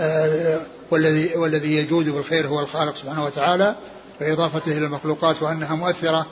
آه 0.00 0.60
والذي 0.90 1.36
والذي 1.36 1.76
يجود 1.76 2.08
بالخير 2.08 2.46
هو 2.46 2.60
الخالق 2.60 2.96
سبحانه 2.96 3.24
وتعالى 3.24 3.76
فإضافته 4.20 4.72
إلى 4.72 4.86
المخلوقات 4.86 5.42
وأنها 5.42 5.74
مؤثرة. 5.74 6.26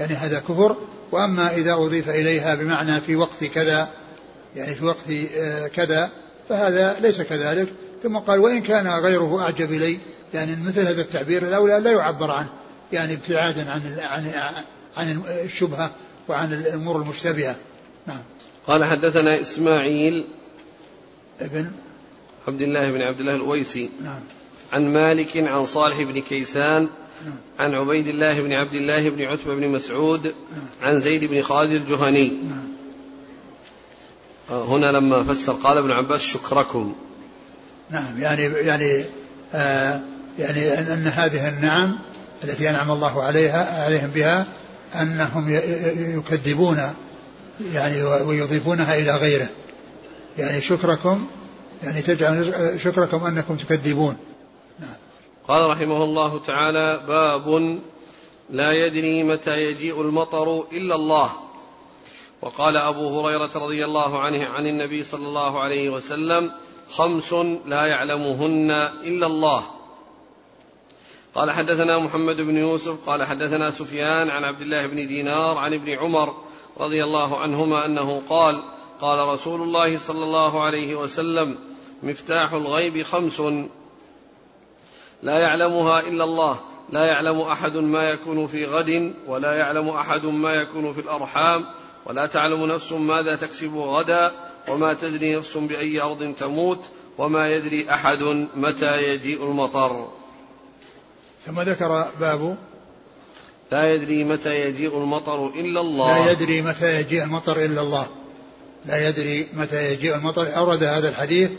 يعني 0.00 0.14
هذا 0.14 0.38
كفر. 0.38 0.76
وأما 1.12 1.54
إذا 1.56 1.74
أضيف 1.74 2.08
إليها 2.08 2.54
بمعنى 2.54 3.00
في 3.00 3.16
وقت 3.16 3.44
كذا 3.44 3.88
يعني 4.56 4.74
في 4.74 4.84
وقت 4.84 5.10
آه 5.38 5.66
كذا 5.66 6.10
فهذا 6.48 6.96
ليس 7.00 7.22
كذلك. 7.22 7.68
ثم 8.02 8.16
قال 8.18 8.38
وإن 8.38 8.62
كان 8.62 8.88
غيره 8.88 9.40
أعجب 9.40 9.72
إلي 9.72 9.98
يعني 10.34 10.56
مثل 10.64 10.80
هذا 10.80 11.00
التعبير 11.00 11.42
الأولى 11.48 11.80
لا 11.80 11.90
يعبر 11.90 12.30
عنه 12.30 12.48
يعني 12.92 13.14
ابتعادا 13.14 13.70
عن 13.70 13.98
عن 14.00 14.32
عن 14.96 15.22
الشبهة 15.44 15.90
وعن 16.28 16.52
الأمور 16.52 16.96
المشتبهة. 16.96 17.56
نعم. 18.06 18.22
قال 18.66 18.84
حدثنا 18.84 19.40
إسماعيل 19.40 20.26
ابن 21.40 21.70
عبد 22.48 22.60
الله 22.60 22.90
بن 22.90 23.02
عبد 23.02 23.20
الله 23.20 23.34
الأويسي 23.34 23.90
نعم. 24.04 24.20
عن 24.72 24.92
مالك 24.92 25.36
عن 25.36 25.66
صالح 25.66 26.02
بن 26.02 26.20
كيسان. 26.20 26.88
عن 27.58 27.74
عبيد 27.74 28.06
الله 28.06 28.40
بن 28.42 28.52
عبد 28.52 28.74
الله 28.74 29.08
بن 29.08 29.22
عتبة 29.22 29.54
بن 29.54 29.68
مسعود. 29.68 30.34
عن 30.82 31.00
زيد 31.00 31.30
بن 31.30 31.42
خالد 31.42 31.72
الجهني. 31.72 32.32
هنا 34.50 34.86
لما 34.86 35.24
فسر 35.24 35.52
قال 35.52 35.78
ابن 35.78 35.90
عباس 35.90 36.20
شكركم 36.20 36.94
نعم 37.90 38.20
يعني 38.20 38.42
يعني 38.42 39.04
آه 39.54 40.00
يعني 40.38 40.78
أن 40.78 41.06
هذه 41.06 41.48
النعم 41.48 41.98
التي 42.44 42.70
أنعم 42.70 42.90
الله 42.90 43.22
عليها 43.22 43.84
عليهم 43.84 44.10
بها 44.10 44.46
أنهم 44.94 45.50
يكذبون 46.18 46.80
يعني 47.72 48.02
ويضيفونها 48.02 48.94
إلى 48.94 49.16
غيره 49.16 49.48
يعني 50.38 50.60
شكركم 50.60 51.26
يعني 51.84 52.02
تجعل 52.02 52.52
شكركم 52.80 53.24
أنكم 53.24 53.56
تكذبون. 53.56 54.16
قال 55.48 55.70
رحمه 55.70 56.04
الله 56.04 56.38
تعالى 56.38 57.00
باب 57.08 57.78
لا 58.50 58.72
يدري 58.72 59.22
متى 59.22 59.50
يجيء 59.50 60.00
المطر 60.00 60.60
إلا 60.72 60.94
الله. 60.94 61.30
وقال 62.42 62.76
أبو 62.76 63.20
هريرة 63.20 63.50
رضي 63.54 63.84
الله 63.84 64.18
عنه 64.18 64.44
عن 64.44 64.66
النبي 64.66 65.02
صلى 65.02 65.26
الله 65.26 65.60
عليه 65.60 65.90
وسلم 65.90 66.52
خمس 66.90 67.32
لا 67.66 67.86
يعلمهن 67.86 68.70
إلا 69.04 69.26
الله. 69.26 69.66
قال 71.34 71.50
حدثنا 71.50 71.98
محمد 71.98 72.36
بن 72.36 72.56
يوسف 72.56 73.08
قال 73.08 73.24
حدثنا 73.24 73.70
سفيان 73.70 74.30
عن 74.30 74.44
عبد 74.44 74.62
الله 74.62 74.86
بن 74.86 74.96
دينار 75.06 75.58
عن 75.58 75.74
ابن 75.74 75.90
عمر 75.90 76.34
رضي 76.80 77.04
الله 77.04 77.38
عنهما 77.38 77.86
أنه 77.86 78.22
قال 78.28 78.62
قال 79.00 79.28
رسول 79.28 79.62
الله 79.62 79.98
صلى 79.98 80.24
الله 80.24 80.62
عليه 80.62 80.94
وسلم 80.94 81.58
مفتاح 82.02 82.52
الغيب 82.52 83.02
خمس. 83.02 83.42
لا 85.22 85.38
يعلمها 85.38 86.00
إلا 86.00 86.24
الله. 86.24 86.60
لا 86.92 87.04
يعلم 87.04 87.40
أحد 87.40 87.76
ما 87.76 88.10
يكون 88.10 88.46
في 88.46 88.66
غد 88.66 89.14
ولا 89.26 89.56
يعلم 89.56 89.88
أحد 89.88 90.24
ما 90.24 90.54
يكون 90.54 90.92
في 90.92 91.00
الأرحام. 91.00 91.64
ولا 92.06 92.26
تعلم 92.26 92.66
نفس 92.66 92.92
ماذا 92.92 93.36
تكسب 93.36 93.76
غدا 93.76 94.32
وما 94.68 94.94
تدري 94.94 95.36
نفس 95.36 95.56
بأي 95.56 96.00
أرض 96.00 96.34
تموت 96.34 96.88
وما 97.18 97.48
يدري 97.48 97.90
أحد 97.90 98.48
متى 98.56 99.02
يجيء 99.02 99.44
المطر. 99.44 100.08
ثم 101.46 101.60
ذكر 101.60 102.04
باب 102.20 102.56
لا 103.72 103.94
يدري 103.94 104.24
متى 104.24 104.54
يجيء 104.54 104.98
المطر 104.98 105.46
إلا 105.46 105.80
الله. 105.80 106.24
لا 106.24 106.32
يدري 106.32 106.62
متى 106.62 107.00
يجيء 107.00 107.24
المطر 107.24 107.56
إلا 107.56 107.82
الله. 107.82 108.06
لا 108.86 109.08
يدري 109.08 109.48
متى 109.54 109.92
يجيء 109.92 110.14
المطر. 110.16 110.56
أورد 110.56 110.82
هذا 110.82 111.08
الحديث 111.08 111.50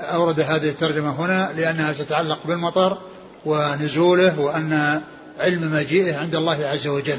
أورد 0.00 0.40
هذه 0.40 0.68
الترجمة 0.68 1.10
هنا 1.10 1.52
لأنها 1.56 1.92
تتعلق 1.92 2.38
بالمطر 2.46 2.98
ونزوله 3.44 4.40
وأن 4.40 5.02
علم 5.38 5.72
مجيئه 5.72 6.16
عند 6.16 6.34
الله 6.34 6.66
عز 6.66 6.86
وجل. 6.86 7.18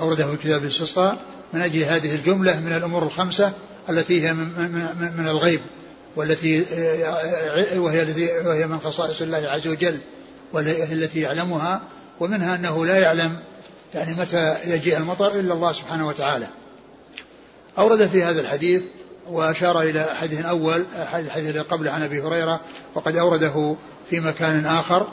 أورده 0.00 0.26
في 0.26 0.36
كتاب 0.36 0.62
الاستسقاء. 0.62 1.18
من 1.52 1.60
أجل 1.60 1.82
هذه 1.82 2.14
الجملة 2.14 2.60
من 2.60 2.72
الأمور 2.72 3.02
الخمسة 3.02 3.52
التي 3.90 4.26
هي 4.26 4.34
من, 4.34 5.26
الغيب 5.28 5.60
والتي 6.16 6.60
وهي 7.76 8.02
الذي 8.02 8.28
وهي 8.44 8.66
من 8.66 8.78
خصائص 8.78 9.22
الله 9.22 9.38
عز 9.38 9.68
وجل 9.68 9.98
وهي 10.52 10.92
التي 10.92 11.20
يعلمها 11.20 11.80
ومنها 12.20 12.54
أنه 12.54 12.86
لا 12.86 12.98
يعلم 12.98 13.36
يعني 13.94 14.14
متى 14.14 14.56
يجيء 14.66 14.96
المطر 14.96 15.40
إلا 15.40 15.54
الله 15.54 15.72
سبحانه 15.72 16.08
وتعالى. 16.08 16.46
أورد 17.78 18.06
في 18.06 18.24
هذا 18.24 18.40
الحديث 18.40 18.82
وأشار 19.30 19.82
إلى 19.82 20.04
حديث 20.20 20.44
أول 20.44 20.84
الحديث 21.16 21.38
الذي 21.38 21.58
قبله 21.58 21.90
عن 21.90 22.02
أبي 22.02 22.22
هريرة 22.22 22.60
وقد 22.94 23.16
أورده 23.16 23.76
في 24.10 24.20
مكان 24.20 24.66
آخر 24.66 25.06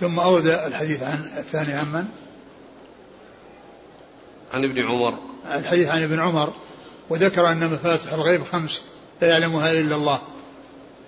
ثم 0.00 0.20
أورد 0.20 0.46
الحديث 0.46 1.02
عن 1.02 1.30
الثاني 1.38 1.72
عن 1.72 1.92
من؟ 1.92 2.04
عن 4.52 4.64
ابن 4.64 4.82
عمر. 4.82 5.18
الحديث 5.54 5.88
عن 5.88 6.02
ابن 6.02 6.20
عمر 6.20 6.52
وذكر 7.10 7.50
أن 7.50 7.70
مفاتح 7.70 8.12
الغيب 8.12 8.44
خمس 8.44 8.82
لا 9.22 9.28
يعلمها 9.28 9.72
إلا 9.72 9.96
الله. 9.96 10.20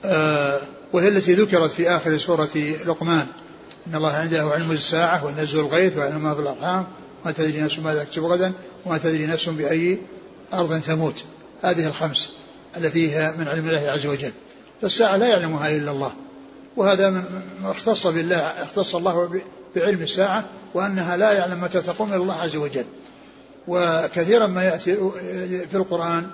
آه 0.05 0.61
وهي 0.93 1.09
التي 1.09 1.35
ذكرت 1.35 1.71
في 1.71 1.91
آخر 1.91 2.19
سورة 2.19 2.51
لقمان. 2.87 3.27
إن 3.87 3.95
الله 3.95 4.13
عنده 4.13 4.43
علم 4.43 4.71
الساعة 4.71 5.25
وينزل 5.25 5.61
الغيث 5.61 5.97
ويعلم 5.97 6.23
ما 6.23 6.35
في 6.35 6.41
الأرحام. 6.41 6.87
وما 7.25 7.33
تدري 7.33 7.61
نفس 7.61 7.79
ماذا 7.79 8.05
تكسب 8.05 8.25
غدا 8.25 8.53
وما 8.85 8.99
تدري 8.99 9.27
نفس 9.27 9.49
بأي 9.49 9.99
أرض 10.55 10.81
تموت. 10.81 11.25
هذه 11.63 11.87
الخمس. 11.87 12.31
التي 12.79 13.17
هي 13.17 13.33
من 13.39 13.49
علم 13.49 13.69
الله 13.69 13.91
عز 13.91 14.07
وجل. 14.07 14.33
فالساعة 14.83 15.17
لا 15.17 15.27
يعلمها 15.27 15.77
إلا 15.77 15.91
الله. 15.91 16.13
وهذا 16.77 17.11
من 17.11 17.25
اختص 17.65 18.07
بالله 18.07 18.37
اختص 18.37 18.95
الله 18.95 19.41
بعلم 19.77 20.03
الساعة 20.03 20.45
وأنها 20.75 21.17
لا 21.17 21.33
يعلم 21.33 21.61
متى 21.61 21.81
تقوم 21.81 22.09
إلا 22.09 22.23
الله 22.23 22.35
عز 22.35 22.57
وجل. 22.57 22.85
وكثيرا 23.69 24.47
ما 24.47 24.65
يأتي 24.65 24.97
في 25.71 25.75
القرآن 25.75 26.27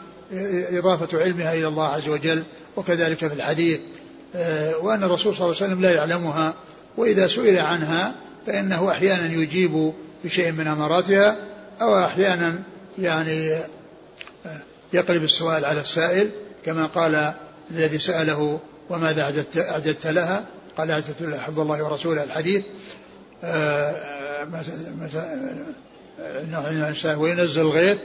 إضافة 0.73 1.23
علمها 1.23 1.55
إلى 1.55 1.69
الله 1.69 1.89
عز 1.89 2.09
وجل 2.09 2.43
وكذلك 2.77 3.19
في 3.19 3.35
الحديث. 3.35 3.81
وأن 4.81 5.05
الرسول 5.05 5.37
صلى 5.37 5.45
الله 5.45 5.57
عليه 5.57 5.67
وسلم 5.67 5.81
لا 5.81 5.91
يعلمها 5.91 6.55
وإذا 6.97 7.27
سئل 7.27 7.59
عنها 7.59 8.15
فإنه 8.47 8.91
أحيانا 8.91 9.33
يجيب 9.33 9.93
بشيء 10.25 10.53
من 10.53 10.67
أماراتها 10.67 11.37
أو 11.81 11.99
أحيانا 11.99 12.59
يعني 12.99 13.57
يقلب 14.93 15.25
السؤال 15.25 15.65
على 15.65 15.81
السائل 15.81 16.31
كما 16.65 16.87
قال 16.87 17.35
الذي 17.71 17.99
سأله 17.99 18.61
وماذا 18.91 19.23
أعددت, 19.23 19.59
أعددت 19.59 20.07
لها؟ 20.07 20.45
قال 20.77 20.91
أعددت 20.91 21.23
لها 21.23 21.41
حب 21.41 21.61
الله 21.61 21.85
ورسوله 21.85 22.25
الحديث. 22.25 22.63
وينزل 27.19 27.61
الغيث 27.61 27.99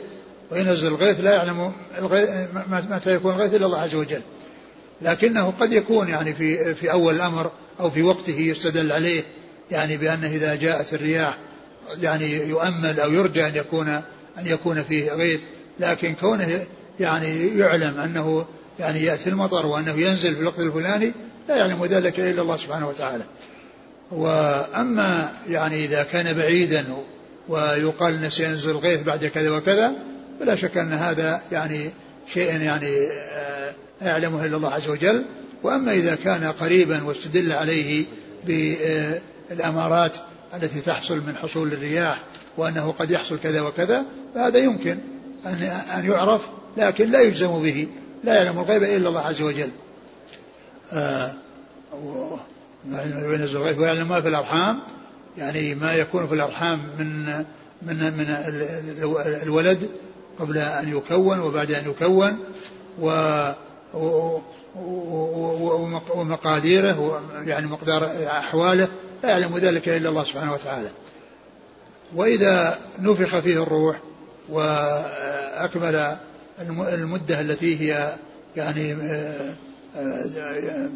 وينزل 0.52 0.88
الغيث 0.88 1.20
لا 1.20 1.34
يعلم 1.34 1.72
الغيث 1.98 2.30
متى 2.90 3.14
يكون 3.14 3.34
الغيث 3.34 3.54
إلا 3.54 3.66
الله 3.66 3.80
عز 3.80 3.96
وجل. 3.96 4.22
لكنه 5.02 5.54
قد 5.60 5.74
يكون 5.74 6.08
يعني 6.08 6.34
في 6.34 6.76
في 6.76 6.92
أول 6.92 7.16
الأمر 7.16 7.52
أو 7.80 7.90
في 7.90 8.04
وقته 8.04 8.40
يستدل 8.40 8.92
عليه 8.92 9.24
يعني 9.72 9.98
بأنه 9.98 10.28
إذا 10.28 10.56
جاءت 10.56 10.94
الرياح 10.94 11.38
يعني 12.02 12.34
يؤمل 12.34 13.00
أو 13.00 13.12
يرجى 13.14 13.48
أن 13.48 13.56
يكون 13.56 13.88
أن 14.38 14.46
يكون 14.46 14.84
فيه 14.84 15.12
غيث. 15.12 15.40
لكن 15.80 16.14
كونه 16.14 16.66
يعني 17.00 17.58
يعلم 17.58 18.00
أنه 18.00 18.46
يعني 18.80 19.04
يأتي 19.04 19.30
المطر 19.30 19.66
وأنه 19.66 19.92
ينزل 19.92 20.36
في 20.36 20.42
الوقت 20.42 20.60
الفلاني 20.60 21.14
لا 21.50 21.56
يعلم 21.56 21.86
ذلك 21.86 22.20
إلا 22.20 22.42
الله 22.42 22.58
سبحانه 22.58 22.90
وتعالى. 22.90 23.24
وأما 24.12 25.34
يعني 25.50 25.86
إذا 25.86 26.04
كان 26.04 26.34
بعيدا 26.34 26.86
ويقال 27.50 28.14
أنه 28.14 28.30
سينزل 28.30 28.70
الغيث 28.70 29.04
بعد 29.04 29.26
كذا 29.26 29.52
وكذا 29.52 29.94
فلا 30.40 30.56
شك 30.56 30.78
أن 30.78 30.94
هذا 30.94 31.42
يعني 31.52 31.92
شيء 32.34 32.62
يعني 32.62 33.08
آه، 33.12 33.74
يعلمه 34.02 34.46
إلا 34.46 34.58
الله 34.58 34.74
عز 34.74 34.90
وجل. 34.90 35.26
وأما 35.64 35.92
إذا 35.92 36.16
كان 36.16 36.44
قريبا 36.44 37.04
واستدل 37.04 37.52
عليه 37.52 38.06
بالأمارات 38.46 40.16
التي 40.54 40.82
تحصل 40.82 41.18
من 41.18 41.36
حصول 41.36 41.74
الرياح 41.74 42.20
وأنه 42.58 42.92
قد 42.92 43.12
يحصل 43.12 43.40
كذا 43.40 43.62
وكذا 43.62 44.06
فهذا 44.36 44.60
يمكن. 44.60 44.98
أن 45.46 45.64
أن 45.98 46.06
يعرف 46.06 46.50
لكن 46.78 47.10
لا 47.12 47.22
يجزم 47.22 47.62
به 47.64 47.88
لا 48.24 48.36
يعلم 48.36 48.60
الغيب 48.60 48.84
إلا 48.84 49.10
الله 49.10 49.22
عز 49.22 49.42
وجل. 49.42 49.70
آه 50.94 51.32
وينزل 53.26 53.58
الغيب 53.58 53.80
ويعلم 53.80 54.08
ما 54.08 54.22
في 54.22 54.28
الأرحام. 54.28 54.80
يعني 55.38 55.76
ما 55.76 55.94
يكون 55.94 56.28
في 56.28 56.34
الأرحام 56.34 56.80
من 57.00 57.26
من 57.82 58.14
من 58.18 58.26
الولد 59.44 59.90
قبل 60.40 60.58
أن 60.58 60.98
يكون 60.98 61.40
وبعد 61.40 61.72
أن 61.72 61.90
يكون 61.90 62.40
و 63.02 63.52
ومقاديره 66.16 67.22
يعني 67.46 67.68
مقدار 67.68 68.10
أحواله. 68.28 68.88
لا 69.24 69.30
يعلم 69.30 69.58
ذلك 69.58 69.90
إلا 69.90 70.10
الله 70.10 70.24
سبحانه 70.24 70.54
وتعالى. 70.54 70.90
وإذا 72.16 72.80
نفخ 73.00 73.40
فيه 73.40 73.64
الروح 73.64 74.00
وأكمل 74.50 76.18
المدة 76.80 77.42
التي 77.42 77.80
هي 77.80 78.14
يعني 78.56 78.94
آه، 78.94 79.56
آه، 79.98 80.90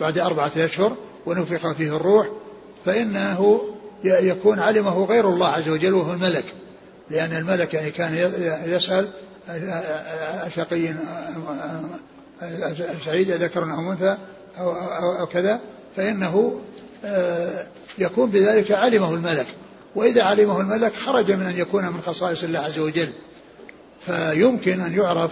بعد 0.00 0.18
أربعة 0.18 0.52
أشهر 0.56 0.96
ونفخ 1.26 1.72
فيه 1.72 1.96
الروح 1.96 2.28
فإنه 2.84 3.60
يكون 4.04 4.58
علمه 4.58 5.04
غير 5.04 5.28
الله 5.28 5.48
عز 5.48 5.68
وجل 5.68 5.94
وهو 5.94 6.12
الملك. 6.12 6.44
لأن 7.10 7.32
الملك 7.36 7.74
يعني 7.74 7.90
كان 7.90 8.14
يسأل 8.64 9.08
أشقي 10.42 10.94
سعيد 13.04 13.30
ذكر 13.30 13.62
أو 13.62 13.92
أنثى 13.92 14.16
أو, 14.58 15.26
كذا 15.26 15.60
فإنه 15.96 16.60
آه، 17.04 17.66
يكون 17.98 18.30
بذلك 18.30 18.72
علمه 18.72 19.14
الملك. 19.14 19.46
وإذا 19.94 20.22
علمه 20.22 20.60
الملك 20.60 20.96
خرج 20.96 21.32
من 21.32 21.46
أن 21.46 21.58
يكون 21.58 21.84
من 21.84 22.00
خصائص 22.00 22.44
الله 22.44 22.58
عز 22.58 22.78
وجل. 22.78 23.08
فيمكن 24.06 24.80
أن 24.80 24.94
يعرف 24.94 25.30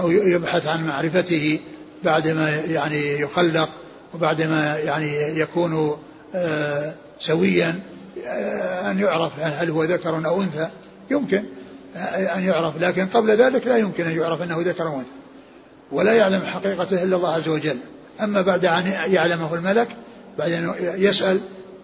أو 0.00 0.10
يبحث 0.10 0.66
عن 0.66 0.86
معرفته 0.86 1.60
بعدما 2.04 2.50
يعني 2.50 3.20
يخلق 3.20 3.68
وبعدما 4.14 4.78
يعني 4.78 5.38
يكون 5.38 5.96
آه، 6.34 6.94
سويا 7.20 7.80
آه، 8.26 8.90
أن 8.90 8.98
يعرف 8.98 9.32
هل 9.40 9.70
هو 9.70 9.84
ذكر 9.84 10.26
أو 10.26 10.42
أنثى. 10.42 10.68
يمكن 11.10 11.44
أن 12.36 12.44
يعرف 12.44 12.82
لكن 12.82 13.06
قبل 13.06 13.30
ذلك 13.30 13.66
لا 13.66 13.76
يمكن 13.76 14.06
أن 14.06 14.18
يعرف 14.18 14.42
أنه 14.42 14.60
ذكر 14.60 14.86
أو 14.86 14.94
أنثى. 14.94 15.10
ولا 15.92 16.12
يعلم 16.12 16.42
حقيقته 16.42 17.02
إلا 17.02 17.16
الله 17.16 17.32
عز 17.32 17.48
وجل. 17.48 17.78
أما 18.20 18.42
بعد 18.42 18.64
أن 18.64 18.86
يعلمه 18.86 19.54
الملك 19.54 19.88
بعد 20.38 20.52
أن 20.52 20.74
يسأل 20.80 21.40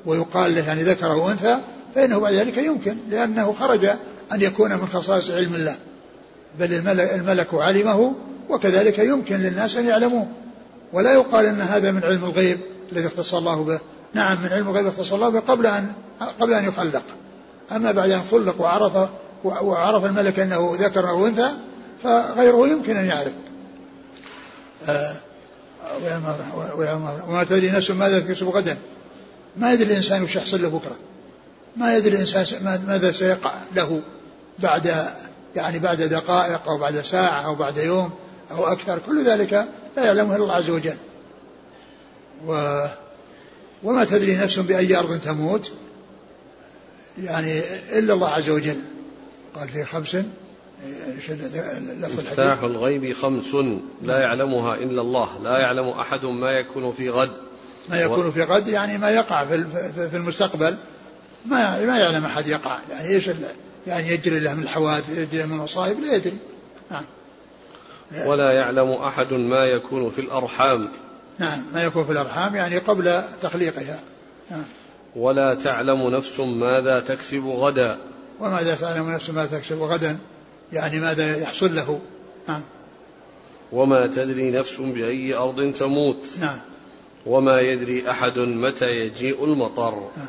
ويقال 0.07 0.55
له 0.55 0.67
يعني 0.67 0.83
ذكر 0.83 1.11
أو 1.11 1.31
أنثى 1.31 1.59
فإنه 1.95 2.19
بعد 2.19 2.33
ذلك 2.33 2.59
يمكن 2.59 2.97
لأنه 3.11 3.53
خرج 3.53 3.85
أن 4.33 4.41
يكون 4.41 4.73
من 4.73 4.87
خصائص 4.87 5.31
علم 5.31 5.55
الله. 5.55 5.77
بل 6.59 6.75
الملك, 6.75 7.13
الملك 7.15 7.55
علمه 7.55 8.15
وكذلك 8.51 8.99
يمكن 8.99 9.37
للناس 9.37 9.77
أن 9.77 9.87
يعلموه. 9.87 10.27
ولا 10.93 11.13
يقال 11.13 11.47
أن 11.47 11.61
هذا 11.61 11.91
من 11.91 12.05
علم 12.05 12.25
الغيب 12.25 12.61
الذي 12.93 13.07
اختص 13.07 13.35
الله 13.35 13.65
به. 13.65 13.81
نعم 14.15 14.43
من 14.43 14.49
علم 14.49 14.69
الغيب 14.69 14.87
اختص 14.87 15.13
الله 15.13 15.29
به 15.29 15.41
قبل 15.41 15.67
أن 15.67 15.93
قبل 16.41 16.55
أن 16.55 16.65
يخلق. 16.65 17.03
أما 17.73 17.93
بعد 17.93 18.11
أن 18.11 18.23
خلق 18.31 18.61
وعرف 18.61 19.09
وعرف 19.45 20.05
الملك 20.05 20.39
أنه 20.39 20.77
ذكر 20.81 21.09
أو 21.09 21.27
أنثى 21.27 21.51
فغيره 22.03 22.69
يمكن 22.69 22.97
أن 22.97 23.05
يعرف. 23.05 23.33
آه 24.89 25.17
وما 27.29 27.45
تدري 27.45 27.71
نفس 27.71 27.91
ماذا 27.91 28.21
تكسب 28.21 28.49
غدا. 28.49 28.77
ما 29.57 29.73
يدري 29.73 29.91
الإنسان 29.91 30.23
وش 30.23 30.37
يحصل 30.37 30.63
له 30.63 30.69
بكرة. 30.69 30.97
ما 31.77 31.97
يدري 31.97 32.15
الإنسان 32.15 32.83
ماذا 32.87 33.13
سيقع 33.13 33.55
له 33.77 34.01
بعد 34.59 35.07
يعني 35.57 35.79
بعد 35.79 36.03
دقائق 36.03 36.69
أو 36.69 36.79
بعد 36.79 37.01
ساعة 37.01 37.47
أو 37.47 37.55
بعد 37.55 37.79
يوم 37.79 38.11
أو 38.51 38.67
أكثر. 38.67 38.99
كل 39.07 39.25
ذلك 39.25 39.53
لا 39.97 40.05
يعلمه 40.05 40.37
الله 40.37 40.55
عز 40.55 40.71
وجل. 40.71 40.97
و 42.47 42.85
وما 43.83 44.05
تدري 44.05 44.37
نفس 44.37 44.59
بأي 44.59 44.97
أرض 44.97 45.21
تموت. 45.21 45.73
يعني 47.19 47.59
إلا 47.99 48.15
الله 48.15 48.29
عز 48.29 48.51
وجل. 48.51 48.77
قال 49.55 49.69
في 49.69 49.85
خمس 49.85 50.17
مفتاح 52.01 52.63
الغيب 52.63 53.13
خمس 53.13 53.57
لا 54.03 54.21
يعلمها 54.21 54.75
إلا 54.75 55.01
الله. 55.01 55.29
لا 55.43 55.59
يعلم 55.59 55.89
أحد 55.89 56.25
ما 56.25 56.51
يكون 56.51 56.93
في 56.93 57.11
غد. 57.11 57.31
ما 57.89 58.01
يكون 58.01 58.33
في 58.33 58.43
غد 58.43 58.69
يعني 58.69 58.99
ما 58.99 59.11
يقع 59.11 59.47
في 60.11 60.17
المستقبل. 60.17 60.77
ما 61.47 61.87
ما 61.87 61.99
يعلم 61.99 62.25
أحد 62.25 62.49
يقع. 62.49 62.79
يعني 62.91 63.09
إيش 63.09 63.31
يعني 63.87 64.09
يجري 64.09 64.41
له 64.41 64.55
من 64.55 64.63
الحوادث 64.63 65.19
يجري 65.19 65.47
من 65.47 65.53
المصائب 65.53 66.01
لا 66.01 66.15
يدري. 66.15 66.37
نعم. 66.91 67.05
ولا 68.27 68.53
يعلم 68.53 68.93
أحد 68.93 69.33
ما 69.33 69.65
يكون 69.65 70.11
في 70.11 70.21
الأرحام. 70.21 70.89
نعم 71.39 71.65
ما 71.75 71.85
يكون 71.85 72.05
في 72.05 72.13
الأرحام 72.13 72.57
يعني 72.57 72.79
قبل 72.79 73.23
تخليقها. 73.43 74.01
نعم. 74.51 74.65
ولا 75.17 75.55
تعلم 75.55 76.09
نفس 76.09 76.41
ماذا 76.41 77.01
تكسب 77.01 77.47
غدا. 77.47 77.99
وماذا 78.41 78.75
تعلم 78.75 79.11
نفس 79.11 79.31
ماذا 79.31 79.59
تكسب 79.59 79.83
غدا؟ 79.83 80.19
يعني 80.73 81.01
ماذا 81.01 81.37
يحصل 81.37 81.75
له. 81.75 82.01
نعم. 82.49 82.63
وما 83.73 84.07
تدري 84.07 84.51
نفس 84.51 84.77
بأي 84.77 85.35
أرض 85.35 85.73
تموت. 85.73 86.27
نعم. 86.41 86.59
وما 87.27 87.61
يدري 87.61 88.11
أحد 88.11 88.39
متى 88.39 88.87
يجيء 88.87 89.45
المطر. 89.45 90.11
نعم. 90.17 90.29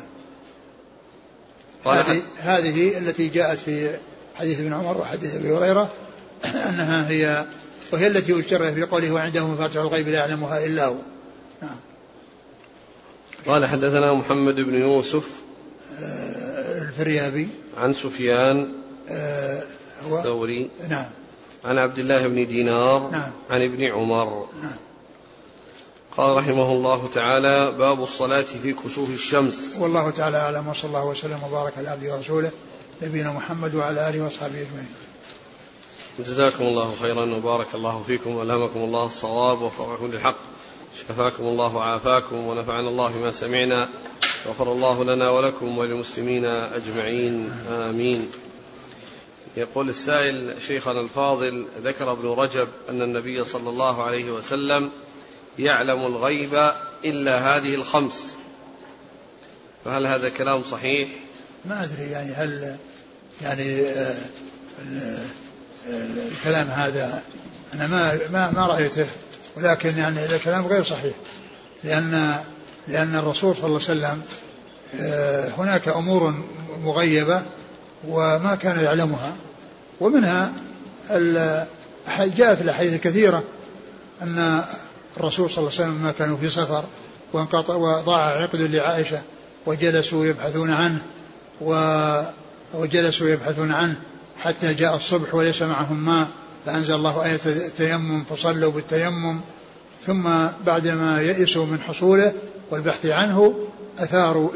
هذه, 1.86 2.22
هذه 2.38 2.98
التي 2.98 3.28
جاءت 3.28 3.58
في 3.58 3.96
حديث 4.34 4.60
ابن 4.60 4.72
عمر 4.72 4.98
وحديث 4.98 5.34
ابي 5.34 5.52
هريرة 5.52 5.90
أنها 6.68 7.08
هي 7.08 7.46
وهي 7.92 8.06
التي 8.06 8.40
اشترت 8.40 8.72
في 8.74 8.82
قوله 8.82 9.10
وعنده 9.10 9.46
مفاتيح 9.46 9.82
الغيب 9.82 10.08
لا 10.08 10.18
يعلمها 10.18 10.64
إلا 10.64 10.86
هو. 10.86 10.96
نعم. 11.62 11.76
قال 13.46 13.66
حدثنا 13.66 14.12
محمد 14.12 14.54
بن 14.54 14.74
يوسف 14.74 15.30
آه، 16.00 16.82
الفريابي. 16.82 17.48
عن 17.78 17.92
سفيان 17.92 18.72
آه، 19.08 19.62
هو 20.08 20.18
الثوري 20.18 20.70
نعم. 20.88 21.06
عن 21.64 21.78
عبد 21.78 21.98
الله 21.98 22.28
بن 22.28 22.46
دينار 22.46 23.10
نعم. 23.10 23.32
عن 23.50 23.62
ابن 23.62 23.84
عمر. 23.84 24.46
نعم. 24.62 24.76
قال 26.16 26.36
رحمه 26.36 26.72
الله 26.72 27.08
تعالى 27.14 27.78
باب 27.78 28.02
الصلاة 28.02 28.42
في 28.42 28.72
كسوف 28.72 29.10
الشمس. 29.10 29.76
والله 29.78 30.10
تعالى 30.10 30.36
أعلم 30.36 30.68
وصلى 30.68 30.88
الله 30.88 31.04
وسلم 31.04 31.40
وبارك 31.42 31.72
على 31.78 31.88
عبده 31.88 32.14
ورسوله 32.14 32.50
نبينا 33.02 33.32
محمد 33.32 33.74
وعلى 33.74 34.08
آله 34.08 34.24
وأصحابه 34.24 34.54
أجمعين. 34.54 34.94
جزاكم 36.18 36.64
الله 36.64 36.94
خيرا 37.00 37.34
وبارك 37.34 37.66
الله 37.74 38.02
فيكم 38.06 38.36
وألهمكم 38.36 38.80
الله 38.80 39.06
الصواب 39.06 39.62
ووفقكم 39.62 40.06
للحق. 40.06 40.36
شفاكم 41.00 41.44
الله 41.44 41.76
وعافاكم 41.76 42.36
ونفعنا 42.36 42.88
الله 42.88 43.12
بما 43.12 43.30
سمعنا. 43.30 43.88
غفر 44.46 44.72
الله 44.72 45.04
لنا 45.04 45.30
ولكم 45.30 45.78
وللمسلمين 45.78 46.44
أجمعين. 46.44 47.50
آمين. 47.70 48.30
يقول 49.56 49.88
السائل 49.88 50.62
شيخنا 50.62 51.00
الفاضل 51.00 51.66
ذكر 51.82 52.12
ابن 52.12 52.28
رجب 52.28 52.68
أن 52.90 53.02
النبي 53.02 53.44
صلى 53.44 53.70
الله 53.70 54.02
عليه 54.02 54.30
وسلم 54.30 54.90
يعلم 55.58 56.06
الغيب 56.06 56.72
إلا 57.04 57.56
هذه 57.56 57.74
الخمس. 57.74 58.34
فهل 59.84 60.06
هذا 60.06 60.28
كلام 60.28 60.62
صحيح؟ 60.62 61.08
ما 61.64 61.84
أدري 61.84 62.10
يعني 62.10 62.32
هل 62.32 62.76
يعني 63.42 63.82
آه، 63.82 64.14
الكلام 65.88 66.68
هذا 66.68 67.22
أنا 67.74 67.86
ما 67.86 68.18
ما 68.32 68.50
ما 68.50 68.66
رأيته 68.66 69.06
ولكن 69.56 69.98
يعني 69.98 70.24
الكلام 70.24 70.66
غير 70.66 70.82
صحيح 70.82 71.14
لأن 71.84 72.34
لأن 72.88 73.14
الرسول 73.14 73.54
صلى 73.54 73.66
الله 73.66 73.80
عليه 73.88 73.98
وسلم 73.98 74.22
آه، 75.00 75.48
هناك 75.58 75.88
أمور 75.88 76.34
مغيبة 76.82 77.42
وما 78.08 78.54
كان 78.54 78.84
يعلمها 78.84 79.32
ومنها 80.00 80.52
جاء 82.18 82.54
في 82.54 82.62
الأحاديث 82.62 82.94
الكثيرة 82.94 83.44
أن 84.22 84.64
الرسول 85.16 85.50
صلى 85.50 85.58
الله 85.58 85.72
عليه 85.74 85.82
وسلم 85.82 86.02
ما 86.02 86.12
كانوا 86.12 86.36
في 86.36 86.48
سفر 86.48 86.84
وانقطع 87.32 87.74
وضاع 87.74 88.42
عقد 88.42 88.60
لعائشة 88.60 89.22
وجلسوا 89.66 90.26
يبحثون 90.26 90.70
عنه 90.70 91.02
وجلسوا 92.74 93.28
يبحثون 93.28 93.72
عنه 93.72 93.96
حتى 94.38 94.74
جاء 94.74 94.96
الصبح 94.96 95.34
وليس 95.34 95.62
معهم 95.62 96.04
ماء 96.04 96.28
فأنزل 96.66 96.94
الله 96.94 97.24
آية 97.24 97.40
التيمم 97.46 98.24
فصلوا 98.24 98.72
بالتيمم 98.72 99.40
ثم 100.06 100.30
بعدما 100.66 101.22
يئسوا 101.22 101.66
من 101.66 101.80
حصوله 101.80 102.32
والبحث 102.70 103.06
عنه 103.06 103.54
أثاروا 103.98 104.50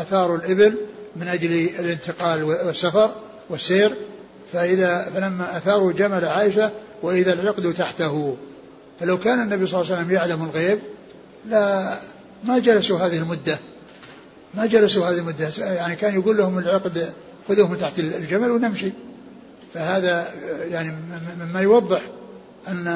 أثاروا 0.00 0.36
الإبل 0.36 0.74
من 1.16 1.28
أجل 1.28 1.52
الانتقال 1.78 2.42
والسفر 2.42 3.10
والسير 3.50 3.94
فإذا 4.52 5.10
فلما 5.14 5.56
أثاروا 5.56 5.92
جمل 5.92 6.24
عائشة 6.24 6.70
وإذا 7.02 7.32
العقد 7.32 7.74
تحته. 7.74 8.36
فلو 9.00 9.18
كان 9.18 9.42
النبي 9.42 9.66
صلى 9.66 9.80
الله 9.80 9.92
عليه 9.92 10.02
وسلم 10.02 10.14
يعلم 10.14 10.44
الغيب 10.44 10.78
لا 11.48 11.98
ما 12.44 12.58
جلسوا 12.58 12.98
هذه 12.98 13.18
المدة. 13.18 13.58
ما 14.54 14.66
جلسوا 14.66 15.06
هذه 15.06 15.18
المدة. 15.18 15.50
يعني 15.58 15.96
كان 15.96 16.14
يقول 16.14 16.36
لهم 16.36 16.58
العقد 16.58 17.12
خذوه 17.48 17.68
من 17.68 17.78
تحت 17.78 17.98
الجمل 17.98 18.50
ونمشي. 18.50 18.92
فهذا 19.74 20.34
يعني 20.70 20.94
مما 21.40 21.60
يوضح 21.60 22.00
أن 22.68 22.86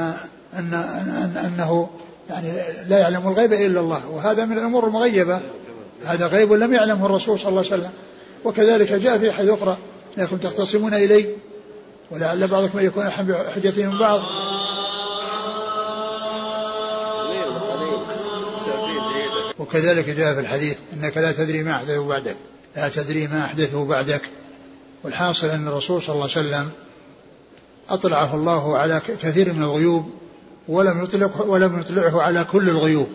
أن 0.59 0.75
أن 0.75 1.37
أنه 1.37 1.91
يعني 2.31 2.53
لا 2.89 2.99
يعلم 2.99 3.29
الغيب 3.29 3.53
إلا 3.53 3.81
الله. 3.81 4.09
وهذا 4.09 4.45
من 4.45 4.59
الأمور 4.59 4.87
المغيبة. 4.87 5.41
هذا 6.05 6.27
غيب 6.27 6.53
لم 6.53 6.75
يعلمه 6.75 7.07
الرسول 7.07 7.39
صلى 7.39 7.49
الله 7.49 7.65
عليه 7.73 7.75
وسلم. 7.75 7.93
وكذلك 8.45 8.93
جاء 8.93 9.19
في 9.19 9.33
حديث 9.33 9.51
أخرى 9.51 9.79
انكم 10.19 10.37
تختصمون 10.37 10.95
إلي 10.95 11.27
ولعل 12.11 12.49
بعضكم 12.49 12.81
يكون 12.81 13.11
حجتي 13.55 13.87
من 13.87 13.99
بعض. 13.99 14.21
وكذلك 19.65 20.11
جاء 20.11 20.35
في 20.35 20.41
الحديث 20.41 20.77
إنك 20.93 21.17
لا 21.17 21.33
تدري 21.33 21.63
ما 21.63 21.75
احدثه 21.77 22.07
بعدك 22.07 22.37
لا 22.77 22.89
تدري 22.89 23.27
ما 23.27 23.45
احدثه 23.45 23.85
بعدك. 23.85 24.23
والحاصل 25.05 25.47
أن 25.47 25.69
الرسول 25.69 26.03
صلى 26.03 26.15
الله 26.15 26.29
عليه 26.37 26.49
وسلم 26.49 26.71
أطلعه 27.89 28.35
الله 28.35 28.79
على 28.79 29.01
كثير 29.23 29.53
من 29.53 29.63
الغيوب 29.63 30.11
ولم 30.69 31.03
يطلق 31.03 31.47
ولم 31.47 31.81
يطلعه 31.81 32.23
على 32.23 32.45
كل 32.45 32.69
الغيوب 32.69 33.09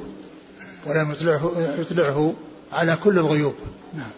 ولم 0.85 1.11
يطلعه 1.11 1.75
يطلعه 1.79 2.33
على 2.71 2.97
كل 3.03 3.17
الغيوب. 3.17 3.55
نعم. 3.93 4.11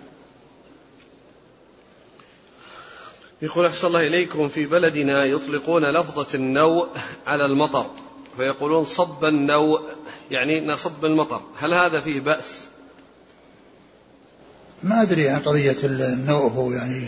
يقول 3.41 3.65
أحسن 3.65 3.87
الله 3.87 4.07
إليكم 4.07 4.47
في 4.47 4.65
بلدنا 4.65 5.25
يطلقون 5.25 5.91
لفظة 5.91 6.27
النوء 6.35 6.87
على 7.27 7.45
المطر. 7.45 7.89
فيقولون 8.37 8.85
صب 8.85 9.25
النوء 9.25 9.81
يعني 10.31 10.67
نصب 10.67 11.05
المطر. 11.05 11.41
هل 11.57 11.73
هذا 11.73 11.99
فيه 11.99 12.19
بأس؟ 12.19 12.47
ما 14.83 15.01
أدري 15.01 15.29
عن 15.29 15.39
قضية 15.39 15.77
النوء 15.83 16.51
هو 16.51 16.71
يعني 16.71 17.07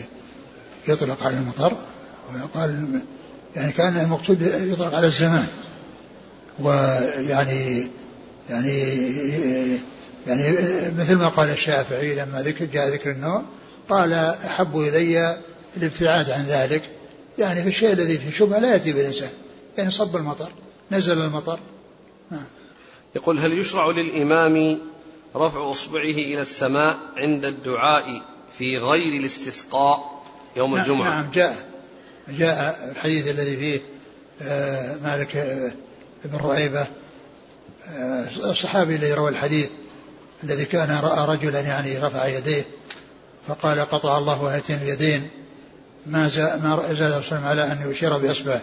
يطلق 0.87 1.23
على 1.23 1.37
المطر 1.37 1.77
ويقال 2.33 2.99
يعني 3.55 3.71
كان 3.71 3.97
المقصود 3.97 4.41
يطلق 4.41 4.95
على 4.95 5.07
الزمان. 5.07 5.47
ويعني 6.59 7.87
يعني 8.49 8.79
يعني 10.27 10.57
مثل 10.97 11.15
ما 11.15 11.27
قال 11.27 11.49
الشافعي 11.49 12.15
لما 12.15 12.41
ذكر 12.41 12.65
جاء 12.65 12.87
ذكر 12.87 13.11
النوع 13.11 13.43
قال 13.89 14.13
أحب 14.13 14.77
إلي 14.77 15.37
الابتعاد 15.77 16.29
عن 16.29 16.45
ذلك. 16.45 16.81
يعني 17.37 17.61
في 17.61 17.69
الشيء 17.69 17.93
الذي 17.93 18.17
فيه 18.17 18.31
شبهة 18.31 18.59
لا 18.59 18.71
يأتي 18.71 18.93
بالإنسان. 18.93 19.29
يعني 19.77 19.91
صب 19.91 20.15
المطر. 20.15 20.51
نزل 20.91 21.21
المطر. 21.21 21.59
نعم. 22.31 22.45
يقول 23.15 23.39
هل 23.39 23.59
يشرع 23.59 23.87
للإمام 23.87 24.79
رفع 25.35 25.71
إصبعه 25.71 26.03
إلى 26.03 26.41
السماء 26.41 26.97
عند 27.17 27.45
الدعاء 27.45 28.21
في 28.57 28.77
غير 28.77 29.19
الاستسقاء 29.19 30.23
يوم 30.55 30.75
نعم 30.75 30.81
الجمعة؟ 30.81 31.21
نعم 31.21 31.31
جاء. 31.31 31.69
جاء 32.29 32.89
الحديث 32.91 33.27
الذي 33.27 33.57
فيه 33.57 33.81
آه، 34.41 34.95
مالك 34.95 35.35
آه، 35.35 35.71
بن 36.25 36.37
رعيبة 36.37 36.87
الصحابي 38.43 38.95
الذي 38.95 39.13
روى 39.13 39.29
الحديث 39.29 39.69
الذي 40.43 40.65
كان 40.65 40.99
رأى 41.03 41.35
رجلا 41.35 41.59
يعني 41.59 41.97
رفع 41.97 42.25
يديه 42.25 42.65
فقال 43.47 43.79
قطع 43.79 44.17
الله 44.17 44.33
هاتين 44.33 44.75
اليدين. 44.75 45.29
ما 46.05 46.27
زاد 46.27 46.63
ما 46.63 46.93
زاد 46.93 47.23
على 47.43 47.63
أن 47.63 47.91
يشير 47.91 48.17
بأصبعه. 48.17 48.61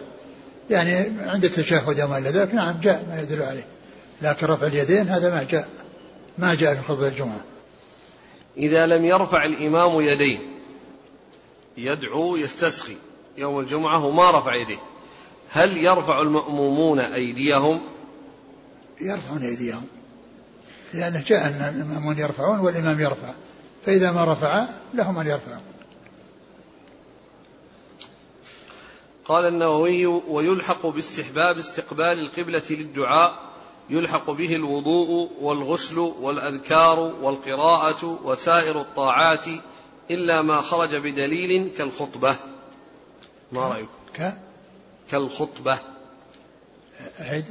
يعني 0.71 1.21
عند 1.31 1.45
التشهد 1.45 2.01
وما 2.01 2.19
إلى 2.19 2.29
ذلك 2.29 2.55
نعم 2.55 2.81
جاء 2.81 3.07
ما 3.09 3.21
يدل 3.21 3.43
عليه. 3.43 3.67
لكن 4.23 4.47
رفع 4.47 4.67
اليدين 4.67 5.09
هذا 5.09 5.31
ما 5.31 5.43
جاء 5.43 5.69
ما 6.39 6.55
جاء 6.55 6.75
في 6.75 6.83
خطبة 6.83 7.09
الجمعة. 7.09 7.41
إذا 8.57 8.87
لم 8.87 9.05
يرفع 9.05 9.45
الإمام 9.45 10.01
يديه 10.01 10.39
يدعو 11.77 12.37
يستسقي 12.37 12.97
يوم 13.37 13.61
الجمعة 13.61 14.05
وما 14.05 14.31
رفع 14.31 14.55
يديه. 14.55 14.79
هل 15.51 15.77
يرفع 15.77 16.21
المأمومون 16.21 17.01
أيديهم؟ 17.01 17.81
يرفعون 19.01 19.43
أيديهم. 19.43 19.85
لأنه 20.95 21.25
جاء 21.27 21.47
أن 21.47 21.81
المامون 21.81 22.19
يرفعون 22.19 22.59
والإمام 22.59 23.01
يرفع. 23.01 23.33
فإذا 23.87 24.13
ما 24.13 24.25
رفع 24.25 24.67
لهم 24.95 25.19
أن 25.19 25.27
يرفعوا. 25.27 25.70
قال 29.31 29.47
النووي 29.47 30.07
ويلحق 30.07 30.87
باستحباب 30.87 31.59
استقبال 31.59 32.19
القبلة 32.19 32.63
للدعاء 32.71 33.51
يلحق 33.91 34.31
به 34.31 34.57
الوضوء 34.57 35.31
والغسل 35.41 35.99
والأذكار 35.99 36.99
والقراءة 36.99 38.19
وسائر 38.25 38.81
الطاعات 38.81 39.45
إلا 40.11 40.43
ما 40.43 40.61
خرج 40.61 40.97
بدليل 40.97 41.71
كالخطبة. 41.79 42.37
ما 43.53 43.69
رأيكم؟ 43.69 43.89
ك؟ 44.17 44.35
كالخطبة. 45.11 45.79
أعد. 47.21 47.45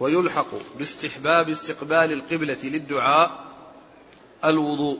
ويلحق 0.00 0.54
باستحباب 0.78 1.48
استقبال 1.48 2.12
القبلة 2.12 2.58
للدعاء 2.64 3.44
الوضوء 4.44 4.98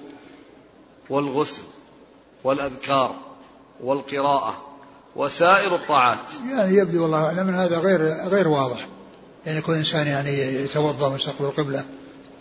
والغسل 1.11 1.63
والأذكار 2.45 3.17
والقراءة. 3.81 4.68
وسائر 5.19 5.75
الطاعات. 5.75 6.19
يعني 6.51 6.77
يبدو 6.77 7.03
والله 7.03 7.25
أعلم 7.25 7.49
أن 7.49 7.55
هذا 7.55 7.79
غير 7.79 8.03
غير 8.29 8.49
واضح. 8.49 8.89
يعني 9.47 9.59
يكون 9.59 9.77
إنسان 9.77 10.07
يعني 10.07 10.39
يتوضأ 10.39 11.09
مستقبل 11.09 11.45
القبلة 11.45 11.85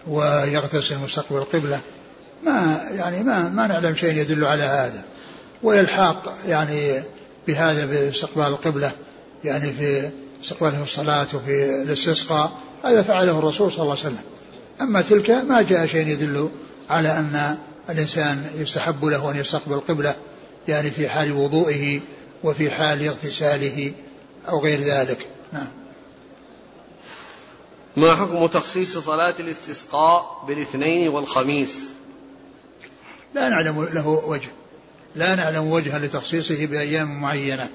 ويغتسل 0.08 0.98
مستقبل 1.00 1.38
القبلة. 1.38 1.80
ما 2.44 2.82
يعني 2.92 3.24
ما 3.24 3.50
ما 3.50 3.68
نعلم 3.68 3.96
شيء 3.96 4.18
يدل 4.18 4.46
على 4.46 4.64
هذا. 4.64 5.04
والحاق 5.64 6.34
يعني 6.48 7.02
بهذا 7.48 7.86
باستقبال 7.86 8.46
القبلة 8.46 8.92
يعني 9.44 9.74
في 9.74 10.10
استقباله 10.44 10.78
في 10.78 10.84
الصلاة 10.84 11.28
وفي 11.34 11.82
الاستسقاء 11.82 12.52
هذا 12.84 13.02
فعله 13.02 13.40
الرسول 13.40 13.72
صلى 13.72 13.82
الله 13.82 13.98
عليه 13.98 14.02
وسلم. 14.02 14.24
أما 14.82 15.02
تلك 15.02 15.30
ما 15.30 15.62
جاء 15.62 15.86
شيء 15.86 16.08
يدل 16.08 16.50
على 16.90 17.10
أن 17.10 17.58
الإنسان 17.90 18.46
يستحب 18.56 19.06
له 19.06 19.32
أن 19.32 19.38
يستقبل 19.38 19.74
القبلة 19.74 20.16
يعني 20.68 20.92
في 20.92 21.10
حال 21.10 21.32
وضوئه 21.32 22.02
وفي 22.44 22.72
حال 22.72 23.08
اغتساله 23.08 23.94
أو 24.50 24.64
غير 24.64 24.80
ذلك. 24.80 25.28
نعم. 25.54 25.68
ما 27.98 28.16
حكم 28.16 28.46
تخصيص 28.46 28.98
صلاة 28.98 29.36
الاستسقاء 29.40 30.44
بالاثنين 30.48 31.08
والخميس؟ 31.08 31.94
لا 33.34 33.50
نعلم 33.50 33.84
له 33.84 34.08
وجه. 34.08 34.50
لا 35.16 35.36
نعلم 35.36 35.72
وجها 35.72 36.00
لتخصيصه 36.00 36.66
بأيام 36.66 37.22
معينة. 37.22 37.70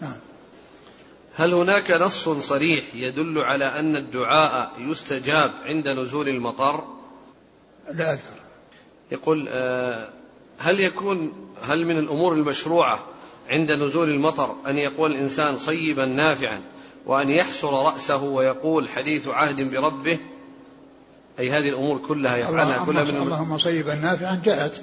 نعم. 0.00 0.16
هل 1.34 1.54
هناك 1.54 1.90
نص 1.90 2.28
صريح 2.28 2.84
يدل 2.94 3.38
على 3.38 3.64
أن 3.64 3.96
الدعاء 3.96 4.72
يستجاب 4.78 5.52
عند 5.64 5.88
نزول 5.88 6.28
المطر؟ 6.28 6.84
لا 7.90 8.12
أذكر. 8.12 8.40
يقول 9.12 9.48
آه، 9.48 10.08
هل 10.58 10.80
يكون 10.80 11.32
هل 11.62 11.86
من 11.86 11.98
الأمور 11.98 12.32
المشروعة 12.32 13.06
عند 13.50 13.70
نزول 13.70 14.10
المطر 14.10 14.54
أن 14.66 14.78
يقول 14.78 15.12
الإنسان 15.12 15.58
صيبا 15.58 16.04
نافعا 16.04 16.60
وأن 17.06 17.30
يحسر 17.30 17.72
رأسه 17.72 18.22
ويقول 18.22 18.88
حديث 18.88 19.28
عهد 19.28 19.56
بربه. 19.56 20.18
أي 21.38 21.50
هذه 21.50 21.68
الأمور 21.68 21.98
كلها 21.98 22.36
يفعلها 22.36 22.84
كلها 22.86 23.04
من 23.04 23.16
اللهم 23.16 23.58
صيبا 23.58 23.94
نافعا 23.94 24.40
جاءت. 24.44 24.82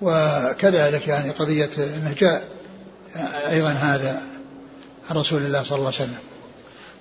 وكذلك 0.00 1.08
يعني 1.08 1.30
قضية 1.30 1.70
أنه 1.78 2.14
جاء 2.18 2.48
أيضا 3.50 3.68
هذا 3.68 4.22
عن 5.10 5.16
رسول 5.16 5.42
الله 5.42 5.62
صلى 5.62 5.78
الله 5.78 5.92
عليه 5.94 5.96
وسلم. 5.96 6.18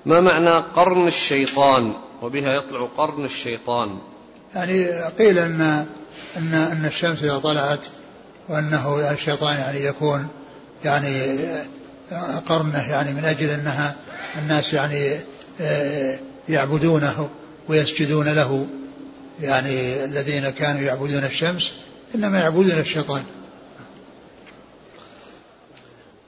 ما 0.06 0.22
معنى 0.22 0.50
قرن 0.50 1.08
الشيطان؟ 1.08 1.94
وبها 2.22 2.54
يطلع 2.54 2.88
قرن 2.98 3.26
الشيطان. 3.26 4.00
يعني 4.56 4.86
قيل 5.20 5.40
أن 5.40 5.62
أن 6.38 6.54
أن 6.54 6.86
الشمس 6.86 7.24
إذا 7.24 7.40
طلعت 7.40 7.86
وأنه 8.50 9.12
الشيطان 9.12 9.58
يعني 9.58 9.84
يكون 9.84 10.28
يعني 10.84 11.38
قرنه 12.48 12.90
يعني 12.90 13.14
من 13.14 13.26
أجل 13.26 13.50
أنها 13.50 13.96
الناس 14.38 14.74
يعني 14.74 15.20
آه، 15.62 16.20
يعبدونه 16.50 17.30
ويسجدون 17.68 18.28
له. 18.28 18.68
يعني 19.42 20.06
الذين 20.06 20.50
كانوا 20.50 20.82
يعبدون 20.82 21.24
الشمس 21.24 21.72
إنما 22.16 22.40
يعبدون 22.40 22.80
الشيطان. 22.80 23.24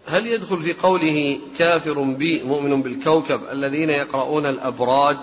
هل 0.07 0.27
يدخل 0.27 0.59
في 0.59 0.73
قوله 0.73 1.39
كافر 1.57 2.01
بي 2.01 2.43
مؤمن 2.43 2.81
بالكوكب 2.81 3.41
الذين 3.51 3.89
يقرؤون 3.89 4.45
الأبراج؟ 4.45 5.17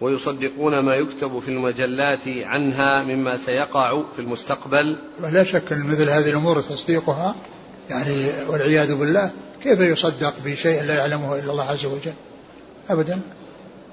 ويصدقون 0.00 0.78
ما 0.78 0.94
يكتب 0.94 1.38
في 1.38 1.48
المجلات 1.48 2.28
عنها 2.28 3.02
مما 3.02 3.36
سيقع 3.36 4.02
في 4.16 4.18
المستقبل. 4.18 4.98
لا 5.20 5.44
شك 5.44 5.72
أن 5.72 5.86
مثل 5.86 6.10
هذه 6.10 6.30
الأمور 6.30 6.60
تصديقها 6.60 7.34
يعني 7.90 8.32
والعياذ 8.48 8.94
بالله 8.94 9.30
كيف 9.62 9.80
يصدق 9.80 10.34
بشيء 10.44 10.82
لا 10.82 10.94
يعلمه 10.94 11.38
إلا 11.38 11.50
الله 11.52 11.64
عز 11.64 11.86
وجل؟ 11.86 12.12
أبدا. 12.90 13.20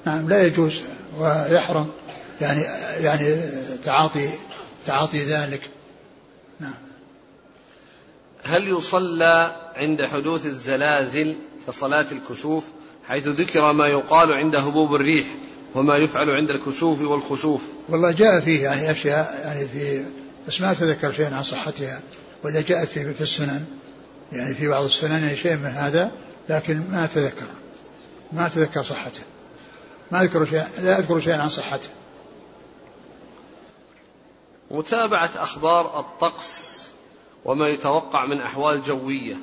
نعم 0.06 0.30
لا 0.30 0.44
يجوز 0.44 0.82
ويحرم 1.20 1.88
يعني 2.42 2.62
يعني 3.06 3.42
تعاطي 3.84 4.30
تعاطي 4.86 5.20
ذلك. 5.20 5.62
نعم. 6.60 6.74
هل 8.44 8.68
يصلى 8.68 9.56
عند 9.76 10.06
حدوث 10.06 10.46
الزلازل 10.46 11.36
كصلاة 11.68 12.06
الكسوف 12.12 12.64
حيث 13.08 13.28
ذكر 13.28 13.74
ما 13.74 13.88
يقال 13.88 14.34
عند 14.34 14.56
هبوب 14.56 14.96
الريح؟ 14.96 15.26
وما 15.76 15.98
يفعل 15.98 16.30
عند 16.30 16.50
الكسوف 16.50 17.02
والخسوف. 17.02 17.62
والله 17.90 18.12
جاء 18.12 18.40
فيه 18.40 18.64
يعني 18.64 18.92
أشياء 18.92 19.42
يعني 19.44 19.68
في 19.68 20.06
بس 20.48 20.62
ما 20.62 20.72
أتذكر 20.72 21.12
شيئا 21.12 21.36
عن 21.36 21.44
صحتها 21.44 22.02
ولا 22.44 22.62
جاءت 22.62 22.88
في, 22.88 23.14
في 23.14 23.22
السنن 23.22 23.66
يعني 24.32 24.56
في 24.56 24.68
بعض 24.68 24.84
السنن 24.84 25.24
يعني 25.24 25.36
شيء 25.36 25.56
من 25.56 25.66
هذا 25.66 26.12
لكن 26.50 26.84
ما 26.92 27.06
أتذكر 27.06 27.46
ما 28.32 28.48
أتذكر 28.48 28.84
صحته 28.84 29.22
ما 30.12 30.22
أذكر 30.22 30.46
شيء 30.46 30.64
لا 30.80 31.00
أذكر 31.00 31.20
شيئا 31.20 31.38
عن 31.42 31.50
صحته 31.50 31.90
متابعة 34.72 35.30
أخبار 35.36 36.00
الطقس 36.00 36.82
وما 37.46 37.68
يتوقع 37.68 38.26
من 38.26 38.42
أحوال 38.42 38.84
جوية. 38.84 39.36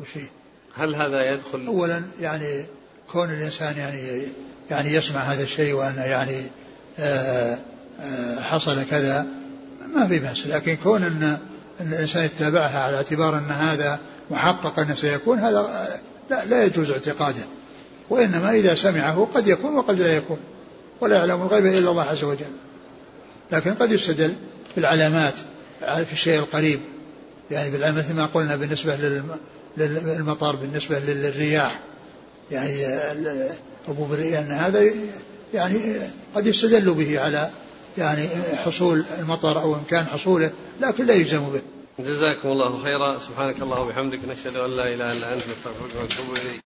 وشي. 0.00 0.20
هل 0.74 0.94
هذا 0.94 1.32
يدخل 1.32 1.66
أولا 1.66 2.02
يعني 2.20 2.66
كون 3.12 3.30
الإنسان 3.30 3.76
يعني 3.76 4.22
يعني 4.70 4.94
يسمع 4.94 5.20
هذا 5.20 5.42
الشيء 5.42 5.74
وأن 5.74 5.96
يعني 5.96 6.42
آه، 6.98 7.58
آه، 8.00 8.42
حصل 8.42 8.84
كذا 8.84 9.26
ما 9.94 10.06
في 10.06 10.18
بأس. 10.18 10.46
لكن 10.46 10.76
كون 10.76 11.02
أن 11.02 11.38
الإنسان 11.80 12.24
يتبعها 12.24 12.80
على 12.80 12.96
اعتبار 12.96 13.38
أن 13.38 13.50
هذا 13.50 13.98
محقق 14.30 14.78
أنه 14.78 14.94
سيكون 14.94 15.38
هذا 15.38 15.88
لا, 16.30 16.44
لا 16.44 16.64
يجوز 16.64 16.90
اعتقاده. 16.90 17.42
وإنما 18.10 18.52
إذا 18.52 18.74
سمعه 18.74 19.28
قد 19.34 19.48
يكون 19.48 19.74
وقد 19.76 20.00
لا 20.00 20.16
يكون 20.16 20.38
ولا 21.00 21.16
يعلم 21.16 21.42
الغيب 21.42 21.66
إلا 21.66 21.90
الله 21.90 22.02
عز 22.02 22.24
وجل. 22.24 22.46
لكن 23.52 23.74
قد 23.74 23.92
يستدل 23.92 24.34
بالعلامات 24.76 25.34
في 25.80 26.12
الشيء 26.12 26.38
القريب. 26.38 26.80
يعني 27.50 27.92
مثل 27.92 28.14
ما 28.14 28.26
قلنا 28.26 28.56
بالنسبة 28.56 28.96
للمطر 29.76 30.56
بالنسبة 30.56 30.98
للرياح. 30.98 31.80
يعني 32.50 32.86
أبو 33.88 34.04
بريء 34.04 34.38
أن 34.38 34.52
هذا 34.52 34.90
يعني 35.54 35.96
قد 36.34 36.46
يستدل 36.46 36.94
به 36.94 37.20
على 37.20 37.50
يعني 37.98 38.28
حصول 38.56 39.04
المطر 39.18 39.60
أو 39.62 39.74
إمكان 39.74 40.06
حصوله 40.06 40.50
لكن 40.80 41.06
لا 41.06 41.14
يلزم 41.14 41.44
به. 41.52 41.62
جزاكم 41.98 42.48
الله 42.48 42.82
خيرا. 42.82 43.18
سبحانك 43.18 43.62
اللهم 43.62 43.86
وبحمدك 43.86 44.18
نشهد 44.28 44.56
أن 44.56 44.70
لا 44.76 44.94
إله 44.94 45.12
إلا 45.12 45.34
أنت 45.34 45.42
نستغفرك 45.42 45.92
ونتوب 46.00 46.36
إليك. 46.36 46.67